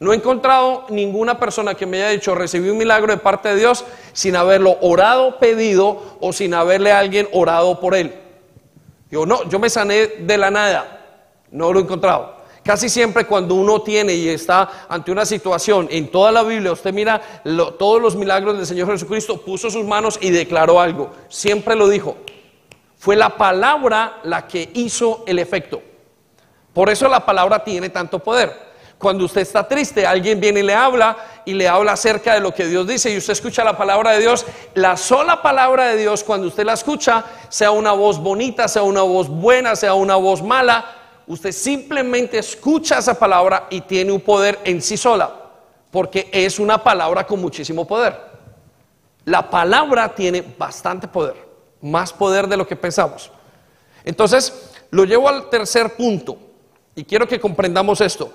No 0.00 0.14
he 0.14 0.16
encontrado 0.16 0.86
ninguna 0.88 1.38
persona 1.38 1.74
que 1.74 1.84
me 1.84 1.98
haya 1.98 2.08
dicho 2.08 2.34
recibí 2.34 2.70
un 2.70 2.78
milagro 2.78 3.12
de 3.12 3.18
parte 3.18 3.50
de 3.50 3.56
Dios 3.56 3.84
sin 4.14 4.34
haberlo 4.34 4.78
orado, 4.80 5.38
pedido 5.38 6.16
o 6.20 6.32
sin 6.32 6.54
haberle 6.54 6.90
a 6.90 6.98
alguien 6.98 7.28
orado 7.32 7.78
por 7.80 7.94
él. 7.94 8.14
Digo, 9.10 9.26
no, 9.26 9.46
yo 9.50 9.58
me 9.58 9.68
sané 9.68 10.06
de 10.06 10.38
la 10.38 10.50
nada. 10.50 11.26
No 11.50 11.70
lo 11.70 11.80
he 11.80 11.82
encontrado. 11.82 12.40
Casi 12.64 12.88
siempre 12.88 13.26
cuando 13.26 13.54
uno 13.54 13.82
tiene 13.82 14.14
y 14.14 14.28
está 14.28 14.86
ante 14.88 15.12
una 15.12 15.26
situación, 15.26 15.86
en 15.90 16.10
toda 16.10 16.32
la 16.32 16.44
Biblia, 16.44 16.72
usted 16.72 16.94
mira 16.94 17.20
todos 17.78 18.00
los 18.00 18.16
milagros 18.16 18.56
del 18.56 18.66
Señor 18.66 18.90
Jesucristo, 18.90 19.42
puso 19.42 19.68
sus 19.68 19.84
manos 19.84 20.18
y 20.22 20.30
declaró 20.30 20.80
algo. 20.80 21.10
Siempre 21.28 21.76
lo 21.76 21.88
dijo. 21.88 22.16
Fue 22.96 23.16
la 23.16 23.36
palabra 23.36 24.20
la 24.22 24.46
que 24.46 24.70
hizo 24.72 25.24
el 25.26 25.38
efecto. 25.38 25.82
Por 26.72 26.88
eso 26.88 27.06
la 27.06 27.26
palabra 27.26 27.62
tiene 27.64 27.90
tanto 27.90 28.18
poder. 28.18 28.69
Cuando 29.00 29.24
usted 29.24 29.40
está 29.40 29.66
triste, 29.66 30.06
alguien 30.06 30.38
viene 30.38 30.60
y 30.60 30.62
le 30.62 30.74
habla 30.74 31.16
y 31.46 31.54
le 31.54 31.66
habla 31.66 31.92
acerca 31.92 32.34
de 32.34 32.40
lo 32.40 32.52
que 32.52 32.66
Dios 32.66 32.86
dice 32.86 33.10
y 33.10 33.16
usted 33.16 33.32
escucha 33.32 33.64
la 33.64 33.74
palabra 33.74 34.10
de 34.10 34.18
Dios. 34.18 34.44
La 34.74 34.94
sola 34.98 35.40
palabra 35.40 35.86
de 35.86 35.96
Dios, 35.96 36.22
cuando 36.22 36.48
usted 36.48 36.66
la 36.66 36.74
escucha, 36.74 37.24
sea 37.48 37.70
una 37.70 37.92
voz 37.92 38.18
bonita, 38.18 38.68
sea 38.68 38.82
una 38.82 39.00
voz 39.00 39.30
buena, 39.30 39.74
sea 39.74 39.94
una 39.94 40.16
voz 40.16 40.42
mala, 40.42 40.84
usted 41.26 41.50
simplemente 41.50 42.36
escucha 42.36 42.98
esa 42.98 43.18
palabra 43.18 43.68
y 43.70 43.80
tiene 43.80 44.12
un 44.12 44.20
poder 44.20 44.58
en 44.64 44.82
sí 44.82 44.98
sola, 44.98 45.30
porque 45.90 46.28
es 46.30 46.58
una 46.58 46.84
palabra 46.84 47.26
con 47.26 47.40
muchísimo 47.40 47.86
poder. 47.86 48.20
La 49.24 49.48
palabra 49.48 50.14
tiene 50.14 50.44
bastante 50.58 51.08
poder, 51.08 51.36
más 51.80 52.12
poder 52.12 52.46
de 52.46 52.58
lo 52.58 52.66
que 52.66 52.76
pensamos. 52.76 53.30
Entonces, 54.04 54.72
lo 54.90 55.04
llevo 55.04 55.26
al 55.26 55.48
tercer 55.48 55.96
punto 55.96 56.36
y 56.94 57.02
quiero 57.02 57.26
que 57.26 57.40
comprendamos 57.40 58.02
esto. 58.02 58.30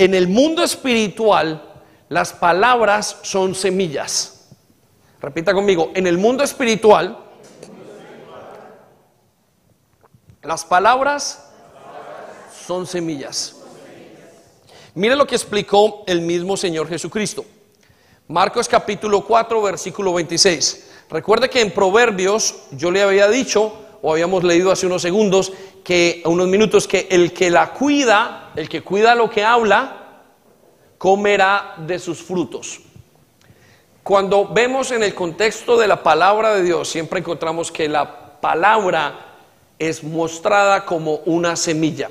En 0.00 0.14
el 0.14 0.28
mundo 0.28 0.62
espiritual, 0.64 1.62
las 2.08 2.32
palabras 2.32 3.18
son 3.20 3.54
semillas. 3.54 4.48
Repita 5.20 5.52
conmigo, 5.52 5.90
en 5.94 6.06
el 6.06 6.16
mundo 6.16 6.42
espiritual, 6.42 7.18
las 10.40 10.64
palabras 10.64 11.50
son 12.66 12.86
semillas. 12.86 13.56
Mire 14.94 15.16
lo 15.16 15.26
que 15.26 15.34
explicó 15.34 16.02
el 16.06 16.22
mismo 16.22 16.56
Señor 16.56 16.88
Jesucristo. 16.88 17.44
Marcos 18.26 18.70
capítulo 18.70 19.22
4, 19.26 19.60
versículo 19.60 20.14
26. 20.14 20.92
Recuerde 21.10 21.50
que 21.50 21.60
en 21.60 21.72
Proverbios 21.72 22.54
yo 22.70 22.90
le 22.90 23.02
había 23.02 23.28
dicho, 23.28 23.74
o 24.02 24.12
habíamos 24.12 24.44
leído 24.44 24.70
hace 24.70 24.86
unos 24.86 25.02
segundos, 25.02 25.52
que 25.84 26.22
unos 26.24 26.48
minutos, 26.48 26.86
que 26.86 27.08
el 27.10 27.32
que 27.32 27.50
la 27.50 27.72
cuida, 27.72 28.50
el 28.56 28.68
que 28.68 28.82
cuida 28.82 29.14
lo 29.14 29.28
que 29.28 29.44
habla, 29.44 30.22
comerá 30.98 31.74
de 31.78 31.98
sus 31.98 32.22
frutos. 32.22 32.80
Cuando 34.02 34.48
vemos 34.48 34.90
en 34.90 35.02
el 35.02 35.14
contexto 35.14 35.78
de 35.78 35.86
la 35.86 36.02
palabra 36.02 36.54
de 36.54 36.62
Dios, 36.62 36.88
siempre 36.88 37.20
encontramos 37.20 37.70
que 37.70 37.88
la 37.88 38.40
palabra 38.40 39.26
es 39.78 40.02
mostrada 40.02 40.84
como 40.84 41.16
una 41.26 41.56
semilla. 41.56 42.10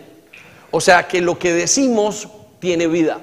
O 0.71 0.79
sea 0.79 1.07
que 1.07 1.21
lo 1.21 1.37
que 1.37 1.53
decimos 1.53 2.27
tiene 2.59 2.87
vida. 2.87 3.19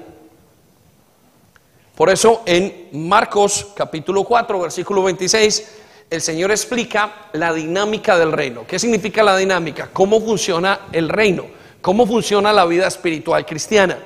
Por 1.95 2.09
eso 2.09 2.43
en 2.45 2.89
Marcos 2.91 3.69
capítulo 3.75 4.23
4, 4.23 4.59
versículo 4.59 5.03
26, 5.03 5.67
el 6.09 6.21
Señor 6.21 6.51
explica 6.51 7.29
la 7.33 7.53
dinámica 7.53 8.17
del 8.17 8.31
reino. 8.31 8.65
¿Qué 8.65 8.79
significa 8.79 9.23
la 9.23 9.35
dinámica? 9.35 9.89
¿Cómo 9.91 10.21
funciona 10.21 10.81
el 10.91 11.09
reino? 11.09 11.45
¿Cómo 11.81 12.07
funciona 12.07 12.53
la 12.53 12.65
vida 12.65 12.87
espiritual 12.87 13.45
cristiana? 13.45 13.97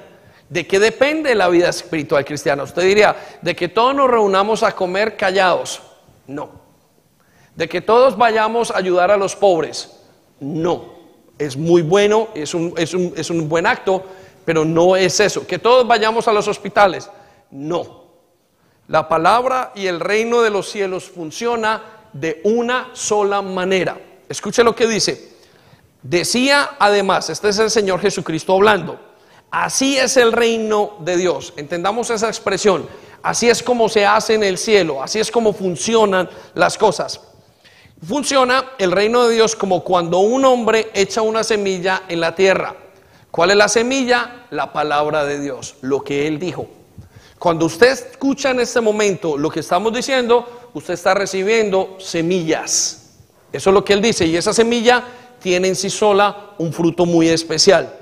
¿De 0.50 0.68
qué 0.68 0.80
depende 0.80 1.34
la 1.36 1.48
vida 1.48 1.70
espiritual 1.70 2.26
cristiana? 2.26 2.64
Usted 2.64 2.82
diría, 2.82 3.16
de 3.42 3.56
que 3.56 3.68
todos 3.68 3.96
nos 3.96 4.10
reunamos 4.10 4.64
a 4.64 4.76
comer 4.76 5.16
callados. 5.16 5.82
No. 6.28 6.50
De 7.56 7.70
que 7.70 7.82
todos 7.82 8.18
vayamos 8.18 8.72
a 8.72 8.78
ayudar 8.78 9.12
a 9.12 9.18
los 9.18 9.36
pobres. 9.36 9.92
No. 10.40 10.94
Es 11.38 11.56
muy 11.56 11.82
bueno, 11.82 12.30
es 12.34 12.54
un, 12.54 12.74
es 12.78 12.94
un, 12.94 13.14
es 13.16 13.30
un 13.30 13.48
buen 13.48 13.66
acto, 13.66 14.04
pero 14.44 14.66
no 14.66 14.96
es 14.96 15.20
eso. 15.20 15.46
Que 15.46 15.60
todos 15.60 15.88
vayamos 15.88 16.28
a 16.28 16.34
los 16.34 16.48
hospitales. 16.48 17.10
No. 17.52 18.01
La 18.92 19.08
palabra 19.08 19.72
y 19.74 19.88
el 19.88 20.02
reino 20.02 20.42
de 20.42 20.50
los 20.50 20.70
cielos 20.70 21.06
funciona 21.06 21.82
de 22.12 22.42
una 22.44 22.90
sola 22.92 23.42
manera. 23.42 23.98
Escuche 24.28 24.66
lo 24.66 24.76
que 24.76 24.86
dice. 24.86 25.30
Decía 26.04 26.72
además, 26.78 27.30
este 27.30 27.48
es 27.48 27.60
el 27.60 27.72
Señor 27.72 28.02
Jesucristo 28.02 28.52
hablando, 28.52 29.00
así 29.50 29.98
es 29.98 30.18
el 30.18 30.34
reino 30.34 30.98
de 31.00 31.16
Dios. 31.16 31.54
Entendamos 31.56 32.10
esa 32.10 32.28
expresión. 32.28 32.86
Así 33.24 33.50
es 33.50 33.64
como 33.64 33.88
se 33.88 34.06
hace 34.06 34.34
en 34.34 34.44
el 34.44 34.58
cielo, 34.58 35.02
así 35.02 35.22
es 35.22 35.32
como 35.32 35.54
funcionan 35.54 36.30
las 36.54 36.78
cosas. 36.78 37.22
Funciona 38.06 38.72
el 38.78 38.92
reino 38.92 39.26
de 39.26 39.36
Dios 39.36 39.56
como 39.56 39.86
cuando 39.86 40.20
un 40.20 40.44
hombre 40.44 40.92
echa 40.94 41.22
una 41.22 41.46
semilla 41.46 42.04
en 42.10 42.20
la 42.20 42.36
tierra. 42.36 42.76
¿Cuál 43.30 43.52
es 43.52 43.56
la 43.56 43.70
semilla? 43.70 44.48
La 44.50 44.74
palabra 44.74 45.24
de 45.24 45.40
Dios, 45.40 45.76
lo 45.80 46.04
que 46.04 46.28
Él 46.28 46.40
dijo. 46.40 46.81
Cuando 47.42 47.66
usted 47.66 47.88
escucha 47.88 48.52
en 48.52 48.60
este 48.60 48.82
momento 48.82 49.36
lo 49.36 49.50
que 49.50 49.62
estamos 49.62 49.92
diciendo, 49.92 50.70
usted 50.76 50.94
está 50.94 51.16
recibiendo 51.16 51.96
semillas. 51.98 53.16
Eso 53.52 53.72
es 53.72 53.74
lo 53.74 53.84
que 53.84 53.94
él 53.94 54.02
dice. 54.04 54.28
Y 54.28 54.38
esa 54.38 54.54
semilla 54.54 55.04
tiene 55.40 55.70
en 55.70 55.76
sí 55.76 55.90
sola 55.90 56.52
un 56.60 56.72
fruto 56.72 57.08
muy 57.08 57.30
especial. 57.30 57.98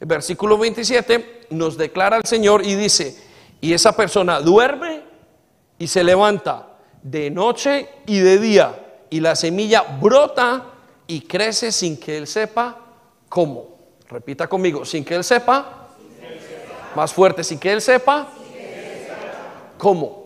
Versículo 0.00 0.58
27 0.58 1.46
nos 1.48 1.78
declara 1.78 2.18
el 2.18 2.24
Señor 2.26 2.62
y 2.62 2.74
dice, 2.74 3.16
y 3.62 3.72
esa 3.72 3.96
persona 3.96 4.38
duerme 4.42 5.00
y 5.78 5.86
se 5.86 6.04
levanta 6.04 6.76
de 7.02 7.30
noche 7.30 7.88
y 8.04 8.18
de 8.18 8.38
día, 8.38 8.98
y 9.08 9.20
la 9.20 9.34
semilla 9.34 9.80
brota 9.98 10.66
y 11.06 11.22
crece 11.22 11.72
sin 11.72 11.96
que 11.96 12.18
él 12.18 12.26
sepa 12.26 12.76
cómo. 13.30 13.78
Repita 14.10 14.46
conmigo, 14.46 14.84
sin 14.84 15.06
que 15.06 15.14
él 15.14 15.24
sepa. 15.24 15.88
Más 16.94 17.14
fuerte, 17.14 17.42
sin 17.42 17.58
que 17.58 17.72
él 17.72 17.80
sepa. 17.80 18.34
¿Cómo? 19.78 20.18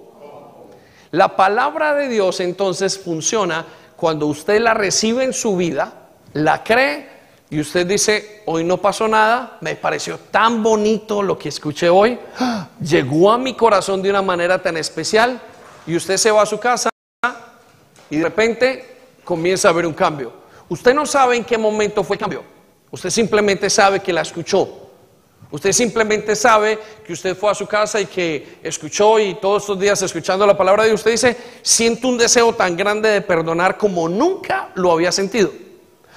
La 1.10 1.36
palabra 1.36 1.94
de 1.94 2.08
Dios 2.08 2.40
entonces 2.40 2.98
funciona 2.98 3.66
cuando 3.96 4.26
usted 4.26 4.60
la 4.60 4.74
recibe 4.74 5.24
en 5.24 5.34
su 5.34 5.56
vida, 5.56 5.92
la 6.32 6.64
cree 6.64 7.06
y 7.50 7.60
usted 7.60 7.86
dice, 7.86 8.42
hoy 8.46 8.64
no 8.64 8.78
pasó 8.78 9.06
nada, 9.06 9.58
me 9.60 9.76
pareció 9.76 10.18
tan 10.18 10.62
bonito 10.62 11.22
lo 11.22 11.38
que 11.38 11.50
escuché 11.50 11.90
hoy, 11.90 12.18
llegó 12.80 13.30
a 13.30 13.36
mi 13.36 13.54
corazón 13.54 14.02
de 14.02 14.08
una 14.08 14.22
manera 14.22 14.60
tan 14.60 14.78
especial 14.78 15.38
y 15.86 15.94
usted 15.94 16.16
se 16.16 16.30
va 16.30 16.42
a 16.42 16.46
su 16.46 16.58
casa 16.58 16.88
y 18.08 18.16
de 18.16 18.24
repente 18.24 18.96
comienza 19.22 19.68
a 19.68 19.70
haber 19.70 19.86
un 19.86 19.92
cambio. 19.92 20.32
Usted 20.70 20.94
no 20.94 21.04
sabe 21.04 21.36
en 21.36 21.44
qué 21.44 21.58
momento 21.58 22.02
fue 22.02 22.16
el 22.16 22.20
cambio, 22.20 22.42
usted 22.90 23.10
simplemente 23.10 23.68
sabe 23.68 24.00
que 24.00 24.14
la 24.14 24.22
escuchó. 24.22 24.81
Usted 25.52 25.72
simplemente 25.72 26.34
sabe 26.34 26.78
que 27.06 27.12
usted 27.12 27.36
fue 27.36 27.50
a 27.50 27.54
su 27.54 27.66
casa 27.66 28.00
y 28.00 28.06
que 28.06 28.56
escuchó 28.62 29.20
y 29.20 29.34
todos 29.34 29.62
estos 29.62 29.78
días 29.78 30.00
escuchando 30.00 30.46
la 30.46 30.56
palabra 30.56 30.82
de 30.82 30.88
Dios, 30.88 31.00
usted 31.00 31.10
dice, 31.10 31.36
siento 31.60 32.08
un 32.08 32.16
deseo 32.16 32.54
tan 32.54 32.74
grande 32.74 33.10
de 33.10 33.20
perdonar 33.20 33.76
como 33.76 34.08
nunca 34.08 34.70
lo 34.74 34.90
había 34.90 35.12
sentido. 35.12 35.52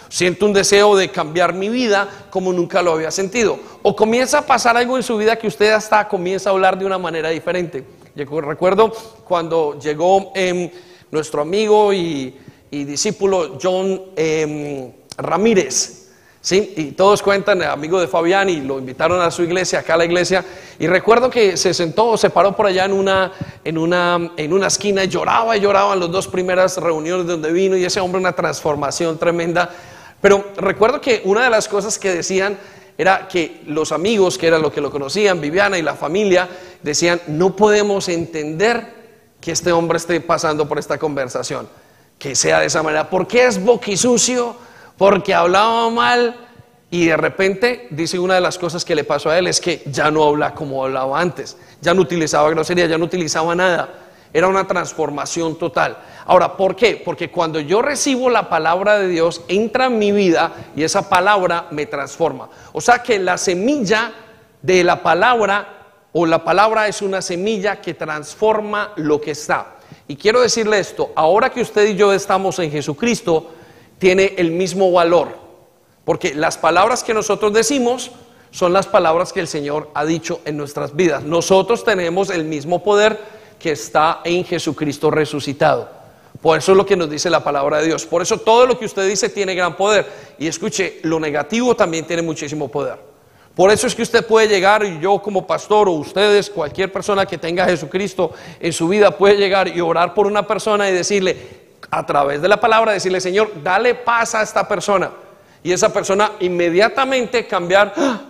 Siento 0.08 0.46
un 0.46 0.54
deseo 0.54 0.96
de 0.96 1.10
cambiar 1.12 1.54
mi 1.54 1.68
vida 1.68 2.08
como 2.30 2.54
nunca 2.54 2.82
lo 2.82 2.94
había 2.94 3.12
sentido. 3.12 3.60
O 3.82 3.94
comienza 3.94 4.38
a 4.38 4.46
pasar 4.46 4.78
algo 4.78 4.96
en 4.96 5.04
su 5.04 5.18
vida 5.18 5.36
que 5.36 5.48
usted 5.48 5.72
hasta 5.72 6.08
comienza 6.08 6.50
a 6.50 6.54
hablar 6.54 6.80
de 6.80 6.86
una 6.86 6.98
manera 6.98 7.30
diferente. 7.30 7.84
Yo 8.16 8.40
recuerdo 8.40 8.94
cuando 9.26 9.78
llegó 9.78 10.32
em, 10.34 10.72
nuestro 11.12 11.42
amigo 11.42 11.92
y, 11.92 12.34
discípulo 12.72 13.58
John 13.62 14.02
em, 14.16 14.94
Ramírez 15.18 16.05
¿sí? 16.46 16.74
Y 16.78 16.92
todos 16.92 17.24
cuentan, 17.24 17.64
amigo 17.64 18.00
de 18.00 18.08
Fabián, 18.08 18.50
y 18.50 18.62
lo 18.62 18.78
invitaron 18.78 19.20
a 19.20 19.32
su 19.32 19.42
iglesia, 19.42 19.80
acá 19.80 19.96
a 19.96 19.98
la 19.98 20.06
iglesia. 20.06 20.46
Y 20.78 20.86
recuerdo 20.86 21.28
que 21.28 21.58
se 21.58 21.74
sentó, 21.74 22.16
se 22.18 22.30
paró 22.30 22.56
por 22.56 22.68
allá 22.68 22.86
en 22.86 22.94
una, 22.94 23.32
en 23.64 23.80
una, 23.80 24.32
en 24.38 24.54
una 24.54 24.68
esquina 24.68 25.04
y 25.04 25.08
lloraba 25.08 25.58
y 25.58 25.62
lloraba 25.62 25.96
en 25.96 26.02
las 26.02 26.12
dos 26.12 26.28
primeras 26.28 26.78
reuniones 26.78 27.26
donde 27.26 27.52
vino. 27.52 27.76
Y 27.76 27.84
ese 27.84 28.00
hombre, 28.00 28.20
una 28.20 28.34
transformación 28.34 29.18
tremenda. 29.18 29.72
Pero 30.22 30.46
recuerdo 30.58 31.02
que 31.02 31.24
una 31.26 31.44
de 31.44 31.50
las 31.50 31.68
cosas 31.68 31.98
que 31.98 32.14
decían 32.14 32.60
era 32.96 33.28
que 33.28 33.62
los 33.66 33.92
amigos, 33.92 34.38
que 34.38 34.46
era 34.46 34.60
lo 34.60 34.72
que 34.72 34.82
lo 34.82 34.92
conocían, 34.92 35.42
Viviana 35.42 35.80
y 35.80 35.82
la 35.82 35.96
familia, 35.96 36.48
decían, 36.84 37.22
no 37.26 37.56
podemos 37.56 38.08
entender 38.08 38.94
que 39.42 39.52
este 39.52 39.72
hombre 39.72 39.98
esté 39.98 40.22
pasando 40.22 40.68
por 40.68 40.78
esta 40.78 41.00
conversación, 41.00 41.68
que 42.20 42.36
sea 42.36 42.60
de 42.60 42.68
esa 42.68 42.84
manera. 42.84 43.10
¿Por 43.10 43.28
qué 43.28 43.48
es 43.48 43.64
boquisucio? 43.64 44.64
Porque 44.98 45.34
hablaba 45.34 45.90
mal 45.90 46.36
y 46.90 47.08
de 47.08 47.18
repente 47.18 47.88
dice 47.90 48.18
una 48.20 48.36
de 48.36 48.42
las 48.42 48.58
cosas 48.58 48.86
que 48.86 48.96
le 48.96 49.04
pasó 49.04 49.30
a 49.30 49.38
él 49.38 49.48
es 49.48 49.60
que 49.60 49.84
ya 49.88 50.10
no 50.12 50.24
habla 50.24 50.54
como 50.54 50.84
hablaba 50.84 51.20
antes, 51.20 51.58
ya 51.82 51.94
no 51.94 52.02
utilizaba 52.02 52.50
grosería, 52.50 52.86
ya 52.86 52.98
no 52.98 53.06
utilizaba 53.06 53.56
nada. 53.56 53.90
Era 54.32 54.48
una 54.48 54.68
transformación 54.68 55.58
total. 55.58 55.98
Ahora, 56.26 56.58
¿por 56.58 56.76
qué? 56.76 57.02
Porque 57.04 57.32
cuando 57.32 57.60
yo 57.60 57.82
recibo 57.82 58.30
la 58.30 58.50
palabra 58.50 59.00
de 59.00 59.08
Dios, 59.08 59.42
entra 59.48 59.86
en 59.86 59.98
mi 59.98 60.12
vida 60.12 60.52
y 60.76 60.84
esa 60.84 61.08
palabra 61.08 61.68
me 61.72 61.86
transforma. 61.86 62.50
O 62.74 62.82
sea 62.82 63.00
que 63.00 63.18
la 63.18 63.38
semilla 63.38 64.12
de 64.62 64.84
la 64.84 65.02
palabra 65.04 65.76
o 66.12 66.26
la 66.26 66.44
palabra 66.44 66.88
es 66.88 67.02
una 67.02 67.22
semilla 67.22 67.80
que 67.82 67.94
transforma 67.94 68.92
lo 68.98 69.22
que 69.22 69.32
está. 69.32 69.76
Y 70.08 70.16
quiero 70.16 70.42
decirle 70.42 70.80
esto, 70.80 71.12
ahora 71.16 71.50
que 71.50 71.62
usted 71.62 71.88
y 71.88 71.96
yo 71.96 72.14
estamos 72.14 72.60
en 72.60 72.72
Jesucristo, 72.72 73.52
tiene 73.98 74.34
el 74.38 74.52
mismo 74.52 74.92
valor, 74.92 75.30
porque 76.04 76.34
las 76.34 76.58
palabras 76.58 77.04
que 77.04 77.14
nosotros 77.14 77.54
decimos 77.54 78.12
son 78.52 78.72
las 78.72 78.88
palabras 78.88 79.34
que 79.34 79.42
el 79.42 79.48
Señor 79.48 79.90
ha 79.94 80.06
dicho 80.06 80.40
en 80.46 80.56
nuestras 80.58 80.96
vidas. 80.96 81.24
Nosotros 81.24 81.84
tenemos 81.84 82.30
el 82.30 82.46
mismo 82.46 82.84
poder 82.84 83.20
que 83.60 83.72
está 83.72 84.22
en 84.24 84.46
Jesucristo 84.46 85.12
resucitado. 85.12 85.90
Por 86.42 86.58
eso 86.58 86.72
es 86.72 86.78
lo 86.78 86.86
que 86.86 86.96
nos 86.96 87.10
dice 87.10 87.30
la 87.30 87.44
palabra 87.44 87.80
de 87.80 87.88
Dios. 87.88 88.06
Por 88.06 88.22
eso 88.22 88.38
todo 88.38 88.66
lo 88.66 88.78
que 88.78 88.86
usted 88.86 89.08
dice 89.08 89.30
tiene 89.30 89.56
gran 89.56 89.76
poder. 89.76 90.06
Y 90.38 90.48
escuche, 90.48 91.00
lo 91.04 91.20
negativo 91.20 91.76
también 91.76 92.06
tiene 92.06 92.22
muchísimo 92.22 92.70
poder. 92.70 92.98
Por 93.56 93.72
eso 93.72 93.88
es 93.88 93.96
que 93.96 94.04
usted 94.04 94.26
puede 94.26 94.48
llegar 94.48 94.86
y 94.86 95.00
yo 95.00 95.20
como 95.22 95.48
pastor 95.48 95.88
o 95.88 95.94
ustedes, 95.94 96.50
cualquier 96.50 96.92
persona 96.92 97.26
que 97.26 97.38
tenga 97.38 97.64
a 97.64 97.68
Jesucristo 97.68 98.32
en 98.60 98.74
su 98.74 98.88
vida 98.88 99.12
puede 99.12 99.38
llegar 99.38 99.70
y 99.70 99.80
orar 99.80 100.14
por 100.14 100.28
una 100.28 100.46
persona 100.46 100.90
y 100.90 100.94
decirle 100.94 101.65
a 101.92 102.06
través 102.06 102.42
de 102.42 102.48
la 102.48 102.60
palabra, 102.60 102.92
decirle 102.92 103.22
Señor, 103.22 103.52
dale 103.64 103.96
paz 103.96 104.36
a 104.36 104.42
esta 104.42 104.68
persona. 104.68 105.12
Y 105.64 105.72
esa 105.72 105.92
persona 105.92 106.34
inmediatamente 106.40 107.48
cambiar, 107.48 107.94
¡Ah! 107.98 108.22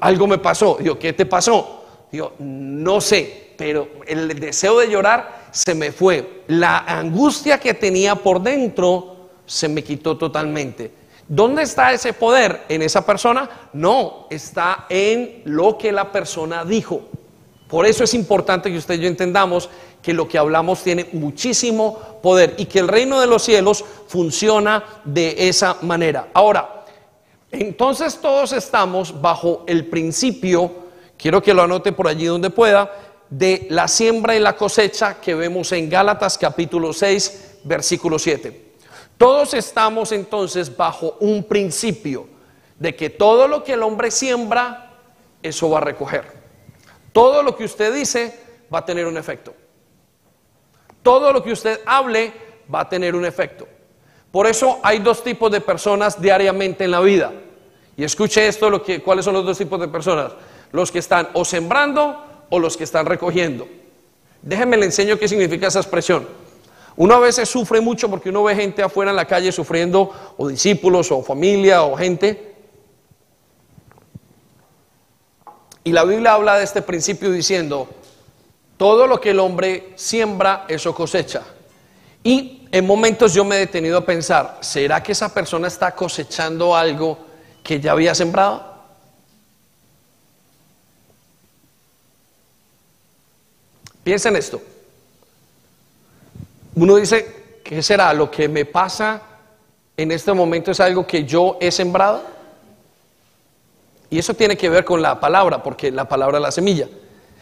algo 0.00 0.26
me 0.26 0.38
pasó. 0.38 0.78
Yo, 0.80 0.98
¿qué 0.98 1.12
te 1.12 1.26
pasó? 1.26 1.84
Yo, 2.12 2.34
no 2.38 3.00
sé, 3.00 3.54
pero 3.56 3.88
el 4.06 4.38
deseo 4.38 4.78
de 4.78 4.90
llorar 4.90 5.48
se 5.50 5.74
me 5.74 5.92
fue. 5.92 6.44
La 6.48 6.78
angustia 6.78 7.58
que 7.58 7.74
tenía 7.74 8.14
por 8.14 8.40
dentro 8.40 9.30
se 9.46 9.68
me 9.68 9.82
quitó 9.82 10.16
totalmente. 10.16 10.92
¿Dónde 11.26 11.62
está 11.62 11.92
ese 11.92 12.12
poder 12.12 12.64
en 12.68 12.82
esa 12.82 13.06
persona? 13.06 13.48
No, 13.72 14.26
está 14.30 14.86
en 14.88 15.42
lo 15.44 15.78
que 15.78 15.92
la 15.92 16.10
persona 16.10 16.64
dijo. 16.64 17.02
Por 17.68 17.86
eso 17.86 18.02
es 18.02 18.14
importante 18.14 18.70
que 18.70 18.78
usted 18.78 18.94
y 18.94 19.02
yo 19.02 19.06
entendamos 19.06 19.70
que 20.02 20.14
lo 20.14 20.28
que 20.28 20.38
hablamos 20.38 20.82
tiene 20.82 21.08
muchísimo 21.12 21.98
poder 22.22 22.54
y 22.58 22.66
que 22.66 22.78
el 22.78 22.88
reino 22.88 23.20
de 23.20 23.26
los 23.26 23.42
cielos 23.42 23.84
funciona 24.08 24.84
de 25.04 25.48
esa 25.48 25.76
manera. 25.82 26.28
Ahora, 26.32 26.84
entonces 27.50 28.18
todos 28.20 28.52
estamos 28.52 29.20
bajo 29.20 29.64
el 29.66 29.86
principio, 29.86 30.72
quiero 31.16 31.42
que 31.42 31.54
lo 31.54 31.62
anote 31.62 31.92
por 31.92 32.08
allí 32.08 32.26
donde 32.26 32.50
pueda, 32.50 32.90
de 33.28 33.66
la 33.70 33.88
siembra 33.88 34.34
y 34.34 34.40
la 34.40 34.56
cosecha 34.56 35.20
que 35.20 35.34
vemos 35.34 35.72
en 35.72 35.88
Gálatas 35.88 36.36
capítulo 36.36 36.92
6, 36.92 37.58
versículo 37.64 38.18
7. 38.18 38.70
Todos 39.16 39.54
estamos 39.54 40.12
entonces 40.12 40.74
bajo 40.76 41.16
un 41.20 41.44
principio 41.44 42.26
de 42.78 42.96
que 42.96 43.10
todo 43.10 43.46
lo 43.46 43.62
que 43.62 43.74
el 43.74 43.82
hombre 43.82 44.10
siembra, 44.10 44.98
eso 45.42 45.68
va 45.68 45.78
a 45.78 45.82
recoger. 45.82 46.24
Todo 47.12 47.42
lo 47.42 47.54
que 47.54 47.64
usted 47.64 47.92
dice 47.92 48.40
va 48.72 48.78
a 48.78 48.84
tener 48.84 49.06
un 49.06 49.18
efecto. 49.18 49.54
Todo 51.02 51.32
lo 51.32 51.42
que 51.42 51.52
usted 51.52 51.80
hable 51.86 52.32
va 52.72 52.80
a 52.80 52.88
tener 52.88 53.14
un 53.14 53.24
efecto. 53.24 53.66
Por 54.30 54.46
eso 54.46 54.78
hay 54.82 54.98
dos 55.00 55.24
tipos 55.24 55.50
de 55.50 55.60
personas 55.60 56.20
diariamente 56.20 56.84
en 56.84 56.90
la 56.90 57.00
vida. 57.00 57.32
Y 57.96 58.04
escuche 58.04 58.46
esto, 58.46 58.82
¿cuáles 59.04 59.24
son 59.24 59.34
los 59.34 59.44
dos 59.44 59.58
tipos 59.58 59.80
de 59.80 59.88
personas? 59.88 60.32
Los 60.72 60.92
que 60.92 61.00
están 61.00 61.28
o 61.34 61.44
sembrando 61.44 62.24
o 62.48 62.58
los 62.58 62.76
que 62.76 62.84
están 62.84 63.06
recogiendo. 63.06 63.66
Déjenme 64.42 64.76
le 64.76 64.86
enseño 64.86 65.18
qué 65.18 65.28
significa 65.28 65.66
esa 65.66 65.80
expresión. 65.80 66.26
Uno 66.96 67.14
a 67.14 67.18
veces 67.18 67.48
sufre 67.48 67.80
mucho 67.80 68.08
porque 68.08 68.30
uno 68.30 68.44
ve 68.44 68.54
gente 68.54 68.82
afuera 68.82 69.10
en 69.10 69.16
la 69.16 69.26
calle 69.26 69.52
sufriendo, 69.52 70.12
o 70.36 70.48
discípulos, 70.48 71.10
o 71.10 71.22
familia, 71.22 71.82
o 71.82 71.96
gente. 71.96 72.54
Y 75.82 75.92
la 75.92 76.04
Biblia 76.04 76.34
habla 76.34 76.58
de 76.58 76.64
este 76.64 76.82
principio 76.82 77.30
diciendo, 77.30 77.88
todo 78.80 79.06
lo 79.06 79.20
que 79.20 79.28
el 79.28 79.40
hombre 79.40 79.92
siembra, 79.94 80.64
eso 80.66 80.94
cosecha. 80.94 81.42
Y 82.24 82.66
en 82.72 82.86
momentos 82.86 83.34
yo 83.34 83.44
me 83.44 83.56
he 83.56 83.58
detenido 83.58 83.98
a 83.98 84.06
pensar, 84.06 84.56
¿será 84.62 85.02
que 85.02 85.12
esa 85.12 85.34
persona 85.34 85.68
está 85.68 85.94
cosechando 85.94 86.74
algo 86.74 87.18
que 87.62 87.78
ya 87.78 87.92
había 87.92 88.14
sembrado? 88.14 88.64
Piensen 94.02 94.34
esto. 94.36 94.62
Uno 96.74 96.96
dice, 96.96 97.60
¿qué 97.62 97.82
será? 97.82 98.14
¿Lo 98.14 98.30
que 98.30 98.48
me 98.48 98.64
pasa 98.64 99.20
en 99.94 100.10
este 100.10 100.32
momento 100.32 100.70
es 100.70 100.80
algo 100.80 101.06
que 101.06 101.26
yo 101.26 101.58
he 101.60 101.70
sembrado? 101.70 102.22
Y 104.08 104.18
eso 104.18 104.32
tiene 104.32 104.56
que 104.56 104.70
ver 104.70 104.86
con 104.86 105.02
la 105.02 105.20
palabra, 105.20 105.62
porque 105.62 105.90
la 105.90 106.08
palabra 106.08 106.38
es 106.38 106.42
la 106.42 106.50
semilla. 106.50 106.88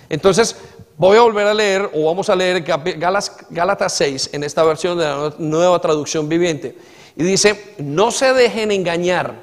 Entonces, 0.09 0.57
voy 0.99 1.17
a 1.17 1.23
volver 1.23 1.47
a 1.47 1.55
leer, 1.55 1.91
o 1.95 2.05
vamos 2.05 2.29
a 2.29 2.37
leer 2.37 2.63
Gálatas 2.63 3.93
6 3.95 4.31
en 4.33 4.45
esta 4.45 4.65
versión 4.65 4.99
de 4.99 5.05
la 5.05 5.33
nueva 5.39 5.81
traducción 5.81 6.29
viviente. 6.29 6.77
Y 7.17 7.23
dice, 7.23 7.75
no 7.79 8.11
se 8.11 8.33
dejen 8.35 8.71
engañar. 8.71 9.41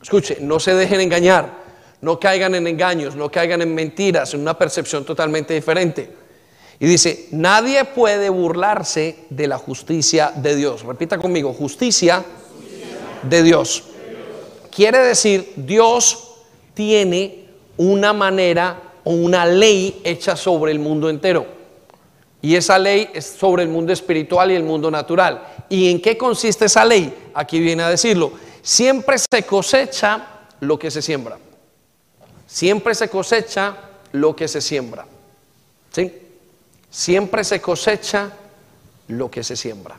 Escuche, 0.00 0.38
no 0.40 0.58
se 0.58 0.74
dejen 0.74 1.00
engañar. 1.00 1.62
No 2.00 2.18
caigan 2.18 2.54
en 2.54 2.66
engaños, 2.66 3.14
no 3.14 3.30
caigan 3.30 3.62
en 3.62 3.74
mentiras, 3.74 4.34
en 4.34 4.40
una 4.40 4.58
percepción 4.58 5.04
totalmente 5.04 5.54
diferente. 5.54 6.10
Y 6.80 6.86
dice, 6.86 7.28
nadie 7.30 7.84
puede 7.84 8.28
burlarse 8.28 9.26
de 9.30 9.46
la 9.46 9.58
justicia 9.58 10.32
de 10.34 10.56
Dios. 10.56 10.82
Repita 10.82 11.18
conmigo, 11.18 11.52
justicia, 11.52 12.24
de 13.22 13.42
Dios. 13.44 13.84
Quiere 14.74 14.98
decir, 14.98 15.52
Dios 15.54 16.38
tiene 16.74 17.46
una 17.76 18.12
manera 18.12 18.81
una 19.04 19.46
ley 19.46 20.00
hecha 20.04 20.36
sobre 20.36 20.72
el 20.72 20.78
mundo 20.78 21.10
entero. 21.10 21.46
Y 22.40 22.56
esa 22.56 22.78
ley 22.78 23.08
es 23.14 23.26
sobre 23.26 23.62
el 23.62 23.68
mundo 23.68 23.92
espiritual 23.92 24.50
y 24.50 24.56
el 24.56 24.64
mundo 24.64 24.90
natural. 24.90 25.64
¿Y 25.68 25.90
en 25.90 26.00
qué 26.00 26.18
consiste 26.18 26.64
esa 26.64 26.84
ley? 26.84 27.30
Aquí 27.34 27.60
viene 27.60 27.84
a 27.84 27.88
decirlo. 27.88 28.32
Siempre 28.62 29.16
se 29.18 29.44
cosecha 29.44 30.26
lo 30.60 30.78
que 30.78 30.90
se 30.90 31.02
siembra. 31.02 31.38
Siempre 32.46 32.94
se 32.94 33.08
cosecha 33.08 33.76
lo 34.12 34.34
que 34.36 34.48
se 34.48 34.60
siembra. 34.60 35.06
¿Sí? 35.92 36.12
Siempre 36.90 37.44
se 37.44 37.60
cosecha 37.60 38.30
lo 39.08 39.30
que 39.30 39.42
se 39.42 39.56
siembra. 39.56 39.96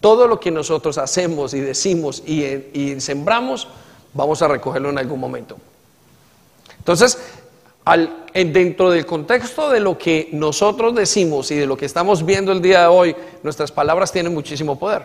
Todo 0.00 0.26
lo 0.26 0.40
que 0.40 0.50
nosotros 0.50 0.98
hacemos 0.98 1.54
y 1.54 1.60
decimos 1.60 2.22
y, 2.26 3.00
sembramos, 3.00 3.68
vamos 4.14 4.40
a 4.42 4.48
recogerlo 4.48 4.90
en 4.90 4.98
algún 4.98 5.20
momento. 5.20 5.56
Entonces, 6.78 7.18
dentro 8.34 8.90
del 8.90 9.06
contexto 9.06 9.70
de 9.70 9.80
lo 9.80 9.98
que 9.98 10.28
nosotros 10.32 10.94
decimos 10.94 11.50
y 11.50 11.56
de 11.56 11.66
lo 11.66 11.76
que 11.76 11.86
estamos 11.86 12.24
viendo 12.24 12.52
el 12.52 12.62
día 12.62 12.82
de 12.82 12.86
hoy, 12.86 13.16
nuestras 13.42 13.72
palabras 13.72 14.12
tienen 14.12 14.32
muchísimo 14.32 14.78
poder. 14.78 15.02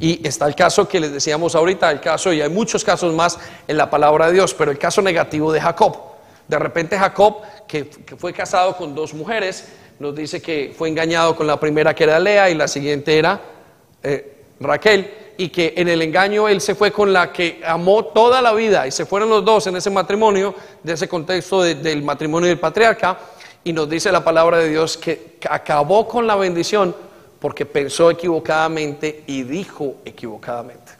Y 0.00 0.24
está 0.26 0.46
el 0.46 0.54
caso 0.54 0.88
que 0.88 1.00
les 1.00 1.12
decíamos 1.12 1.54
ahorita, 1.54 1.90
el 1.90 2.00
caso, 2.00 2.32
y 2.32 2.40
hay 2.40 2.48
muchos 2.48 2.84
casos 2.84 3.12
más 3.14 3.38
en 3.66 3.76
la 3.76 3.90
palabra 3.90 4.26
de 4.26 4.34
Dios, 4.34 4.54
pero 4.54 4.70
el 4.70 4.78
caso 4.78 5.02
negativo 5.02 5.52
de 5.52 5.60
Jacob. 5.60 5.96
De 6.46 6.58
repente 6.58 6.96
Jacob, 6.96 7.42
que, 7.66 7.90
fue 8.16 8.32
casado 8.32 8.76
con 8.76 8.94
dos 8.94 9.12
mujeres, 9.12 9.68
nos 9.98 10.14
dice 10.14 10.40
que 10.40 10.74
fue 10.76 10.88
engañado 10.88 11.34
con 11.34 11.46
la 11.46 11.58
primera 11.58 11.94
que 11.94 12.04
era 12.04 12.20
Lea 12.20 12.48
y 12.48 12.54
la 12.54 12.68
siguiente 12.68 13.18
era 13.18 13.40
eh, 14.02 14.44
Raquel, 14.60 15.12
y 15.38 15.50
que 15.50 15.72
en 15.76 15.88
el 15.88 16.02
engaño 16.02 16.48
él 16.48 16.60
se 16.60 16.74
fue 16.74 16.90
con 16.90 17.12
la 17.12 17.32
que 17.32 17.62
amó 17.64 18.06
toda 18.06 18.42
la 18.42 18.52
vida, 18.52 18.86
y 18.88 18.90
se 18.90 19.06
fueron 19.06 19.30
los 19.30 19.44
dos 19.44 19.68
en 19.68 19.76
ese 19.76 19.88
matrimonio, 19.88 20.52
de 20.82 20.92
ese 20.92 21.08
contexto 21.08 21.62
del 21.62 22.02
matrimonio 22.02 22.48
del 22.48 22.58
patriarca, 22.58 23.18
y 23.62 23.72
nos 23.72 23.88
dice 23.88 24.10
la 24.10 24.24
palabra 24.24 24.58
de 24.58 24.68
Dios 24.68 24.96
que 24.96 25.38
acabó 25.48 26.08
con 26.08 26.26
la 26.26 26.34
bendición 26.34 26.94
porque 27.38 27.64
pensó 27.64 28.10
equivocadamente 28.10 29.22
y 29.28 29.44
dijo 29.44 29.98
equivocadamente. 30.04 30.92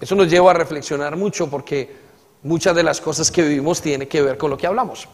Eso 0.00 0.16
nos 0.16 0.28
lleva 0.28 0.50
a 0.50 0.54
reflexionar 0.54 1.16
mucho 1.16 1.48
porque 1.48 1.88
muchas 2.42 2.74
de 2.74 2.82
las 2.82 3.00
cosas 3.00 3.30
que 3.30 3.42
vivimos 3.42 3.80
tienen 3.80 4.08
que 4.08 4.20
ver 4.22 4.36
con 4.36 4.50
lo 4.50 4.58
que 4.58 4.66
hablamos. 4.66 5.08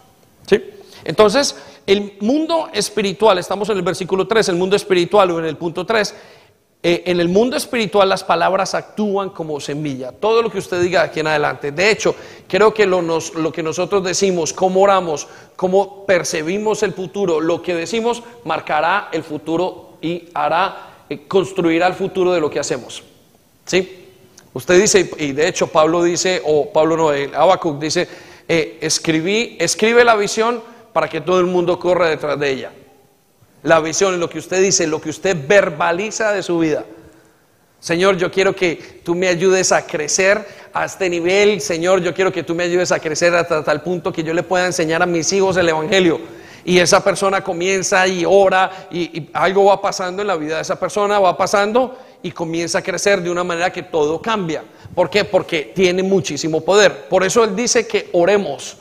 ¿Sí? 0.46 0.62
Entonces, 1.04 1.56
el 1.86 2.16
mundo 2.20 2.68
espiritual, 2.72 3.38
estamos 3.38 3.68
en 3.68 3.76
el 3.76 3.82
versículo 3.82 4.26
3, 4.26 4.50
el 4.50 4.56
mundo 4.56 4.76
espiritual 4.76 5.30
o 5.32 5.38
en 5.38 5.46
el 5.46 5.56
punto 5.56 5.84
3, 5.84 6.14
eh, 6.84 7.04
en 7.06 7.20
el 7.20 7.28
mundo 7.28 7.56
espiritual 7.56 8.08
las 8.08 8.24
palabras 8.24 8.74
actúan 8.74 9.30
como 9.30 9.60
semilla. 9.60 10.10
Todo 10.10 10.42
lo 10.42 10.50
que 10.50 10.58
usted 10.58 10.82
diga 10.82 11.02
aquí 11.02 11.20
en 11.20 11.28
adelante. 11.28 11.70
De 11.70 11.90
hecho, 11.90 12.16
creo 12.48 12.74
que 12.74 12.86
lo, 12.86 13.52
que 13.52 13.62
nosotros 13.62 14.02
decimos, 14.02 14.52
cómo 14.52 14.82
oramos, 14.82 15.28
cómo 15.54 16.04
percibimos 16.04 16.82
el 16.82 16.92
futuro, 16.92 17.40
lo 17.40 17.62
que 17.62 17.74
decimos 17.74 18.24
marcará 18.44 19.10
el 19.12 19.22
futuro 19.22 19.90
y 20.02 20.24
hará, 20.34 21.04
eh, 21.08 21.20
construirá 21.28 21.86
el 21.86 21.94
futuro 21.94 22.32
de 22.32 22.40
lo 22.40 22.50
que 22.50 22.58
hacemos. 22.58 23.04
¿Sí? 23.64 24.00
Usted 24.52 24.80
dice, 24.80 25.08
y 25.18 25.30
de 25.32 25.46
hecho 25.46 25.68
Pablo 25.68 26.02
dice, 26.02 26.42
o 26.44 26.72
Pablo 26.72 26.96
no, 26.96 27.10
Habacuc 27.10 27.78
dice, 27.78 28.08
eh, 28.48 28.78
escribí, 28.80 29.56
escribe 29.60 30.04
la 30.04 30.16
visión 30.16 30.60
para 30.92 31.08
que 31.08 31.20
todo 31.20 31.38
el 31.38 31.46
mundo 31.46 31.78
corra 31.78 32.08
detrás 32.08 32.38
de 32.40 32.50
ella 32.50 32.72
la 33.62 33.80
visión, 33.80 34.18
lo 34.18 34.28
que 34.28 34.38
usted 34.38 34.60
dice, 34.62 34.86
lo 34.86 35.00
que 35.00 35.10
usted 35.10 35.36
verbaliza 35.46 36.32
de 36.32 36.42
su 36.42 36.58
vida. 36.58 36.84
Señor, 37.82 38.16
yo 38.16 38.30
quiero 38.30 38.54
que 38.54 39.00
tú 39.04 39.14
me 39.14 39.26
ayudes 39.26 39.72
a 39.72 39.84
crecer 39.84 40.46
a 40.72 40.84
este 40.84 41.10
nivel. 41.10 41.60
Señor, 41.60 42.00
yo 42.00 42.14
quiero 42.14 42.32
que 42.32 42.44
tú 42.44 42.54
me 42.54 42.62
ayudes 42.62 42.92
a 42.92 43.00
crecer 43.00 43.34
hasta 43.34 43.64
tal 43.64 43.82
punto 43.82 44.12
que 44.12 44.22
yo 44.22 44.32
le 44.32 44.44
pueda 44.44 44.66
enseñar 44.66 45.02
a 45.02 45.06
mis 45.06 45.32
hijos 45.32 45.56
el 45.56 45.68
Evangelio. 45.68 46.20
Y 46.64 46.78
esa 46.78 47.02
persona 47.02 47.42
comienza 47.42 48.06
y 48.06 48.24
ora 48.24 48.86
y, 48.92 49.28
algo 49.32 49.64
va 49.64 49.82
pasando 49.82 50.22
en 50.22 50.28
la 50.28 50.36
vida 50.36 50.56
de 50.56 50.62
esa 50.62 50.78
persona, 50.78 51.18
va 51.18 51.36
pasando 51.36 51.98
y 52.22 52.30
comienza 52.30 52.78
a 52.78 52.82
crecer 52.82 53.20
de 53.20 53.30
una 53.30 53.42
manera 53.42 53.72
que 53.72 53.82
todo 53.82 54.22
cambia. 54.22 54.62
¿Por 54.94 55.10
qué? 55.10 55.24
Porque 55.24 55.72
tiene 55.74 56.04
muchísimo 56.04 56.60
poder. 56.60 57.08
Por 57.08 57.24
eso 57.24 57.42
Él 57.42 57.56
dice 57.56 57.86
que 57.88 58.08
oremos. 58.12 58.76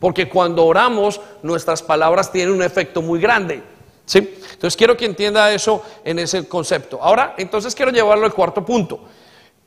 Porque 0.00 0.30
cuando 0.30 0.64
oramos, 0.64 1.20
nuestras 1.42 1.82
palabras 1.82 2.32
tienen 2.32 2.54
un 2.54 2.62
efecto 2.62 3.02
muy 3.02 3.20
grande. 3.20 3.62
¿Sí? 4.06 4.18
Entonces 4.52 4.76
quiero 4.76 4.96
que 4.96 5.04
entienda 5.04 5.52
eso 5.52 5.82
en 6.04 6.18
ese 6.18 6.48
concepto. 6.48 6.98
Ahora, 7.02 7.34
entonces 7.36 7.74
quiero 7.74 7.90
llevarlo 7.90 8.24
al 8.24 8.32
cuarto 8.32 8.64
punto. 8.64 9.00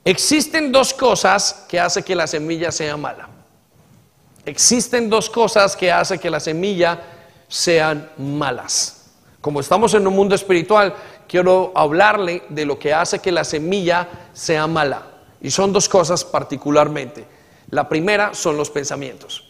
Existen 0.04 0.72
dos 0.72 0.94
cosas 0.94 1.66
que 1.68 1.80
hacen 1.80 2.04
que 2.04 2.16
la 2.16 2.26
semilla 2.26 2.72
sea 2.72 2.98
mala. 2.98 3.30
Existen 4.46 5.10
dos 5.10 5.30
cosas 5.30 5.76
que 5.76 5.92
hacen 5.92 6.20
que 6.20 6.30
la 6.30 6.40
semilla 6.40 7.00
sean 7.48 8.10
malas. 8.18 9.12
Como 9.42 9.60
estamos 9.60 9.94
en 9.94 10.08
un 10.08 10.16
mundo 10.16 10.36
espiritual, 10.36 10.96
quiero 11.28 11.72
hablarle 11.76 12.44
de 12.50 12.66
lo 12.66 12.80
que 12.80 12.94
hace 12.94 13.20
que 13.20 13.32
la 13.32 13.44
semilla 13.44 14.08
sea 14.34 14.68
mala. 14.68 15.04
Y 15.42 15.52
son 15.52 15.72
dos 15.74 15.88
cosas 15.88 16.24
particularmente. 16.24 17.26
La 17.70 17.88
primera 17.88 18.34
son 18.34 18.58
los 18.58 18.70
pensamientos. 18.70 19.44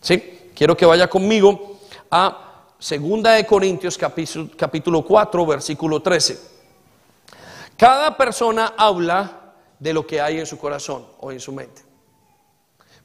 ¿Sí? 0.00 0.50
Quiero 0.54 0.76
que 0.76 0.84
vaya 0.84 1.08
conmigo 1.08 1.78
a 2.10 2.51
Segunda 2.82 3.34
de 3.34 3.46
Corintios 3.46 3.96
capítulo, 3.96 5.04
4, 5.04 5.46
versículo 5.46 6.02
13. 6.02 6.36
Cada 7.76 8.16
persona 8.16 8.74
habla 8.76 9.52
de 9.78 9.92
lo 9.92 10.04
que 10.04 10.20
hay 10.20 10.40
en 10.40 10.46
su 10.46 10.58
corazón 10.58 11.06
o 11.20 11.30
en 11.30 11.38
su 11.38 11.52
mente. 11.52 11.80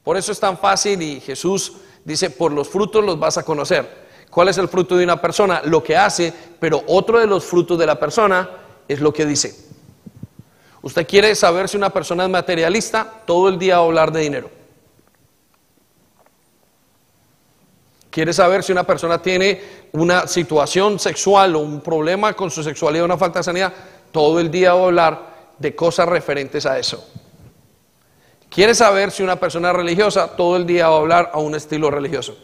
Por 0.02 0.16
eso 0.16 0.32
es 0.32 0.40
tan 0.40 0.58
fácil 0.58 1.00
y 1.00 1.20
Jesús 1.20 1.74
dice, 2.04 2.28
por 2.28 2.50
los 2.50 2.68
frutos 2.68 3.04
los 3.04 3.20
vas 3.20 3.38
a 3.38 3.44
conocer. 3.44 4.08
¿Cuál 4.30 4.48
es 4.48 4.58
el 4.58 4.66
fruto 4.66 4.96
de 4.96 5.04
una 5.04 5.20
persona? 5.20 5.62
Lo 5.64 5.80
que 5.80 5.96
hace, 5.96 6.34
pero 6.58 6.82
otro 6.88 7.20
de 7.20 7.28
los 7.28 7.44
frutos 7.44 7.78
de 7.78 7.86
la 7.86 8.00
persona 8.00 8.50
es 8.88 8.98
lo 8.98 9.12
que 9.12 9.26
dice. 9.26 9.54
Usted 10.82 11.06
quiere 11.06 11.36
saber 11.36 11.68
si 11.68 11.76
una 11.76 11.90
persona 11.90 12.24
es 12.24 12.30
materialista, 12.30 13.22
todo 13.24 13.48
el 13.48 13.60
día 13.60 13.76
va 13.76 13.84
a 13.84 13.86
hablar 13.86 14.10
de 14.10 14.22
dinero. 14.22 14.57
Quiere 18.18 18.32
saber 18.32 18.64
si 18.64 18.72
una 18.72 18.82
persona 18.82 19.22
tiene 19.22 19.60
una 19.92 20.26
situación 20.26 20.98
sexual 20.98 21.54
o 21.54 21.60
un 21.60 21.80
problema 21.80 22.32
con 22.32 22.50
su 22.50 22.64
sexualidad, 22.64 23.04
una 23.04 23.16
falta 23.16 23.38
de 23.38 23.44
sanidad, 23.44 23.72
todo 24.10 24.40
el 24.40 24.50
día 24.50 24.74
va 24.74 24.80
a 24.80 24.84
hablar 24.86 25.26
de 25.56 25.76
cosas 25.76 26.08
referentes 26.08 26.66
a 26.66 26.76
eso. 26.80 27.08
Quiere 28.50 28.74
saber 28.74 29.12
si 29.12 29.22
una 29.22 29.36
persona 29.36 29.70
es 29.70 29.76
religiosa, 29.76 30.34
todo 30.34 30.56
el 30.56 30.66
día 30.66 30.88
va 30.88 30.96
a 30.96 30.98
hablar 30.98 31.30
a 31.32 31.38
un 31.38 31.54
estilo 31.54 31.92
religioso. 31.92 32.36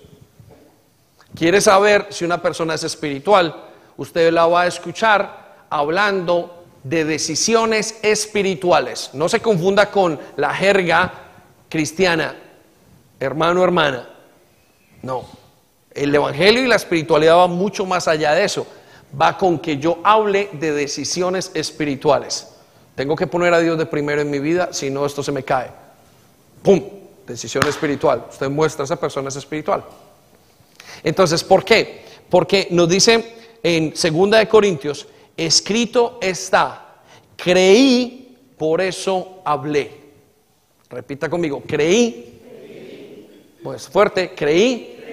Quiere 1.34 1.60
saber 1.60 2.06
si 2.10 2.24
una 2.24 2.40
persona 2.40 2.74
es 2.74 2.84
espiritual, 2.84 3.64
usted 3.96 4.32
la 4.32 4.46
va 4.46 4.60
a 4.60 4.66
escuchar 4.68 5.66
hablando 5.70 6.66
de 6.84 7.04
decisiones 7.04 7.98
espirituales. 8.00 9.10
No 9.12 9.28
se 9.28 9.40
confunda 9.40 9.90
con 9.90 10.20
la 10.36 10.54
jerga 10.54 11.14
cristiana, 11.68 12.36
hermano, 13.18 13.64
hermana. 13.64 14.08
No. 15.02 15.42
El 15.94 16.14
Evangelio 16.14 16.64
y 16.64 16.66
la 16.66 16.76
espiritualidad 16.76 17.36
va 17.36 17.46
mucho 17.46 17.86
más 17.86 18.08
allá 18.08 18.34
de 18.34 18.44
eso. 18.44 18.66
Va 19.20 19.38
con 19.38 19.58
que 19.58 19.76
yo 19.78 19.98
hable 20.02 20.48
de 20.52 20.72
decisiones 20.72 21.52
espirituales. 21.54 22.48
Tengo 22.94 23.14
que 23.16 23.26
poner 23.26 23.54
a 23.54 23.60
Dios 23.60 23.78
de 23.78 23.86
primero 23.86 24.20
en 24.20 24.30
mi 24.30 24.38
vida, 24.38 24.70
si 24.72 24.90
no 24.90 25.06
esto 25.06 25.22
se 25.22 25.32
me 25.32 25.42
cae. 25.42 25.70
¡Pum! 26.62 26.82
Decisión 27.26 27.66
espiritual. 27.66 28.26
Usted 28.30 28.50
muestra 28.50 28.82
a 28.82 28.86
esa 28.86 28.96
persona 28.96 29.28
es 29.28 29.36
espiritual. 29.36 29.84
Entonces, 31.02 31.42
¿por 31.42 31.64
qué? 31.64 32.04
Porque 32.28 32.68
nos 32.70 32.88
dice 32.88 33.34
en 33.62 33.90
2 33.90 34.30
de 34.30 34.48
Corintios, 34.48 35.06
escrito 35.36 36.18
está, 36.20 37.00
creí, 37.36 38.36
por 38.56 38.80
eso 38.80 39.40
hablé. 39.44 39.90
Repita 40.90 41.28
conmigo, 41.28 41.62
creí. 41.66 42.30
Pues 43.62 43.88
fuerte, 43.88 44.32
creí, 44.34 45.03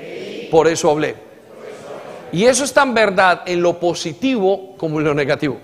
por 0.51 0.67
eso 0.67 0.91
hablé. 0.91 1.15
Y 2.31 2.45
eso 2.45 2.63
es 2.63 2.73
tan 2.73 2.93
verdad 2.93 3.41
en 3.45 3.61
lo 3.61 3.79
positivo 3.79 4.75
como 4.77 4.99
en 4.99 5.05
lo 5.05 5.13
negativo. 5.13 5.59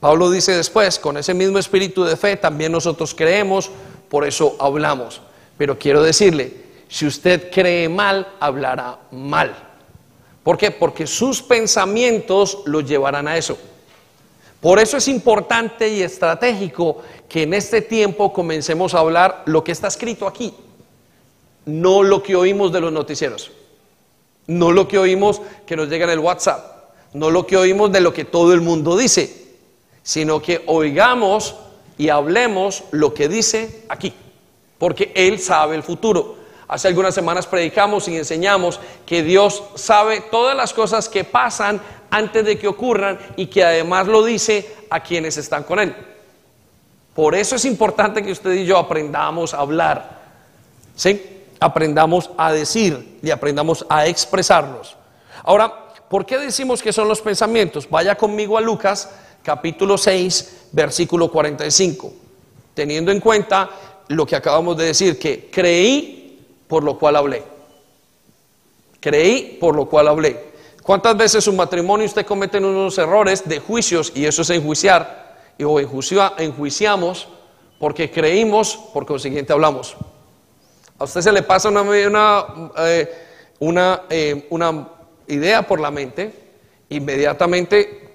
Pablo 0.00 0.30
dice 0.30 0.52
después, 0.52 0.98
con 0.98 1.16
ese 1.16 1.32
mismo 1.32 1.58
espíritu 1.58 2.04
de 2.04 2.16
fe, 2.16 2.36
también 2.36 2.72
nosotros 2.72 3.14
creemos, 3.14 3.70
por 4.08 4.26
eso 4.26 4.56
hablamos. 4.58 5.22
Pero 5.56 5.78
quiero 5.78 6.02
decirle, 6.02 6.52
si 6.88 7.06
usted 7.06 7.50
cree 7.50 7.88
mal, 7.88 8.26
hablará 8.40 8.98
mal. 9.12 9.54
¿Por 10.42 10.58
qué? 10.58 10.72
Porque 10.72 11.06
sus 11.06 11.40
pensamientos 11.40 12.58
lo 12.66 12.80
llevarán 12.80 13.28
a 13.28 13.36
eso. 13.36 13.56
Por 14.60 14.80
eso 14.80 14.96
es 14.96 15.06
importante 15.06 15.88
y 15.88 16.02
estratégico 16.02 16.98
que 17.28 17.44
en 17.44 17.54
este 17.54 17.80
tiempo 17.80 18.32
comencemos 18.32 18.94
a 18.94 18.98
hablar 18.98 19.42
lo 19.46 19.62
que 19.62 19.72
está 19.72 19.86
escrito 19.88 20.26
aquí 20.26 20.52
no 21.66 22.02
lo 22.02 22.22
que 22.22 22.36
oímos 22.36 22.72
de 22.72 22.80
los 22.80 22.92
noticieros, 22.92 23.50
no 24.46 24.72
lo 24.72 24.88
que 24.88 24.98
oímos 24.98 25.40
que 25.66 25.76
nos 25.76 25.88
llega 25.88 26.04
en 26.04 26.10
el 26.10 26.18
WhatsApp, 26.18 26.92
no 27.14 27.30
lo 27.30 27.46
que 27.46 27.56
oímos 27.56 27.92
de 27.92 28.00
lo 28.00 28.12
que 28.12 28.24
todo 28.24 28.52
el 28.52 28.60
mundo 28.60 28.96
dice, 28.96 29.56
sino 30.02 30.42
que 30.42 30.62
oigamos 30.66 31.54
y 31.98 32.08
hablemos 32.08 32.84
lo 32.90 33.14
que 33.14 33.28
dice 33.28 33.84
aquí, 33.88 34.12
porque 34.78 35.12
Él 35.14 35.38
sabe 35.38 35.76
el 35.76 35.82
futuro. 35.82 36.42
Hace 36.66 36.88
algunas 36.88 37.14
semanas 37.14 37.46
predicamos 37.46 38.08
y 38.08 38.16
enseñamos 38.16 38.80
que 39.04 39.22
Dios 39.22 39.62
sabe 39.74 40.22
todas 40.30 40.56
las 40.56 40.72
cosas 40.72 41.08
que 41.08 41.22
pasan 41.22 41.80
antes 42.10 42.44
de 42.44 42.58
que 42.58 42.66
ocurran 42.66 43.18
y 43.36 43.46
que 43.46 43.62
además 43.62 44.06
lo 44.06 44.24
dice 44.24 44.74
a 44.88 45.00
quienes 45.00 45.36
están 45.36 45.64
con 45.64 45.78
Él. 45.78 45.94
Por 47.14 47.34
eso 47.34 47.56
es 47.56 47.66
importante 47.66 48.22
que 48.22 48.32
usted 48.32 48.54
y 48.54 48.64
yo 48.64 48.78
aprendamos 48.78 49.52
a 49.52 49.58
hablar. 49.58 50.22
¿Sí? 50.96 51.41
Aprendamos 51.62 52.30
a 52.36 52.52
decir 52.52 53.18
y 53.22 53.30
aprendamos 53.30 53.86
a 53.88 54.08
expresarlos. 54.08 54.96
Ahora, 55.44 55.72
¿por 56.10 56.26
qué 56.26 56.36
decimos 56.38 56.82
que 56.82 56.92
son 56.92 57.06
los 57.06 57.20
pensamientos? 57.20 57.88
Vaya 57.88 58.16
conmigo 58.16 58.58
a 58.58 58.60
Lucas 58.60 59.08
capítulo 59.44 59.96
6, 59.96 60.70
versículo 60.72 61.30
45, 61.30 62.12
teniendo 62.74 63.12
en 63.12 63.20
cuenta 63.20 63.70
lo 64.08 64.26
que 64.26 64.34
acabamos 64.34 64.76
de 64.76 64.86
decir, 64.86 65.18
que 65.20 65.50
creí 65.50 66.44
por 66.66 66.82
lo 66.82 66.98
cual 66.98 67.14
hablé. 67.14 67.44
Creí 68.98 69.56
por 69.60 69.76
lo 69.76 69.86
cual 69.88 70.08
hablé. 70.08 70.52
¿Cuántas 70.82 71.16
veces 71.16 71.46
un 71.46 71.54
matrimonio 71.54 72.06
usted 72.06 72.26
comete 72.26 72.58
unos 72.58 72.98
errores 72.98 73.48
de 73.48 73.60
juicios 73.60 74.12
y 74.16 74.24
eso 74.24 74.42
es 74.42 74.50
enjuiciar 74.50 75.38
o 75.64 75.78
enjuiciamos 75.78 77.28
porque 77.78 78.10
creímos, 78.10 78.76
por 78.92 79.06
consiguiente 79.06 79.52
hablamos? 79.52 79.96
A 81.02 81.04
usted 81.04 81.20
se 81.20 81.32
le 81.32 81.42
pasa 81.42 81.68
una, 81.68 81.82
eh, 82.78 83.12
una, 83.58 84.02
eh, 84.08 84.46
una, 84.50 84.88
idea 85.26 85.66
por 85.66 85.80
la 85.80 85.90
mente, 85.90 86.32
inmediatamente 86.90 88.14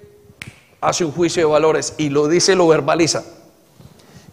hace 0.80 1.04
un 1.04 1.12
juicio 1.12 1.42
de 1.42 1.52
valores 1.52 1.92
y 1.98 2.08
lo 2.08 2.28
dice, 2.28 2.54
lo 2.54 2.66
verbaliza. 2.66 3.24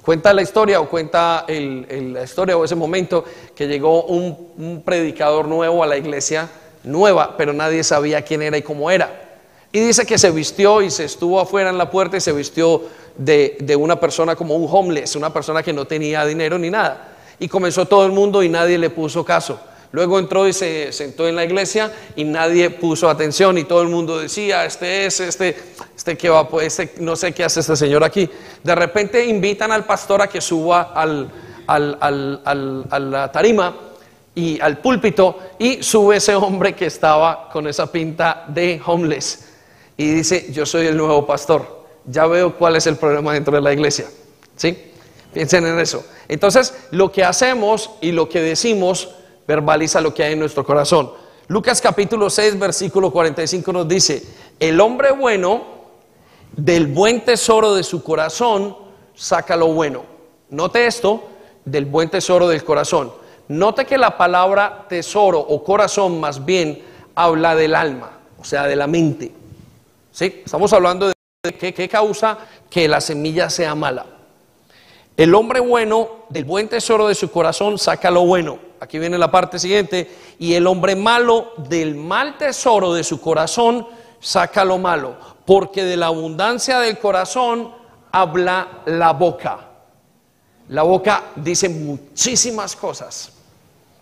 Cuenta 0.02 0.32
la 0.32 0.42
historia 0.42 0.80
o 0.80 0.88
cuenta 0.88 1.46
la 1.50 2.24
historia 2.24 2.56
o 2.56 2.64
ese 2.64 2.76
momento 2.76 3.26
que 3.54 3.68
llegó 3.68 4.04
un, 4.06 4.82
predicador 4.86 5.50
nuevo 5.50 5.84
a 5.84 5.88
la 5.88 5.98
iglesia, 5.98 6.50
nueva, 6.86 7.36
pero 7.36 7.52
nadie 7.52 7.84
sabía 7.84 8.22
quién 8.22 8.42
era 8.42 8.58
y 8.58 8.62
cómo 8.62 8.90
era. 8.90 9.38
Y 9.74 9.82
dice 9.82 10.06
que 10.06 10.18
se 10.18 10.32
vistió 10.32 10.82
y 10.82 10.92
se 10.92 11.04
estuvo 11.04 11.42
afuera 11.42 11.72
en 11.72 11.78
la 11.78 11.92
puerta 11.92 12.16
y 12.16 12.22
se 12.22 12.32
vistió 12.32 12.84
de, 13.18 13.58
de 13.60 13.76
una 13.76 14.00
persona 14.00 14.34
como 14.34 14.56
un 14.56 14.70
homeless, 14.72 15.18
una 15.18 15.34
persona 15.34 15.62
que 15.62 15.74
no 15.74 15.86
tenía 15.86 16.26
dinero 16.26 16.58
ni 16.58 16.70
nada 16.70 17.15
y 17.40 17.48
comenzó 17.48 17.86
todo 17.86 18.06
el 18.06 18.12
mundo 18.12 18.44
y 18.44 18.50
nadie 18.50 18.78
le 18.78 18.90
puso 18.90 19.24
caso. 19.24 19.60
Luego 19.92 20.20
entró 20.20 20.46
y 20.46 20.52
se 20.52 20.92
sentó 20.92 21.26
en 21.28 21.38
la 21.38 21.46
iglesia 21.46 21.90
y 22.18 22.26
nadie 22.26 22.70
puso 22.70 23.10
atención 23.10 23.58
y 23.58 23.64
todo 23.64 23.82
el 23.82 23.88
mundo 23.88 24.20
decía, 24.20 24.66
este 24.66 25.06
es, 25.06 25.22
este, 25.22 25.56
este 25.96 26.18
que 26.18 26.28
va, 26.28 26.50
pues, 26.50 26.80
este, 26.80 27.02
no 27.02 27.16
sé 27.16 27.32
qué 27.32 27.46
hace 27.46 27.62
este 27.62 27.78
señor 27.78 28.04
aquí. 28.04 28.30
De 28.62 28.76
repente 28.76 29.26
invitan 29.26 29.72
al 29.72 29.86
pastor 29.86 30.22
a 30.22 30.28
que 30.28 30.42
suba 30.42 30.92
al, 30.94 31.32
al, 31.68 31.98
al, 32.02 32.86
a 32.90 33.00
la 33.00 33.32
tarima 33.32 33.74
y 34.36 34.60
al 34.60 34.80
púlpito 34.80 35.40
y 35.58 35.82
sube 35.82 36.18
ese 36.18 36.36
hombre 36.36 36.76
que 36.76 36.88
estaba 36.88 37.50
con 37.50 37.66
esa 37.66 37.90
pinta 37.90 38.44
de 38.50 38.82
homeless 38.86 39.46
y 39.96 40.12
dice, 40.16 40.52
yo 40.52 40.66
soy 40.66 40.88
el 40.88 40.98
nuevo 40.98 41.26
pastor, 41.26 41.86
ya 42.06 42.26
veo 42.26 42.58
cuál 42.58 42.76
es 42.76 42.86
el 42.86 42.98
problema 42.98 43.34
dentro 43.34 43.56
de 43.56 43.62
la 43.62 43.72
iglesia. 43.72 44.08
¿Sí? 44.58 44.92
Piensen 45.36 45.66
en 45.66 45.78
eso. 45.80 46.06
Entonces, 46.30 46.74
lo 46.92 47.12
que 47.12 47.26
hacemos 47.26 47.90
y 48.00 48.14
lo 48.14 48.30
que 48.30 48.40
decimos 48.40 49.10
verbaliza 49.46 50.00
lo 50.00 50.14
que 50.14 50.24
hay 50.24 50.32
en 50.32 50.40
nuestro 50.40 50.64
corazón. 50.66 51.12
Lucas 51.50 51.82
capítulo 51.82 52.30
6, 52.30 52.58
versículo 52.58 53.12
45 53.12 53.74
nos 53.74 53.86
dice, 53.86 54.24
el 54.62 54.80
hombre 54.80 55.12
bueno 55.12 55.62
del 56.56 56.88
buen 56.88 57.26
tesoro 57.26 57.76
de 57.76 57.84
su 57.84 58.02
corazón 58.02 58.78
saca 59.14 59.58
lo 59.58 59.74
bueno. 59.74 60.04
Note 60.52 60.88
esto, 60.88 61.28
del 61.66 61.84
buen 61.84 62.10
tesoro 62.10 62.48
del 62.48 62.64
corazón. 62.64 63.12
Note 63.50 63.84
que 63.84 63.98
la 63.98 64.18
palabra 64.18 64.86
tesoro 64.88 65.42
o 65.42 65.66
corazón 65.66 66.18
más 66.18 66.46
bien 66.46 66.82
habla 67.14 67.56
del 67.56 67.76
alma, 67.76 68.20
o 68.40 68.46
sea, 68.46 68.68
de 68.68 68.78
la 68.78 68.88
mente. 68.88 69.34
¿Sí? 70.14 70.44
Estamos 70.46 70.72
hablando 70.72 71.12
de 71.44 71.74
qué, 71.74 71.90
causa 71.90 72.38
que 72.70 72.88
la 72.88 73.02
semilla 73.02 73.50
sea 73.50 73.76
mala. 73.76 74.15
El 75.18 75.34
hombre 75.34 75.62
bueno 75.62 76.26
del 76.30 76.44
buen 76.44 76.68
tesoro 76.68 77.08
de 77.08 77.16
su 77.16 77.32
corazón 77.32 77.78
saca 77.78 78.12
lo 78.12 78.26
bueno. 78.26 78.60
Aquí 78.82 79.00
viene 79.00 79.18
la 79.18 79.32
parte 79.32 79.60
siguiente. 79.60 80.10
Y 80.40 80.56
el 80.56 80.68
hombre 80.68 80.96
malo 80.96 81.54
del 81.70 81.96
mal 81.96 82.38
tesoro 82.38 82.94
de 82.94 83.04
su 83.04 83.22
corazón 83.22 83.88
saca 84.20 84.66
lo 84.66 84.78
malo. 84.78 85.16
Porque 85.46 85.86
de 85.86 85.96
la 85.96 86.08
abundancia 86.08 86.80
del 86.80 87.00
corazón 87.00 87.72
habla 88.12 88.82
la 88.86 89.14
boca. 89.14 89.70
La 90.68 90.84
boca 90.84 91.24
dice 91.36 91.70
muchísimas 91.70 92.76
cosas. 92.76 93.32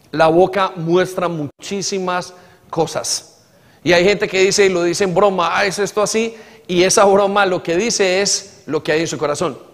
La 0.09 0.28
boca 0.28 0.72
muestra 0.76 1.28
muchísimas 1.28 2.34
cosas. 2.72 3.41
Y 3.84 3.93
hay 3.93 4.03
gente 4.03 4.28
que 4.28 4.39
dice 4.39 4.66
y 4.66 4.70
lo 4.70 4.82
dice 4.82 5.03
en 5.03 5.14
broma, 5.14 5.57
ah, 5.57 5.66
es 5.66 5.78
esto 5.78 6.01
así. 6.01 6.36
Y 6.68 6.84
esa 6.84 7.05
broma 7.05 7.45
lo 7.45 7.61
que 7.61 7.76
dice 7.76 8.22
es 8.22 8.64
lo 8.66 8.82
que 8.82 8.93
hay 8.93 9.01
en 9.01 9.07
su 9.07 9.18
corazón. 9.18 9.72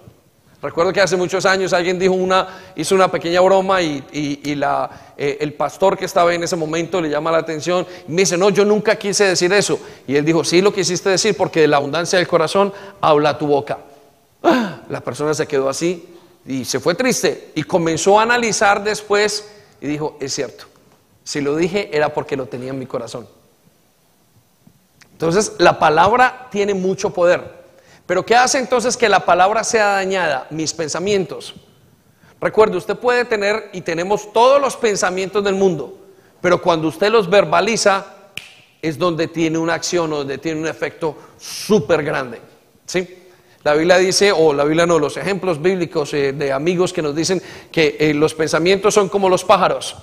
Recuerdo 0.61 0.91
que 0.91 0.99
hace 0.99 1.15
muchos 1.15 1.45
años 1.45 1.71
alguien 1.71 1.97
dijo 1.97 2.13
una, 2.13 2.71
hizo 2.75 2.93
una 2.93 3.09
pequeña 3.09 3.39
broma 3.39 3.81
y, 3.81 4.03
eh, 4.11 5.37
el 5.39 5.53
pastor 5.53 5.97
que 5.97 6.03
estaba 6.03 6.33
en 6.33 6.43
ese 6.43 6.57
momento 6.57 6.99
le 6.99 7.09
llama 7.09 7.31
la 7.31 7.37
atención 7.37 7.87
y 8.07 8.11
me 8.11 8.23
dice, 8.23 8.37
no, 8.37 8.49
yo 8.49 8.65
nunca 8.65 8.97
quise 8.97 9.23
decir 9.23 9.53
eso. 9.53 9.79
Y 10.05 10.17
él 10.17 10.25
dijo, 10.25 10.43
sí 10.43 10.61
lo 10.61 10.73
quisiste 10.73 11.09
decir 11.09 11.37
porque 11.37 11.61
de 11.61 11.69
la 11.69 11.77
abundancia 11.77 12.19
del 12.19 12.27
corazón 12.27 12.73
habla 12.99 13.37
tu 13.37 13.47
boca. 13.47 13.77
La 14.89 15.01
persona 15.01 15.33
se 15.33 15.47
quedó 15.47 15.69
así 15.69 16.09
y 16.45 16.65
se 16.65 16.79
fue 16.79 16.95
triste 16.95 17.51
y 17.55 17.63
comenzó 17.63 18.19
a 18.19 18.23
analizar 18.23 18.83
después 18.83 19.49
y 19.79 19.87
dijo, 19.87 20.17
es 20.19 20.33
cierto, 20.33 20.65
si 21.23 21.39
lo 21.39 21.55
dije 21.55 21.89
era 21.95 22.13
porque 22.13 22.35
lo 22.35 22.47
tenía 22.47 22.71
en 22.71 22.79
mi 22.79 22.85
corazón. 22.85 23.27
Entonces, 25.13 25.53
la 25.57 25.79
palabra 25.79 26.47
tiene 26.49 26.73
mucho 26.73 27.11
poder. 27.11 27.58
Pero 28.09 28.25
¿qué 28.25 28.35
hace 28.35 28.57
entonces 28.57 28.97
que 28.97 29.07
la 29.07 29.23
palabra 29.23 29.63
sea 29.63 29.89
dañada? 29.89 30.47
Mis 30.49 30.73
pensamientos. 30.73 31.53
Recuerde, 32.41 32.75
usted 32.75 32.95
puede 32.95 33.23
tener 33.23 33.69
y 33.71 33.81
tenemos 33.81 34.33
todos 34.33 34.59
los 34.59 34.75
pensamientos 34.75 35.43
del 35.43 35.53
mundo, 35.53 35.95
pero 36.41 36.59
cuando 36.59 36.87
usted 36.87 37.11
los 37.11 37.29
verbaliza 37.29 38.07
es 38.81 38.97
donde 38.97 39.27
tiene 39.27 39.59
una 39.59 39.75
acción 39.75 40.11
o 40.11 40.17
donde 40.17 40.39
tiene 40.39 40.59
un 40.59 40.65
efecto 40.65 41.15
súper 41.37 42.01
grande. 42.01 42.41
¿Sí? 42.87 43.27
La 43.61 43.75
Biblia 43.75 43.99
dice, 43.99 44.31
o 44.31 44.53
la 44.53 44.63
Biblia 44.63 44.87
no, 44.87 44.97
los 44.97 45.15
ejemplos 45.15 45.61
bíblicos 45.61 46.11
eh, 46.15 46.33
de 46.33 46.51
amigos 46.51 46.91
que 46.91 47.03
nos 47.03 47.15
dicen 47.15 47.39
que 47.71 47.95
eh, 47.99 48.15
los 48.15 48.33
pensamientos 48.33 48.95
son 48.95 49.09
como 49.09 49.29
los 49.29 49.43
pájaros, 49.43 49.95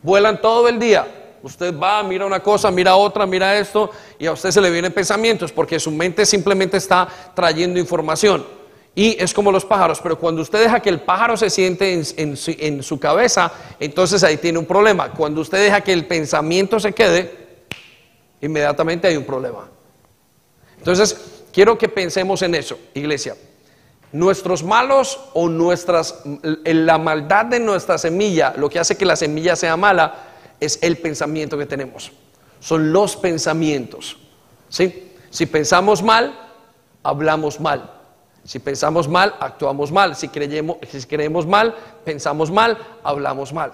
vuelan 0.00 0.40
todo 0.40 0.68
el 0.68 0.78
día. 0.78 1.17
Usted 1.42 1.76
va, 1.76 2.02
mira 2.02 2.26
una 2.26 2.40
cosa, 2.40 2.70
mira 2.70 2.96
otra, 2.96 3.26
mira 3.26 3.58
esto, 3.58 3.90
y 4.18 4.26
a 4.26 4.32
usted 4.32 4.50
se 4.50 4.60
le 4.60 4.70
vienen 4.70 4.92
pensamientos, 4.92 5.52
porque 5.52 5.78
su 5.78 5.90
mente 5.90 6.26
simplemente 6.26 6.76
está 6.76 7.08
trayendo 7.34 7.78
información. 7.78 8.46
Y 8.94 9.16
es 9.22 9.32
como 9.32 9.52
los 9.52 9.64
pájaros, 9.64 10.00
pero 10.02 10.18
cuando 10.18 10.42
usted 10.42 10.60
deja 10.60 10.80
que 10.80 10.88
el 10.88 11.00
pájaro 11.00 11.36
se 11.36 11.50
siente 11.50 11.92
en, 11.92 12.36
su, 12.36 12.54
en 12.58 12.82
su 12.82 12.98
cabeza, 12.98 13.52
entonces 13.78 14.24
ahí 14.24 14.38
tiene 14.38 14.58
un 14.58 14.66
problema. 14.66 15.12
Cuando 15.12 15.40
usted 15.40 15.62
deja 15.62 15.82
que 15.82 15.92
el 15.92 16.06
pensamiento 16.06 16.80
se 16.80 16.92
quede, 16.92 17.48
inmediatamente 18.40 19.06
hay 19.06 19.16
un 19.16 19.24
problema. 19.24 19.68
Entonces, 20.78 21.38
Quiero 21.52 21.76
que 21.76 21.88
pensemos 21.88 22.42
en 22.42 22.54
eso, 22.54 22.78
iglesia. 22.94 23.34
Nuestros 24.12 24.62
malos 24.62 25.18
o 25.34 25.48
nuestras, 25.48 26.22
la 26.64 26.98
maldad 26.98 27.46
de 27.46 27.60
nuestra 27.60 27.98
semilla, 27.98 28.54
lo 28.56 28.70
que 28.70 28.78
hace 28.78 28.96
que 28.96 29.04
la 29.04 29.16
semilla 29.16 29.56
sea 29.56 29.76
mala, 29.76 30.27
es 30.60 30.78
el 30.82 30.98
pensamiento 30.98 31.56
que 31.58 31.66
tenemos. 31.66 32.12
Son 32.60 32.92
los 32.92 33.16
pensamientos. 33.16 34.16
¿sí? 34.68 35.12
Si 35.30 35.46
pensamos 35.46 36.02
mal, 36.02 36.38
hablamos 37.02 37.60
mal. 37.60 37.92
Si 38.44 38.58
pensamos 38.58 39.08
mal, 39.08 39.34
actuamos 39.40 39.92
mal. 39.92 40.16
Si 40.16 40.28
creemos, 40.28 40.78
si 40.90 41.02
creemos 41.06 41.46
mal, 41.46 41.74
pensamos 42.04 42.50
mal, 42.50 42.78
hablamos 43.04 43.52
mal. 43.52 43.72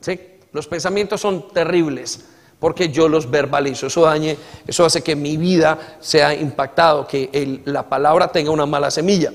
¿sí? 0.00 0.20
Los 0.52 0.66
pensamientos 0.66 1.20
son 1.20 1.48
terribles 1.48 2.24
porque 2.58 2.88
yo 2.88 3.08
los 3.08 3.30
verbalizo. 3.30 3.86
Eso 3.86 4.02
dañe, 4.02 4.36
eso 4.66 4.84
hace 4.84 5.02
que 5.02 5.14
mi 5.14 5.36
vida 5.36 5.96
sea 6.00 6.34
impactado, 6.34 7.06
que 7.06 7.62
la 7.64 7.88
palabra 7.88 8.28
tenga 8.28 8.50
una 8.50 8.66
mala 8.66 8.90
semilla. 8.90 9.32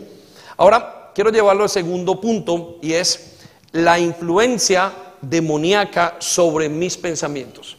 Ahora 0.58 1.12
quiero 1.16 1.30
llevarlo 1.30 1.64
al 1.64 1.70
segundo 1.70 2.20
punto 2.20 2.78
y 2.82 2.94
es 2.94 3.38
la 3.72 4.00
influencia 4.00 4.92
demoníaca 5.24 6.18
sobre 6.20 6.70
mis 6.70 6.98
pensamientos. 6.98 7.78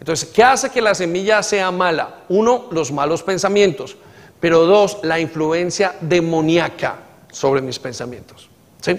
Entonces, 0.00 0.28
¿qué 0.32 0.42
hace 0.42 0.70
que 0.70 0.80
la 0.80 0.94
semilla 0.94 1.42
sea 1.42 1.70
mala? 1.70 2.22
Uno, 2.28 2.66
los 2.70 2.92
malos 2.92 3.22
pensamientos, 3.22 3.96
pero 4.40 4.64
dos, 4.64 4.98
la 5.02 5.18
influencia 5.18 5.96
demoníaca 6.00 6.96
sobre 7.32 7.60
mis 7.60 7.78
pensamientos. 7.78 8.48
¿Sí? 8.80 8.98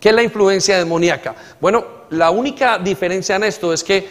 ¿Qué 0.00 0.08
es 0.08 0.14
la 0.14 0.22
influencia 0.22 0.76
demoníaca? 0.76 1.34
Bueno, 1.60 2.04
la 2.10 2.30
única 2.30 2.78
diferencia 2.78 3.36
en 3.36 3.44
esto 3.44 3.72
es 3.72 3.82
que 3.82 4.06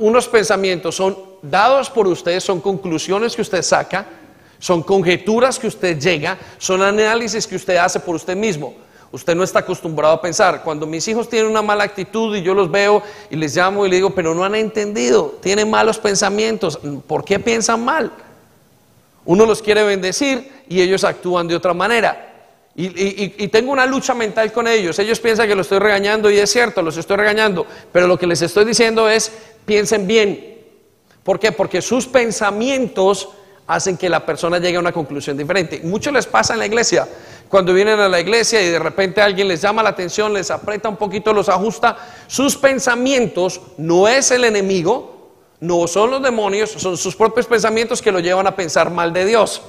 unos 0.00 0.28
pensamientos 0.28 0.96
son 0.96 1.16
dados 1.40 1.88
por 1.88 2.06
ustedes, 2.06 2.44
son 2.44 2.60
conclusiones 2.60 3.34
que 3.34 3.42
usted 3.42 3.62
saca, 3.62 4.06
son 4.58 4.82
conjeturas 4.82 5.58
que 5.58 5.68
usted 5.68 5.98
llega, 5.98 6.38
son 6.58 6.82
análisis 6.82 7.46
que 7.46 7.56
usted 7.56 7.76
hace 7.76 8.00
por 8.00 8.16
usted 8.16 8.36
mismo. 8.36 8.74
Usted 9.12 9.34
no 9.34 9.44
está 9.44 9.60
acostumbrado 9.60 10.14
a 10.14 10.22
pensar. 10.22 10.62
Cuando 10.64 10.86
mis 10.86 11.06
hijos 11.06 11.28
tienen 11.28 11.50
una 11.50 11.60
mala 11.60 11.84
actitud 11.84 12.34
y 12.34 12.42
yo 12.42 12.54
los 12.54 12.70
veo 12.70 13.02
y 13.30 13.36
les 13.36 13.54
llamo 13.54 13.86
y 13.86 13.90
les 13.90 13.98
digo, 13.98 14.10
pero 14.10 14.34
no 14.34 14.42
han 14.42 14.54
entendido, 14.54 15.38
tienen 15.42 15.70
malos 15.70 15.98
pensamientos, 15.98 16.80
¿por 17.06 17.22
qué 17.22 17.38
piensan 17.38 17.84
mal? 17.84 18.10
Uno 19.26 19.44
los 19.44 19.60
quiere 19.60 19.84
bendecir 19.84 20.50
y 20.66 20.80
ellos 20.80 21.04
actúan 21.04 21.46
de 21.46 21.54
otra 21.54 21.74
manera. 21.74 22.30
Y, 22.74 23.48
tengo 23.48 23.70
una 23.70 23.84
lucha 23.84 24.14
mental 24.14 24.50
con 24.50 24.66
ellos. 24.66 24.98
Ellos 24.98 25.20
piensan 25.20 25.46
que 25.46 25.54
lo 25.54 25.60
estoy 25.60 25.78
regañando 25.78 26.30
y 26.30 26.38
es 26.38 26.50
cierto, 26.50 26.80
los 26.80 26.96
estoy 26.96 27.18
regañando. 27.18 27.66
Pero 27.92 28.06
lo 28.06 28.18
que 28.18 28.26
les 28.26 28.40
estoy 28.40 28.64
diciendo 28.64 29.10
es, 29.10 29.30
piensen 29.66 30.06
bien. 30.06 30.58
¿Por 31.22 31.38
qué? 31.38 31.52
Porque 31.52 31.82
sus 31.82 32.06
pensamientos 32.06 33.28
hacen 33.66 33.96
que 33.96 34.08
la 34.08 34.24
persona 34.24 34.58
llegue 34.58 34.76
a 34.76 34.80
una 34.80 34.92
conclusión 34.92 35.36
diferente. 35.36 35.80
Mucho 35.84 36.10
les 36.10 36.26
pasa 36.26 36.52
en 36.54 36.58
la 36.58 36.66
iglesia. 36.66 37.08
Cuando 37.48 37.74
vienen 37.74 38.00
a 38.00 38.08
la 38.08 38.20
iglesia 38.20 38.62
y 38.62 38.68
de 38.68 38.78
repente 38.78 39.20
alguien 39.20 39.48
les 39.48 39.60
llama 39.60 39.82
la 39.82 39.90
atención, 39.90 40.32
les 40.32 40.50
aprieta 40.50 40.88
un 40.88 40.96
poquito, 40.96 41.32
los 41.32 41.48
ajusta, 41.48 41.96
sus 42.26 42.56
pensamientos 42.56 43.60
no 43.76 44.08
es 44.08 44.30
el 44.30 44.44
enemigo, 44.44 45.30
no 45.60 45.86
son 45.86 46.10
los 46.10 46.22
demonios, 46.22 46.70
son 46.70 46.96
sus 46.96 47.14
propios 47.14 47.46
pensamientos 47.46 48.02
que 48.02 48.10
lo 48.10 48.20
llevan 48.20 48.46
a 48.46 48.56
pensar 48.56 48.90
mal 48.90 49.12
de 49.12 49.26
Dios. 49.26 49.62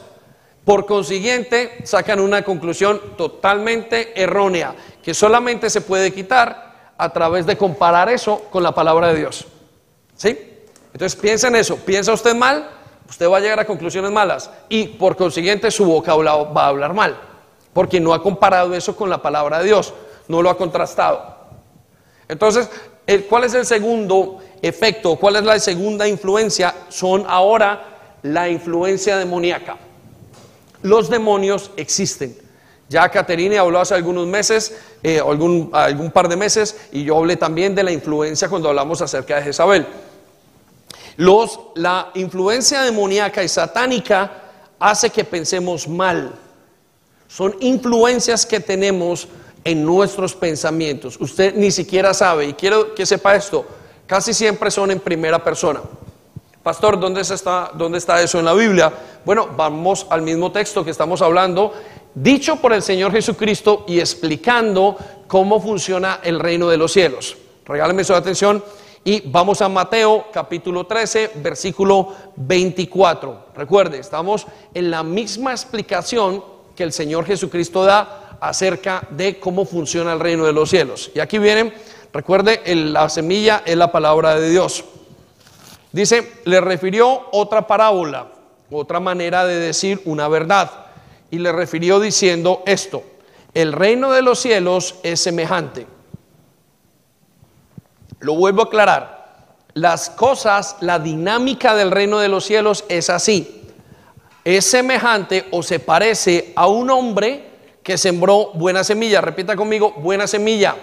Por 0.65 0.85
consiguiente, 0.85 1.81
sacan 1.83 2.21
una 2.21 2.43
conclusión 2.43 3.01
totalmente 3.17 4.13
errónea, 4.21 4.73
que 5.03 5.13
solamente 5.13 5.69
se 5.69 5.81
puede 5.81 6.13
quitar 6.13 6.93
a 6.97 7.11
través 7.11 7.45
de 7.45 7.57
comparar 7.57 8.07
eso 8.09 8.43
con 8.49 8.63
la 8.63 8.73
palabra 8.73 9.09
de 9.09 9.19
Dios. 9.19 9.45
¿Sí? 10.15 10.39
Entonces 10.93 11.19
piensa 11.19 11.49
en 11.49 11.57
eso, 11.57 11.75
piensa 11.77 12.13
usted 12.13 12.33
mal, 12.33 12.69
usted 13.13 13.29
va 13.29 13.37
a 13.37 13.41
llegar 13.41 13.59
a 13.59 13.65
conclusiones 13.65 14.09
malas 14.09 14.49
y 14.69 14.87
por 14.87 15.15
consiguiente 15.15 15.69
su 15.69 15.85
boca 15.85 16.15
va 16.15 16.63
a 16.63 16.67
hablar 16.67 16.95
mal, 16.95 17.15
porque 17.71 17.99
no 17.99 18.11
ha 18.11 18.23
comparado 18.23 18.73
eso 18.73 18.95
con 18.95 19.07
la 19.07 19.21
palabra 19.21 19.59
de 19.59 19.65
Dios, 19.65 19.93
no 20.27 20.41
lo 20.41 20.49
ha 20.49 20.57
contrastado. 20.57 21.37
Entonces, 22.27 22.67
¿cuál 23.29 23.43
es 23.43 23.53
el 23.53 23.67
segundo 23.67 24.39
efecto? 24.63 25.15
¿Cuál 25.17 25.35
es 25.35 25.43
la 25.43 25.59
segunda 25.59 26.07
influencia? 26.07 26.73
Son 26.89 27.23
ahora 27.27 28.17
la 28.23 28.49
influencia 28.49 29.15
demoníaca. 29.15 29.77
Los 30.81 31.07
demonios 31.07 31.69
existen. 31.77 32.35
Ya 32.89 33.07
Caterine 33.09 33.59
habló 33.59 33.79
hace 33.79 33.93
algunos 33.93 34.25
meses, 34.25 34.75
eh, 35.03 35.19
algún, 35.19 35.69
algún 35.71 36.09
par 36.09 36.27
de 36.27 36.35
meses, 36.35 36.75
y 36.91 37.03
yo 37.03 37.17
hablé 37.17 37.35
también 37.37 37.75
de 37.75 37.83
la 37.83 37.91
influencia 37.91 38.49
cuando 38.49 38.69
hablamos 38.69 39.03
acerca 39.03 39.35
de 39.35 39.43
Jezabel. 39.43 39.85
Los, 41.17 41.59
la 41.75 42.11
influencia 42.15 42.81
demoníaca 42.81 43.43
y 43.43 43.47
satánica 43.47 44.31
hace 44.79 45.09
que 45.09 45.23
pensemos 45.23 45.87
mal. 45.87 46.33
Son 47.27 47.55
influencias 47.59 48.45
que 48.45 48.59
tenemos 48.59 49.27
en 49.63 49.85
nuestros 49.85 50.35
pensamientos. 50.35 51.17
Usted 51.19 51.55
ni 51.55 51.71
siquiera 51.71 52.13
sabe, 52.13 52.47
y 52.47 52.53
quiero 52.53 52.93
que 52.93 53.05
sepa 53.05 53.35
esto, 53.35 53.65
casi 54.05 54.33
siempre 54.33 54.69
son 54.69 54.91
en 54.91 54.99
primera 54.99 55.43
persona. 55.43 55.81
Pastor, 56.61 56.99
¿dónde 56.99 57.21
está, 57.21 57.71
¿dónde 57.73 57.97
está 57.97 58.21
eso 58.21 58.39
en 58.39 58.45
la 58.45 58.53
Biblia? 58.53 58.91
Bueno, 59.25 59.49
vamos 59.55 60.05
al 60.09 60.21
mismo 60.21 60.51
texto 60.51 60.83
que 60.83 60.91
estamos 60.91 61.21
hablando, 61.21 61.73
dicho 62.13 62.57
por 62.57 62.73
el 62.73 62.81
Señor 62.81 63.11
Jesucristo 63.11 63.85
y 63.87 63.99
explicando 63.99 64.97
cómo 65.27 65.59
funciona 65.61 66.19
el 66.23 66.39
reino 66.39 66.69
de 66.69 66.77
los 66.77 66.93
cielos. 66.93 67.35
Regáleme 67.65 68.03
su 68.03 68.13
atención 68.13 68.63
y 69.05 69.21
vamos 69.25 69.61
a 69.61 69.67
Mateo 69.67 70.27
capítulo 70.31 70.85
13, 70.85 71.31
versículo 71.35 72.13
24. 72.37 73.47
Recuerde, 73.55 73.99
estamos 73.99 74.47
en 74.73 74.89
la 74.89 75.03
misma 75.03 75.51
explicación 75.51 76.43
que 76.75 76.83
el 76.83 76.93
Señor 76.93 77.25
Jesucristo 77.25 77.83
da 77.83 78.37
acerca 78.39 79.05
de 79.09 79.39
cómo 79.39 79.65
funciona 79.65 80.13
el 80.13 80.21
reino 80.21 80.45
de 80.45 80.53
los 80.53 80.69
cielos. 80.69 81.11
Y 81.13 81.19
aquí 81.19 81.37
viene, 81.37 81.73
recuerde, 82.13 82.61
la 82.65 83.09
semilla 83.09 83.63
es 83.65 83.75
la 83.75 83.91
palabra 83.91 84.39
de 84.39 84.49
Dios. 84.49 84.85
Dice, 85.91 86.31
le 86.45 86.61
refirió 86.61 87.27
otra 87.33 87.67
parábola, 87.67 88.31
otra 88.71 89.01
manera 89.01 89.45
de 89.45 89.55
decir 89.59 90.01
una 90.05 90.29
verdad. 90.29 90.71
Y 91.29 91.39
le 91.39 91.51
refirió 91.51 91.99
diciendo 91.99 92.63
esto, 92.65 93.03
el 93.53 93.73
reino 93.73 94.11
de 94.11 94.21
los 94.21 94.39
cielos 94.39 94.95
es 95.03 95.19
semejante 95.19 95.87
lo 98.23 98.35
vuelvo 98.35 98.61
a 98.61 98.65
aclarar. 98.65 99.23
Las 99.73 100.09
cosas, 100.09 100.77
la 100.79 100.97
dinámica 100.97 101.75
del 101.75 101.91
reino 101.91 102.19
de 102.19 102.29
los 102.29 102.45
cielos 102.45 102.85
es 102.87 103.09
así. 103.09 103.61
Es 104.45 104.65
semejante 104.65 105.45
o 105.51 105.61
se 105.61 105.79
parece 105.79 106.53
a 106.55 106.67
un 106.67 106.89
hombre 106.89 107.49
que 107.83 107.97
sembró 107.97 108.51
buena 108.53 108.83
semilla. 108.85 109.19
Repita 109.19 109.57
conmigo, 109.57 109.91
buena 109.97 110.25
semilla. 110.25 110.75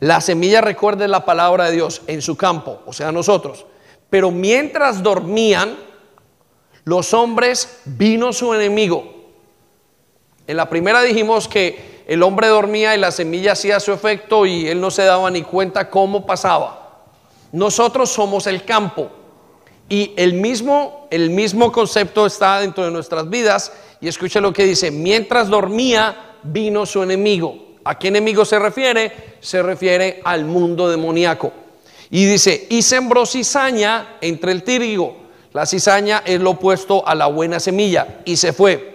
La 0.00 0.20
semilla 0.20 0.60
recuerde 0.60 1.06
la 1.06 1.24
palabra 1.24 1.66
de 1.66 1.72
Dios 1.72 2.02
en 2.08 2.20
su 2.20 2.36
campo, 2.36 2.80
o 2.84 2.92
sea, 2.92 3.12
nosotros. 3.12 3.64
Pero 4.08 4.32
mientras 4.32 5.02
dormían, 5.04 5.76
los 6.84 7.14
hombres 7.14 7.80
vino 7.84 8.32
su 8.32 8.52
enemigo. 8.54 9.04
En 10.48 10.56
la 10.56 10.68
primera 10.68 11.02
dijimos 11.02 11.46
que 11.46 11.99
el 12.10 12.24
hombre 12.24 12.48
dormía 12.48 12.96
y 12.96 12.98
la 12.98 13.12
semilla 13.12 13.52
hacía 13.52 13.78
su 13.78 13.92
efecto 13.92 14.44
y 14.44 14.66
él 14.66 14.80
no 14.80 14.90
se 14.90 15.04
daba 15.04 15.30
ni 15.30 15.42
cuenta 15.42 15.88
cómo 15.88 16.26
pasaba. 16.26 17.04
Nosotros 17.52 18.10
somos 18.10 18.48
el 18.48 18.64
campo 18.64 19.12
y 19.88 20.12
el 20.16 20.34
mismo, 20.34 21.06
el 21.12 21.30
mismo 21.30 21.70
concepto 21.70 22.26
está 22.26 22.58
dentro 22.58 22.84
de 22.84 22.90
nuestras 22.90 23.30
vidas 23.30 23.72
y 24.00 24.08
escuche 24.08 24.40
lo 24.40 24.52
que 24.52 24.64
dice, 24.64 24.90
mientras 24.90 25.46
dormía 25.46 26.34
vino 26.42 26.84
su 26.84 27.00
enemigo. 27.00 27.76
¿A 27.84 27.96
qué 27.96 28.08
enemigo 28.08 28.44
se 28.44 28.58
refiere? 28.58 29.36
Se 29.38 29.62
refiere 29.62 30.20
al 30.24 30.44
mundo 30.44 30.90
demoníaco. 30.90 31.52
Y 32.10 32.24
dice, 32.24 32.66
y 32.70 32.82
sembró 32.82 33.24
cizaña 33.24 34.16
entre 34.20 34.50
el 34.50 34.64
trigo. 34.64 35.16
La 35.52 35.64
cizaña 35.64 36.24
es 36.26 36.40
lo 36.40 36.50
opuesto 36.50 37.06
a 37.06 37.14
la 37.14 37.26
buena 37.26 37.60
semilla 37.60 38.18
y 38.24 38.36
se 38.36 38.52
fue. 38.52 38.89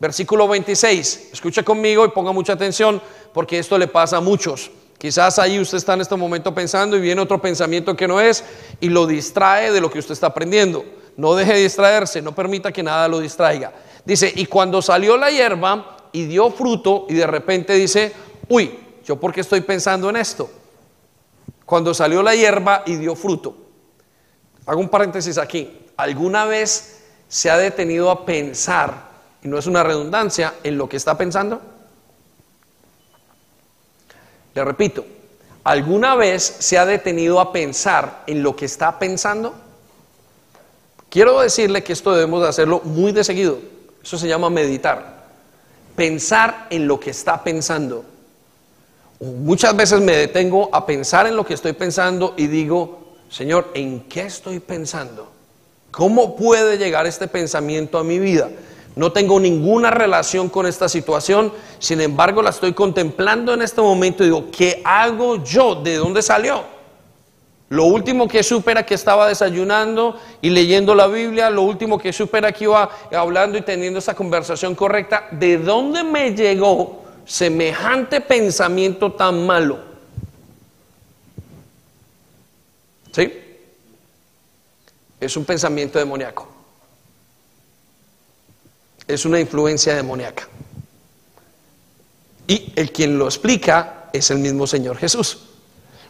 Versículo 0.00 0.48
26. 0.48 1.28
Escuche 1.32 1.62
conmigo 1.62 2.04
y 2.06 2.08
ponga 2.08 2.32
mucha 2.32 2.54
atención 2.54 3.00
porque 3.34 3.58
esto 3.58 3.76
le 3.76 3.86
pasa 3.86 4.16
a 4.16 4.20
muchos. 4.20 4.70
Quizás 4.96 5.38
ahí 5.38 5.58
usted 5.58 5.78
está 5.78 5.94
en 5.94 6.00
este 6.00 6.16
momento 6.16 6.54
pensando 6.54 6.96
y 6.96 7.00
viene 7.00 7.20
otro 7.20 7.40
pensamiento 7.40 7.94
que 7.94 8.08
no 8.08 8.20
es 8.20 8.42
y 8.80 8.88
lo 8.88 9.06
distrae 9.06 9.70
de 9.72 9.80
lo 9.80 9.90
que 9.90 9.98
usted 9.98 10.12
está 10.12 10.28
aprendiendo. 10.28 10.84
No 11.16 11.34
deje 11.34 11.54
de 11.54 11.62
distraerse, 11.62 12.22
no 12.22 12.34
permita 12.34 12.72
que 12.72 12.82
nada 12.82 13.08
lo 13.08 13.20
distraiga. 13.20 13.72
Dice, 14.04 14.32
y 14.34 14.46
cuando 14.46 14.80
salió 14.80 15.18
la 15.18 15.30
hierba 15.30 16.08
y 16.12 16.24
dio 16.24 16.50
fruto 16.50 17.06
y 17.08 17.14
de 17.14 17.26
repente 17.26 17.74
dice, 17.74 18.12
uy, 18.48 18.78
¿yo 19.04 19.16
por 19.16 19.32
qué 19.32 19.42
estoy 19.42 19.60
pensando 19.60 20.08
en 20.08 20.16
esto? 20.16 20.50
Cuando 21.66 21.92
salió 21.92 22.22
la 22.22 22.34
hierba 22.34 22.82
y 22.86 22.96
dio 22.96 23.14
fruto. 23.14 23.54
Hago 24.64 24.80
un 24.80 24.88
paréntesis 24.88 25.36
aquí. 25.36 25.78
¿Alguna 25.96 26.46
vez 26.46 27.02
se 27.28 27.50
ha 27.50 27.58
detenido 27.58 28.10
a 28.10 28.24
pensar 28.24 29.09
y 29.42 29.48
no 29.48 29.58
es 29.58 29.66
una 29.66 29.82
redundancia, 29.82 30.54
en 30.62 30.76
lo 30.76 30.88
que 30.88 30.96
está 30.96 31.16
pensando? 31.16 31.60
Le 34.54 34.64
repito, 34.64 35.04
¿alguna 35.64 36.14
vez 36.16 36.42
se 36.42 36.78
ha 36.78 36.84
detenido 36.84 37.40
a 37.40 37.52
pensar 37.52 38.24
en 38.26 38.42
lo 38.42 38.56
que 38.56 38.66
está 38.66 38.98
pensando? 38.98 39.54
Quiero 41.08 41.40
decirle 41.40 41.82
que 41.82 41.92
esto 41.92 42.12
debemos 42.12 42.42
de 42.42 42.48
hacerlo 42.48 42.80
muy 42.84 43.12
de 43.12 43.24
seguido. 43.24 43.58
Eso 44.02 44.18
se 44.18 44.28
llama 44.28 44.50
meditar. 44.50 45.24
Pensar 45.96 46.66
en 46.70 46.86
lo 46.86 47.00
que 47.00 47.10
está 47.10 47.42
pensando. 47.42 48.04
Muchas 49.20 49.76
veces 49.76 50.00
me 50.00 50.16
detengo 50.16 50.70
a 50.72 50.86
pensar 50.86 51.26
en 51.26 51.36
lo 51.36 51.44
que 51.44 51.54
estoy 51.54 51.72
pensando 51.72 52.34
y 52.36 52.46
digo, 52.46 53.16
Señor, 53.28 53.70
¿en 53.74 54.08
qué 54.08 54.22
estoy 54.22 54.60
pensando? 54.60 55.30
¿Cómo 55.90 56.36
puede 56.36 56.78
llegar 56.78 57.06
este 57.06 57.28
pensamiento 57.28 57.98
a 57.98 58.04
mi 58.04 58.18
vida? 58.18 58.48
No 58.96 59.12
tengo 59.12 59.38
ninguna 59.38 59.90
relación 59.90 60.48
con 60.48 60.66
esta 60.66 60.88
situación, 60.88 61.52
sin 61.78 62.00
embargo 62.00 62.42
la 62.42 62.50
estoy 62.50 62.72
contemplando 62.72 63.54
en 63.54 63.62
este 63.62 63.80
momento 63.80 64.22
y 64.22 64.26
digo, 64.26 64.46
¿qué 64.50 64.82
hago 64.84 65.42
yo? 65.44 65.76
¿De 65.76 65.96
dónde 65.96 66.22
salió? 66.22 66.64
Lo 67.68 67.84
último 67.84 68.26
que 68.26 68.42
supe 68.42 68.72
era 68.72 68.84
que 68.84 68.94
estaba 68.94 69.28
desayunando 69.28 70.18
y 70.42 70.50
leyendo 70.50 70.96
la 70.96 71.06
Biblia, 71.06 71.50
lo 71.50 71.62
último 71.62 71.98
que 71.98 72.12
supe 72.12 72.38
era 72.38 72.50
que 72.50 72.64
iba 72.64 72.90
hablando 73.12 73.56
y 73.56 73.62
teniendo 73.62 74.00
esa 74.00 74.14
conversación 74.14 74.74
correcta. 74.74 75.28
¿De 75.30 75.56
dónde 75.56 76.02
me 76.02 76.34
llegó 76.34 77.04
semejante 77.24 78.20
pensamiento 78.20 79.12
tan 79.12 79.46
malo? 79.46 79.78
¿Sí? 83.12 83.32
Es 85.20 85.36
un 85.36 85.44
pensamiento 85.44 85.96
demoníaco 86.00 86.59
es 89.12 89.24
una 89.24 89.40
influencia 89.40 89.94
demoníaca. 89.94 90.48
Y 92.46 92.72
el 92.76 92.90
quien 92.92 93.18
lo 93.18 93.26
explica 93.26 94.08
es 94.12 94.30
el 94.30 94.38
mismo 94.38 94.66
Señor 94.66 94.96
Jesús. 94.96 95.38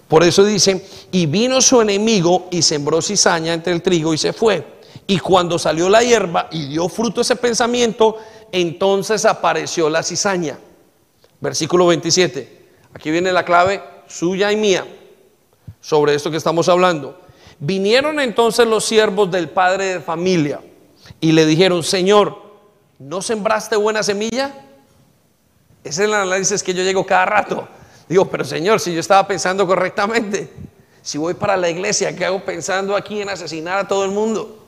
Por 0.09 0.25
eso 0.25 0.45
dice, 0.45 0.85
y 1.13 1.27
vino 1.27 1.61
su 1.61 1.81
enemigo 1.81 2.49
y 2.51 2.63
sembró 2.63 3.01
cizaña 3.01 3.55
entre 3.55 3.73
el 3.73 3.83
trigo 3.83 4.13
y 4.13 4.19
se 4.19 4.33
fue. 4.33 4.81
Y 5.07 5.19
cuando 5.19 5.59
salió 5.59 5.89
la 5.89 6.03
hierba 6.03 6.49
y 6.51 6.67
dio 6.69 6.89
fruto 6.89 7.21
ese 7.21 7.37
pensamiento, 7.37 8.17
entonces 8.51 9.25
apareció 9.25 9.89
la 9.89 10.03
cizaña. 10.03 10.59
Versículo 11.41 11.87
27. 11.87 12.61
Aquí 12.95 13.11
viene 13.11 13.33
la 13.33 13.45
clave 13.45 13.83
suya 14.09 14.51
y 14.51 14.57
mía 14.57 14.87
sobre 15.81 16.15
esto 16.15 16.31
que 16.31 16.37
estamos 16.37 16.69
hablando. 16.69 17.21
Vinieron 17.61 18.19
entonces 18.19 18.67
los 18.67 18.85
siervos 18.85 19.31
del 19.31 19.49
padre 19.49 19.85
de 19.85 20.01
familia 20.01 20.61
y 21.21 21.33
le 21.33 21.47
dijeron, 21.47 21.83
Señor, 21.83 22.50
¿no 23.01 23.23
sembraste 23.23 23.77
buena 23.77 24.03
semilla? 24.03 24.53
Ese 25.83 26.03
es 26.03 26.09
el 26.09 26.15
análisis 26.15 26.63
que 26.63 26.75
yo 26.75 26.83
llego 26.83 27.05
cada 27.05 27.25
rato. 27.25 27.67
Digo, 28.07 28.27
pero 28.27 28.45
Señor, 28.45 28.79
si 28.79 28.93
yo 28.93 29.01
estaba 29.01 29.27
pensando 29.27 29.67
correctamente, 29.67 30.53
si 31.01 31.17
voy 31.17 31.33
para 31.33 31.57
la 31.57 31.71
iglesia, 31.71 32.15
¿qué 32.15 32.27
hago 32.27 32.45
pensando 32.45 32.95
aquí 32.95 33.23
en 33.23 33.31
asesinar 33.31 33.79
a 33.79 33.89
todo 33.89 34.05
el 34.05 34.11
mundo? 34.11 34.59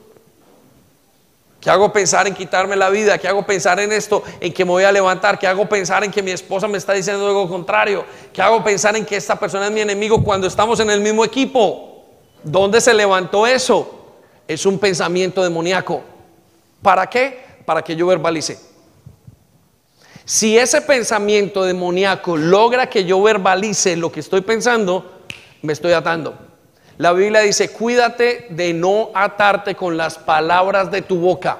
¿Qué 1.61 1.69
hago 1.69 1.93
pensar 1.93 2.27
en 2.27 2.33
quitarme 2.33 2.75
la 2.75 2.89
vida? 2.89 3.17
¿Qué 3.19 3.27
hago 3.27 3.45
pensar 3.45 3.79
en 3.79 3.91
esto? 3.91 4.23
En 4.41 4.51
que 4.51 4.65
me 4.65 4.71
voy 4.71 4.83
a 4.83 4.91
levantar. 4.91 5.37
¿Qué 5.37 5.47
hago 5.47 5.69
pensar 5.69 6.03
en 6.03 6.11
que 6.11 6.23
mi 6.23 6.31
esposa 6.31 6.67
me 6.67 6.77
está 6.77 6.93
diciendo 6.93 7.25
algo 7.25 7.47
contrario? 7.47 8.03
¿Qué 8.33 8.41
hago 8.41 8.63
pensar 8.63 8.97
en 8.97 9.05
que 9.05 9.15
esta 9.15 9.39
persona 9.39 9.67
es 9.67 9.71
mi 9.71 9.79
enemigo 9.79 10.23
cuando 10.23 10.47
estamos 10.47 10.79
en 10.79 10.89
el 10.89 10.99
mismo 10.99 11.23
equipo? 11.23 12.03
¿Dónde 12.43 12.81
se 12.81 12.93
levantó 12.93 13.45
eso? 13.45 14.17
Es 14.47 14.65
un 14.65 14.79
pensamiento 14.79 15.43
demoníaco. 15.43 16.01
¿Para 16.81 17.07
qué? 17.07 17.52
Para 17.65 17.81
que 17.81 17.95
yo 17.95 18.07
verbalice. 18.07 18.59
Si 20.25 20.57
ese 20.57 20.81
pensamiento 20.81 21.63
demoníaco 21.63 22.37
logra 22.37 22.89
que 22.89 23.03
yo 23.03 23.21
verbalice 23.21 23.97
lo 23.97 24.11
que 24.11 24.21
estoy 24.21 24.41
pensando, 24.41 25.19
me 25.61 25.73
estoy 25.73 25.93
atando. 25.93 26.37
La 26.97 27.11
Biblia 27.11 27.41
dice, 27.41 27.71
cuídate 27.71 28.47
de 28.49 28.73
no 28.73 29.09
atarte 29.13 29.75
con 29.75 29.97
las 29.97 30.17
palabras 30.17 30.91
de 30.91 31.01
tu 31.01 31.17
boca. 31.17 31.57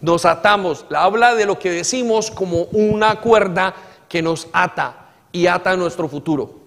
Nos 0.00 0.24
atamos. 0.24 0.86
La 0.88 1.04
habla 1.04 1.34
de 1.34 1.46
lo 1.46 1.58
que 1.58 1.70
decimos 1.70 2.30
como 2.30 2.62
una 2.72 3.20
cuerda 3.20 3.74
que 4.08 4.22
nos 4.22 4.48
ata 4.52 5.10
y 5.30 5.46
ata 5.46 5.76
nuestro 5.76 6.08
futuro. 6.08 6.60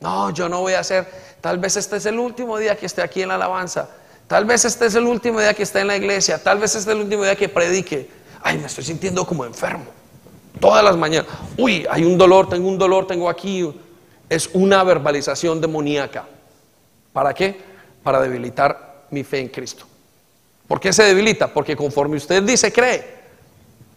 No, 0.00 0.30
yo 0.30 0.48
no 0.48 0.60
voy 0.60 0.74
a 0.74 0.80
hacer. 0.80 1.08
Tal 1.40 1.58
vez 1.58 1.76
este 1.76 1.96
es 1.96 2.06
el 2.06 2.18
último 2.18 2.58
día 2.58 2.76
que 2.76 2.86
esté 2.86 3.02
aquí 3.02 3.22
en 3.22 3.28
la 3.28 3.34
alabanza. 3.34 3.88
Tal 4.30 4.44
vez 4.44 4.64
este 4.64 4.86
es 4.86 4.94
el 4.94 5.06
último 5.06 5.40
día 5.40 5.54
que 5.54 5.64
está 5.64 5.80
en 5.80 5.88
la 5.88 5.96
iglesia, 5.96 6.40
tal 6.40 6.60
vez 6.60 6.76
este 6.76 6.92
es 6.92 6.96
el 6.96 7.02
último 7.02 7.24
día 7.24 7.34
que 7.34 7.48
predique. 7.48 8.08
ay, 8.40 8.58
me 8.58 8.66
estoy 8.66 8.84
sintiendo 8.84 9.26
como 9.26 9.44
enfermo. 9.44 9.86
Todas 10.60 10.84
las 10.84 10.96
mañanas, 10.96 11.28
uy, 11.58 11.84
hay 11.90 12.04
un 12.04 12.16
dolor, 12.16 12.48
tengo 12.48 12.68
un 12.68 12.78
dolor, 12.78 13.08
tengo 13.08 13.28
aquí. 13.28 13.68
Es 14.28 14.48
una 14.52 14.84
verbalización 14.84 15.60
demoníaca. 15.60 16.26
¿Para 17.12 17.34
qué? 17.34 17.60
Para 18.04 18.20
debilitar 18.20 19.06
mi 19.10 19.24
fe 19.24 19.40
en 19.40 19.48
Cristo. 19.48 19.84
¿Por 20.68 20.78
qué 20.78 20.92
se 20.92 21.02
debilita? 21.02 21.48
Porque 21.52 21.74
conforme 21.74 22.16
usted 22.16 22.40
dice, 22.44 22.72
cree. 22.72 23.04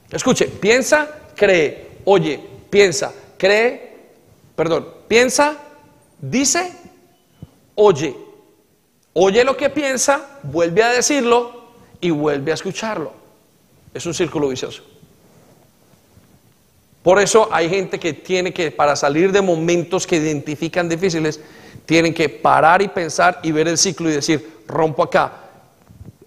Escuche, 0.10 0.48
piensa, 0.48 1.10
cree. 1.36 2.00
Oye, 2.06 2.44
piensa, 2.72 3.14
cree, 3.38 4.00
perdón, 4.56 4.88
piensa, 5.08 5.58
dice, 6.20 6.74
oye. 7.76 8.33
Oye 9.14 9.44
lo 9.44 9.56
que 9.56 9.70
piensa, 9.70 10.40
vuelve 10.44 10.84
a 10.84 10.90
decirlo 10.90 11.64
y 12.02 12.10
vuelve 12.10 12.52
a 12.52 12.56
escucharlo. 12.56 13.14
Es 13.94 14.06
un 14.06 14.14
círculo 14.14 14.50
vicioso. 14.50 14.84
Por 17.04 17.20
eso 17.20 17.50
hay 17.52 17.70
gente 17.70 18.00
que 18.00 18.14
tiene 18.14 18.54
que, 18.54 18.72
para 18.72 18.96
salir 18.96 19.32
de 19.32 19.42
momentos 19.42 20.08
que 20.08 20.16
identifican 20.16 20.88
difíciles, 20.88 21.40
tienen 21.86 22.14
que 22.14 22.30
parar 22.30 22.82
y 22.82 22.88
pensar 22.88 23.40
y 23.44 23.52
ver 23.52 23.68
el 23.68 23.78
ciclo 23.78 24.10
y 24.10 24.14
decir, 24.14 24.62
rompo 24.68 25.04
acá, 25.04 25.34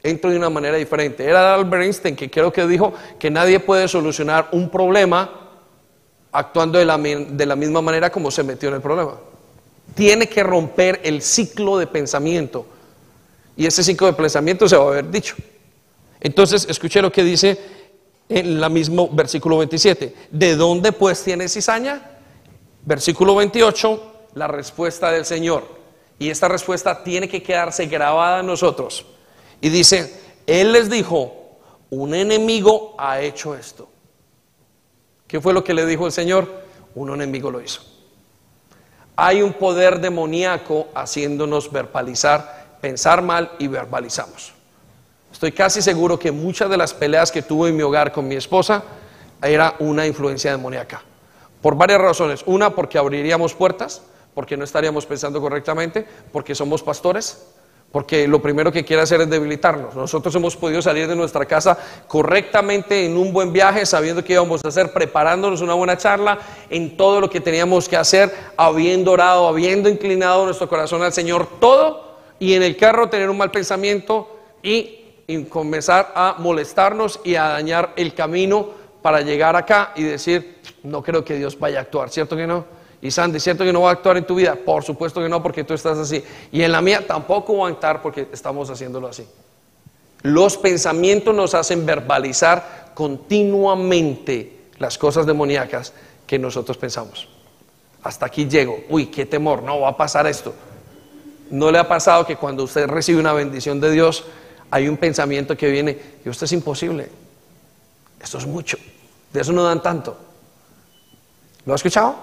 entro 0.03 0.31
de 0.31 0.37
una 0.37 0.51
manera 0.51 0.77
diferente. 0.77 1.25
Era 1.25 1.55
Albert 1.55 1.83
Einstein 1.83 2.15
que 2.15 2.31
creo 2.31 2.53
que 2.53 2.67
dijo 2.67 2.93
que 3.19 3.31
nadie 3.31 3.59
puede 3.59 3.89
solucionar 3.89 4.49
un 4.53 4.69
problema 4.69 5.49
actuando 6.31 6.79
de 6.79 6.85
la, 6.85 6.99
de 6.99 7.47
la 7.47 7.57
misma 7.57 7.81
manera 7.81 8.11
como 8.11 8.31
se 8.31 8.43
metió 8.43 8.69
en 8.69 8.77
el 8.77 8.83
problema. 8.83 9.15
Tiene 9.95 10.29
que 10.29 10.43
romper 10.43 11.01
el 11.05 11.23
ciclo 11.23 11.79
de 11.79 11.87
pensamiento. 11.87 12.67
Y 13.57 13.67
ese 13.67 13.83
ciclo 13.83 14.07
de 14.07 14.13
pensamiento 14.13 14.69
se 14.69 14.77
va 14.77 14.85
a 14.85 14.89
haber 14.89 15.11
dicho. 15.11 15.35
Entonces, 16.21 16.67
escuche 16.69 17.01
lo 17.01 17.11
que 17.11 17.25
dice 17.25 17.59
en 18.29 18.63
el 18.63 18.71
mismo 18.71 19.09
versículo 19.11 19.59
27. 19.59 20.15
¿De 20.31 20.57
dónde 20.57 20.93
pues 20.93 21.23
tiene 21.23 21.49
cizaña? 21.49 22.19
Versículo 22.85 23.35
28, 23.35 24.29
la 24.35 24.47
respuesta 24.47 25.11
del 25.11 25.25
Señor. 25.25 25.65
Y 26.19 26.31
esta 26.31 26.49
respuesta 26.49 27.03
tiene 27.03 27.29
que 27.29 27.43
quedarse 27.43 27.87
grabada 27.87 28.41
en 28.41 28.47
nosotros. 28.47 29.07
Y 29.61 29.69
dice, 29.69 30.21
Él 30.47 30.73
les 30.73 30.91
dijo, 30.91 31.59
un 31.91 32.15
enemigo 32.15 32.95
ha 32.99 33.21
hecho 33.21 33.55
esto. 33.55 33.89
¿Qué 35.27 35.41
fue 35.41 35.53
lo 35.53 35.65
que 35.65 35.75
le 35.75 35.87
dijo 35.87 36.07
el 36.07 36.13
Señor? 36.13 36.65
Un 36.95 37.13
enemigo 37.13 37.51
lo 37.51 37.61
hizo. 37.61 37.83
Hay 39.17 39.43
un 39.43 39.55
poder 39.55 40.01
demoníaco 40.01 40.89
haciéndonos 40.95 41.73
verbalizar, 41.73 42.56
pensar 42.87 43.21
mal 43.21 43.51
y 43.59 43.67
verbalizamos. 43.67 44.53
Estoy 45.33 45.51
casi 45.51 45.83
seguro 45.83 46.21
que 46.21 46.31
muchas 46.31 46.71
de 46.71 46.77
las 46.77 46.95
peleas 46.95 47.33
que 47.33 47.43
tuve 47.43 47.71
en 47.71 47.77
mi 47.77 47.83
hogar 47.83 48.13
con 48.13 48.29
mi 48.29 48.37
esposa 48.37 48.85
era 49.43 49.75
una 49.81 50.07
influencia 50.07 50.53
demoníaca. 50.53 51.03
Por 51.61 51.75
varias 51.75 52.01
razones. 52.01 52.45
Una, 52.47 52.71
porque 52.71 52.97
abriríamos 52.97 53.55
puertas, 53.55 54.03
porque 54.35 54.57
no 54.57 54.63
estaríamos 54.63 55.05
pensando 55.05 55.41
correctamente, 55.41 56.07
porque 56.31 56.55
somos 56.55 56.81
pastores, 56.81 57.49
porque 57.91 58.29
lo 58.29 58.41
primero 58.41 58.71
que 58.71 58.85
quiere 58.85 59.03
hacer 59.03 59.21
es 59.23 59.31
debilitarnos. 59.31 59.97
Nosotros 59.97 60.33
hemos 60.37 60.57
podido 60.57 60.81
salir 60.81 61.09
de 61.09 61.17
nuestra 61.17 61.45
casa 61.45 61.77
correctamente 62.07 63.05
en 63.05 63.17
un 63.17 63.33
buen 63.33 63.53
viaje, 63.53 63.85
sabiendo 63.85 64.23
qué 64.23 64.35
íbamos 64.35 64.65
a 64.65 64.69
hacer, 64.69 64.93
preparándonos 64.93 65.61
una 65.61 65.75
buena 65.75 65.97
charla 65.97 66.39
en 66.71 66.97
todo 66.97 67.21
lo 67.21 67.29
que 67.29 67.41
teníamos 67.41 67.89
que 67.89 67.97
hacer, 67.97 68.33
habiendo 68.57 69.11
orado, 69.11 69.49
habiendo 69.49 69.89
inclinado 69.89 70.45
nuestro 70.45 70.69
corazón 70.69 71.03
al 71.03 71.13
Señor, 71.13 71.49
todo, 71.59 72.06
y 72.39 72.55
en 72.55 72.63
el 72.63 72.77
carro 72.77 73.09
tener 73.09 73.31
un 73.31 73.39
mal 73.39 73.51
pensamiento 73.51 74.39
y, 74.63 75.01
y 75.27 75.45
comenzar 75.45 76.13
a 76.15 76.37
molestarnos 76.39 77.21
y 77.25 77.35
a 77.35 77.45
dañar 77.45 77.93
el 77.97 78.15
camino 78.15 78.69
para 79.03 79.21
llegar 79.21 79.57
acá 79.57 79.93
y 79.95 80.03
decir, 80.03 80.59
no 80.83 81.03
creo 81.03 81.25
que 81.25 81.37
Dios 81.37 81.59
vaya 81.59 81.79
a 81.79 81.83
actuar, 81.83 82.11
¿cierto 82.11 82.37
que 82.37 82.47
no? 82.47 82.65
Y 83.01 83.11
Sandy, 83.11 83.39
¿cierto 83.39 83.65
que 83.65 83.73
no 83.73 83.83
va 83.83 83.91
a 83.91 83.93
actuar 83.93 84.17
en 84.17 84.27
tu 84.27 84.35
vida? 84.35 84.57
Por 84.57 84.83
supuesto 84.83 85.21
que 85.21 85.29
no, 85.29 85.43
porque 85.43 85.65
tú 85.65 85.75
estás 85.75 85.99
así. 85.99 86.25
Y 86.51 86.63
en 86.63 86.73
la 86.73 86.81
mía 86.81 87.07
tampoco 87.07 87.59
va 87.59 87.69
a 87.69 87.71
actuar 87.71 88.03
porque 88.03 88.29
estamos 88.33 88.71
haciéndolo 88.71 89.07
así. 89.07 89.27
Los 90.23 90.57
pensamientos 90.57 91.35
nos 91.35 91.55
hacen 91.55 91.87
verbalizar 91.87 92.91
continuamente 92.95 94.57
las 94.79 94.99
cosas 94.99 95.27
demoníacas 95.27 95.93
que 96.27 96.39
nosotros 96.39 96.77
pensamos. 96.79 97.29
Hasta 98.03 98.27
aquí 98.27 98.49
llego. 98.49 98.81
Uy, 98.89 99.07
qué 99.07 99.27
temor, 99.27 99.63
no 99.63 99.81
va 99.81 99.91
a 99.91 99.97
pasar 99.97 100.27
esto. 100.27 100.55
¿No 101.51 101.71
le 101.71 101.79
ha 101.79 101.87
pasado 101.87 102.27
que 102.27 102.37
cuando 102.37 102.65
usted 102.65 102.87
recibe 102.87 103.21
una 103.21 103.33
bendición 103.33 103.81
de 103.81 103.91
Dios, 103.91 104.25
hay 104.71 104.89
un 104.89 104.97
pensamiento 104.97 105.57
que 105.57 105.71
viene, 105.71 105.99
y 106.25 106.29
esto 106.29 106.45
es 106.45 106.53
imposible? 106.53 107.09
Esto 108.21 108.39
es 108.39 108.47
mucho. 108.47 108.77
De 109.33 109.41
eso 109.41 109.53
no 109.53 109.63
dan 109.63 109.83
tanto. 109.83 110.17
¿Lo 111.65 111.73
ha 111.73 111.77
escuchado? 111.77 112.17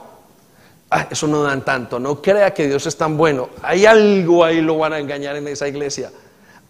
Ah, 0.89 1.07
eso 1.09 1.27
no 1.27 1.41
dan 1.41 1.65
tanto, 1.65 1.99
no 1.99 2.21
crea 2.21 2.53
que 2.53 2.67
Dios 2.67 2.85
es 2.85 2.95
tan 2.95 3.17
bueno. 3.17 3.49
Hay 3.61 3.85
algo 3.85 4.45
ahí 4.45 4.61
lo 4.61 4.77
van 4.77 4.93
a 4.93 4.99
engañar 4.99 5.35
en 5.35 5.47
esa 5.47 5.67
iglesia. 5.67 6.11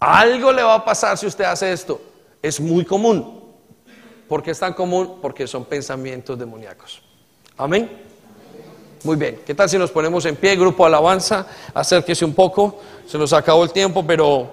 Algo 0.00 0.52
le 0.52 0.62
va 0.62 0.74
a 0.74 0.84
pasar 0.84 1.18
si 1.18 1.26
usted 1.26 1.44
hace 1.44 1.72
esto. 1.72 2.00
Es 2.42 2.60
muy 2.60 2.84
común. 2.84 3.42
¿Por 4.28 4.42
qué 4.42 4.52
es 4.52 4.58
tan 4.58 4.72
común? 4.72 5.18
Porque 5.20 5.46
son 5.46 5.64
pensamientos 5.66 6.38
demoníacos. 6.38 7.02
Amén. 7.56 8.03
Muy 9.04 9.16
bien, 9.16 9.42
¿qué 9.44 9.54
tal 9.54 9.68
si 9.68 9.76
nos 9.76 9.90
ponemos 9.90 10.24
en 10.24 10.34
pie, 10.34 10.56
grupo 10.56 10.86
alabanza? 10.86 11.46
Acérquese 11.74 12.24
un 12.24 12.32
poco, 12.32 12.80
se 13.06 13.18
nos 13.18 13.34
acabó 13.34 13.62
el 13.62 13.70
tiempo, 13.70 14.02
pero 14.06 14.50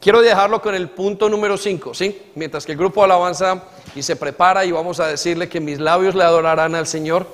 quiero 0.00 0.22
dejarlo 0.22 0.62
con 0.62 0.76
el 0.76 0.90
punto 0.90 1.28
número 1.28 1.56
5, 1.56 1.92
¿sí? 1.92 2.30
Mientras 2.36 2.64
que 2.64 2.70
el 2.70 2.78
grupo 2.78 3.02
alabanza 3.02 3.64
y 3.96 4.02
se 4.04 4.14
prepara 4.14 4.64
y 4.64 4.70
vamos 4.70 5.00
a 5.00 5.08
decirle 5.08 5.48
que 5.48 5.58
mis 5.58 5.80
labios 5.80 6.14
le 6.14 6.22
adorarán 6.22 6.76
al 6.76 6.86
Señor. 6.86 7.26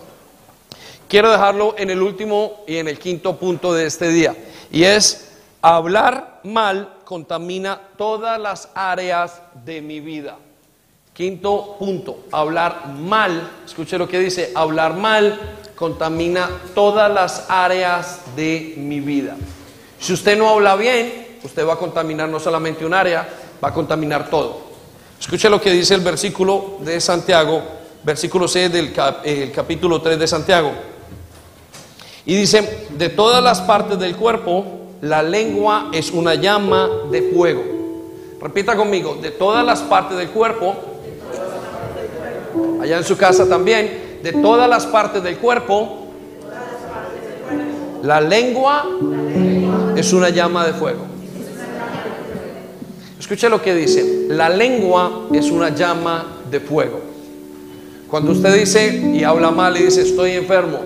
Quiero 1.08 1.30
dejarlo 1.30 1.74
en 1.76 1.90
el 1.90 2.00
último 2.00 2.64
y 2.66 2.78
en 2.78 2.88
el 2.88 2.98
quinto 2.98 3.36
punto 3.36 3.74
de 3.74 3.84
este 3.84 4.08
día. 4.08 4.34
Y 4.72 4.84
es, 4.84 5.32
hablar 5.60 6.40
mal 6.42 6.94
contamina 7.04 7.78
todas 7.98 8.40
las 8.40 8.70
áreas 8.74 9.42
de 9.62 9.82
mi 9.82 10.00
vida. 10.00 10.38
Quinto 11.12 11.76
punto, 11.78 12.20
hablar 12.32 12.88
mal, 12.98 13.50
escuche 13.66 13.98
lo 13.98 14.08
que 14.08 14.18
dice, 14.18 14.52
hablar 14.54 14.94
mal 14.94 15.38
contamina 15.74 16.48
todas 16.74 17.12
las 17.12 17.46
áreas 17.48 18.20
de 18.36 18.74
mi 18.76 19.00
vida. 19.00 19.36
Si 19.98 20.12
usted 20.12 20.38
no 20.38 20.48
habla 20.48 20.76
bien, 20.76 21.38
usted 21.42 21.66
va 21.66 21.74
a 21.74 21.76
contaminar 21.76 22.28
no 22.28 22.38
solamente 22.38 22.86
un 22.86 22.94
área, 22.94 23.28
va 23.62 23.68
a 23.68 23.74
contaminar 23.74 24.30
todo. 24.30 24.60
Escuche 25.18 25.50
lo 25.50 25.60
que 25.60 25.70
dice 25.72 25.94
el 25.94 26.00
versículo 26.00 26.78
de 26.80 27.00
Santiago, 27.00 27.62
versículo 28.02 28.48
6 28.48 28.72
del 28.72 29.52
capítulo 29.52 30.00
3 30.00 30.18
de 30.18 30.26
Santiago. 30.26 30.72
Y 32.24 32.36
dice, 32.36 32.86
de 32.90 33.08
todas 33.08 33.42
las 33.42 33.60
partes 33.60 33.98
del 33.98 34.16
cuerpo, 34.16 34.64
la 35.02 35.22
lengua 35.22 35.88
es 35.92 36.10
una 36.10 36.34
llama 36.34 36.88
de 37.10 37.30
fuego. 37.34 37.62
Repita 38.40 38.76
conmigo, 38.76 39.18
de 39.20 39.30
todas 39.30 39.64
las 39.66 39.80
partes 39.80 40.16
del 40.16 40.30
cuerpo, 40.30 40.76
allá 42.80 42.98
en 42.98 43.04
su 43.04 43.16
casa 43.16 43.48
también, 43.48 44.18
de 44.22 44.32
todas 44.32 44.68
las 44.68 44.86
partes 44.86 45.22
del 45.22 45.38
cuerpo, 45.38 46.08
la 48.02 48.20
lengua 48.20 48.86
es 49.96 50.12
una 50.12 50.30
llama 50.30 50.66
de 50.66 50.72
fuego. 50.72 51.04
Escuche 53.18 53.48
lo 53.48 53.60
que 53.60 53.74
dice, 53.74 54.26
la 54.28 54.48
lengua 54.48 55.26
es 55.32 55.50
una 55.50 55.68
llama 55.68 56.24
de 56.50 56.60
fuego. 56.60 57.00
Cuando 58.08 58.32
usted 58.32 58.54
dice 58.58 59.02
y 59.14 59.22
habla 59.22 59.50
mal 59.50 59.76
y 59.76 59.84
dice 59.84 60.02
estoy 60.02 60.32
enfermo, 60.32 60.80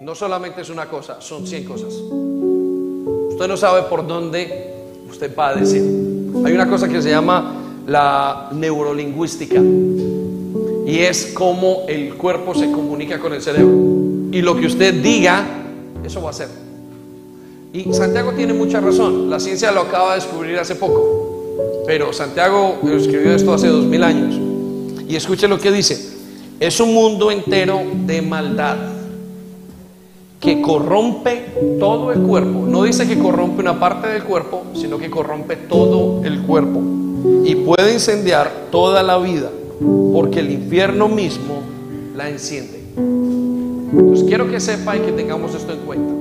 no 0.00 0.14
solamente 0.14 0.62
es 0.62 0.70
una 0.70 0.86
cosa, 0.86 1.20
son 1.20 1.46
100 1.46 1.64
cosas. 1.64 1.94
Usted 1.94 3.46
no 3.46 3.56
sabe 3.56 3.82
por 3.82 4.06
dónde 4.06 4.74
usted 5.08 5.34
va 5.36 5.50
a 5.50 5.54
decir. 5.54 5.82
Hay 6.44 6.52
una 6.52 6.68
cosa 6.68 6.88
que 6.88 7.00
se 7.00 7.10
llama 7.10 7.59
la 7.90 8.50
neurolingüística 8.52 9.60
y 10.86 10.98
es 11.00 11.32
cómo 11.34 11.82
el 11.88 12.14
cuerpo 12.14 12.54
se 12.54 12.70
comunica 12.70 13.18
con 13.18 13.32
el 13.32 13.42
cerebro. 13.42 14.30
Y 14.30 14.42
lo 14.42 14.54
que 14.54 14.66
usted 14.66 15.02
diga, 15.02 15.44
eso 16.04 16.22
va 16.22 16.30
a 16.30 16.32
ser. 16.32 16.48
Y 17.72 17.92
Santiago 17.92 18.32
tiene 18.32 18.52
mucha 18.52 18.80
razón, 18.80 19.28
la 19.28 19.40
ciencia 19.40 19.72
lo 19.72 19.80
acaba 19.80 20.10
de 20.10 20.20
descubrir 20.20 20.56
hace 20.58 20.76
poco, 20.76 21.82
pero 21.84 22.12
Santiago 22.12 22.78
escribió 22.96 23.34
esto 23.34 23.52
hace 23.52 23.66
dos 23.66 23.84
mil 23.84 24.04
años. 24.04 24.36
Y 25.08 25.16
escuche 25.16 25.48
lo 25.48 25.58
que 25.58 25.72
dice, 25.72 26.16
es 26.60 26.78
un 26.78 26.94
mundo 26.94 27.32
entero 27.32 27.80
de 28.06 28.22
maldad 28.22 28.76
que 30.38 30.62
corrompe 30.62 31.76
todo 31.80 32.12
el 32.12 32.20
cuerpo. 32.20 32.66
No 32.68 32.84
dice 32.84 33.08
que 33.08 33.18
corrompe 33.18 33.60
una 33.60 33.80
parte 33.80 34.08
del 34.08 34.22
cuerpo, 34.22 34.62
sino 34.74 34.96
que 34.96 35.10
corrompe 35.10 35.56
todo 35.56 36.24
el 36.24 36.42
cuerpo. 36.42 36.99
Y 37.44 37.54
puede 37.56 37.92
incendiar 37.92 38.50
toda 38.70 39.02
la 39.02 39.18
vida, 39.18 39.50
porque 40.12 40.40
el 40.40 40.50
infierno 40.50 41.08
mismo 41.08 41.62
la 42.16 42.28
enciende. 42.28 42.80
Entonces 42.96 44.24
quiero 44.26 44.50
que 44.50 44.60
sepa 44.60 44.96
y 44.96 45.00
que 45.00 45.12
tengamos 45.12 45.54
esto 45.54 45.72
en 45.72 45.80
cuenta 45.80 46.20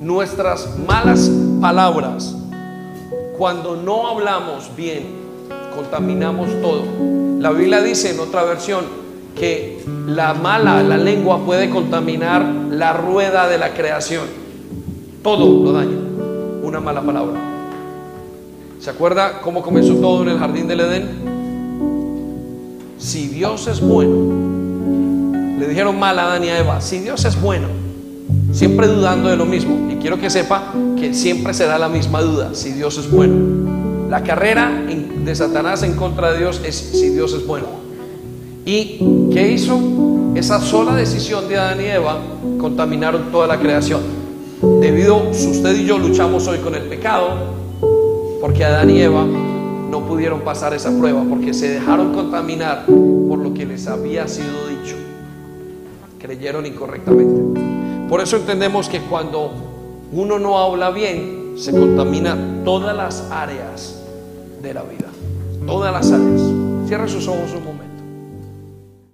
nuestras 0.00 0.78
malas 0.78 1.30
palabras, 1.60 2.34
Cuando 3.36 3.76
no 3.76 4.08
hablamos 4.08 4.74
bien, 4.74 5.04
contaminamos 5.76 6.48
todo. 6.60 6.82
La 7.38 7.52
Biblia 7.52 7.80
dice 7.82 8.10
en 8.10 8.18
otra 8.18 8.42
versión 8.42 8.84
que 9.36 9.80
la 10.06 10.34
mala, 10.34 10.82
la 10.82 10.96
lengua 10.96 11.38
puede 11.46 11.70
contaminar 11.70 12.42
la 12.70 12.94
rueda 12.94 13.46
de 13.46 13.58
la 13.58 13.74
creación. 13.74 14.24
Todo 15.22 15.64
lo 15.64 15.72
daña. 15.72 15.98
Una 16.64 16.80
mala 16.80 17.00
palabra. 17.02 17.57
¿Se 18.80 18.90
acuerda 18.90 19.40
cómo 19.42 19.62
comenzó 19.62 19.94
todo 19.96 20.22
en 20.22 20.28
el 20.28 20.38
jardín 20.38 20.68
del 20.68 20.80
Edén? 20.80 21.08
Si 22.96 23.26
Dios 23.26 23.66
es 23.66 23.80
bueno, 23.80 25.58
le 25.58 25.66
dijeron 25.66 25.98
mal 25.98 26.16
a 26.18 26.26
Adán 26.26 26.44
y 26.44 26.48
a 26.48 26.60
Eva, 26.60 26.80
si 26.80 27.00
Dios 27.00 27.24
es 27.24 27.40
bueno, 27.40 27.66
siempre 28.52 28.86
dudando 28.86 29.28
de 29.28 29.36
lo 29.36 29.46
mismo. 29.46 29.90
Y 29.90 29.96
quiero 29.96 30.20
que 30.20 30.30
sepa 30.30 30.72
que 30.96 31.12
siempre 31.12 31.54
se 31.54 31.66
da 31.66 31.76
la 31.76 31.88
misma 31.88 32.22
duda, 32.22 32.54
si 32.54 32.72
Dios 32.72 32.98
es 32.98 33.10
bueno. 33.10 34.08
La 34.08 34.22
carrera 34.22 34.70
de 34.70 35.34
Satanás 35.34 35.82
en 35.82 35.94
contra 35.94 36.32
de 36.32 36.38
Dios 36.38 36.60
es 36.64 36.76
si 36.76 37.08
Dios 37.08 37.32
es 37.32 37.44
bueno. 37.44 37.66
¿Y 38.64 39.30
qué 39.32 39.50
hizo? 39.52 39.80
Esa 40.36 40.60
sola 40.60 40.94
decisión 40.94 41.48
de 41.48 41.56
Adán 41.56 41.80
y 41.80 41.86
Eva 41.86 42.18
contaminaron 42.60 43.32
toda 43.32 43.48
la 43.48 43.58
creación. 43.58 44.02
Debido 44.80 45.30
usted 45.30 45.76
y 45.76 45.84
yo 45.84 45.98
luchamos 45.98 46.46
hoy 46.46 46.58
con 46.58 46.76
el 46.76 46.82
pecado, 46.82 47.57
porque 48.40 48.64
Adán 48.64 48.90
y 48.90 49.00
Eva 49.00 49.24
no 49.24 50.06
pudieron 50.06 50.40
pasar 50.40 50.74
esa 50.74 50.96
prueba, 50.96 51.24
porque 51.28 51.54
se 51.54 51.68
dejaron 51.68 52.12
contaminar 52.12 52.84
por 52.86 53.38
lo 53.38 53.54
que 53.54 53.66
les 53.66 53.86
había 53.86 54.28
sido 54.28 54.68
dicho. 54.68 54.96
Creyeron 56.18 56.66
incorrectamente. 56.66 57.60
Por 58.08 58.20
eso 58.20 58.36
entendemos 58.36 58.88
que 58.88 59.00
cuando 59.00 59.50
uno 60.12 60.38
no 60.38 60.58
habla 60.58 60.90
bien, 60.90 61.54
se 61.56 61.72
contamina 61.72 62.36
todas 62.64 62.96
las 62.96 63.28
áreas 63.30 64.02
de 64.62 64.74
la 64.74 64.82
vida. 64.82 65.08
Todas 65.66 65.92
las 65.92 66.12
áreas. 66.12 66.40
Cierra 66.86 67.08
sus 67.08 67.26
ojos 67.28 67.52
un 67.56 67.64
momento. 67.64 67.87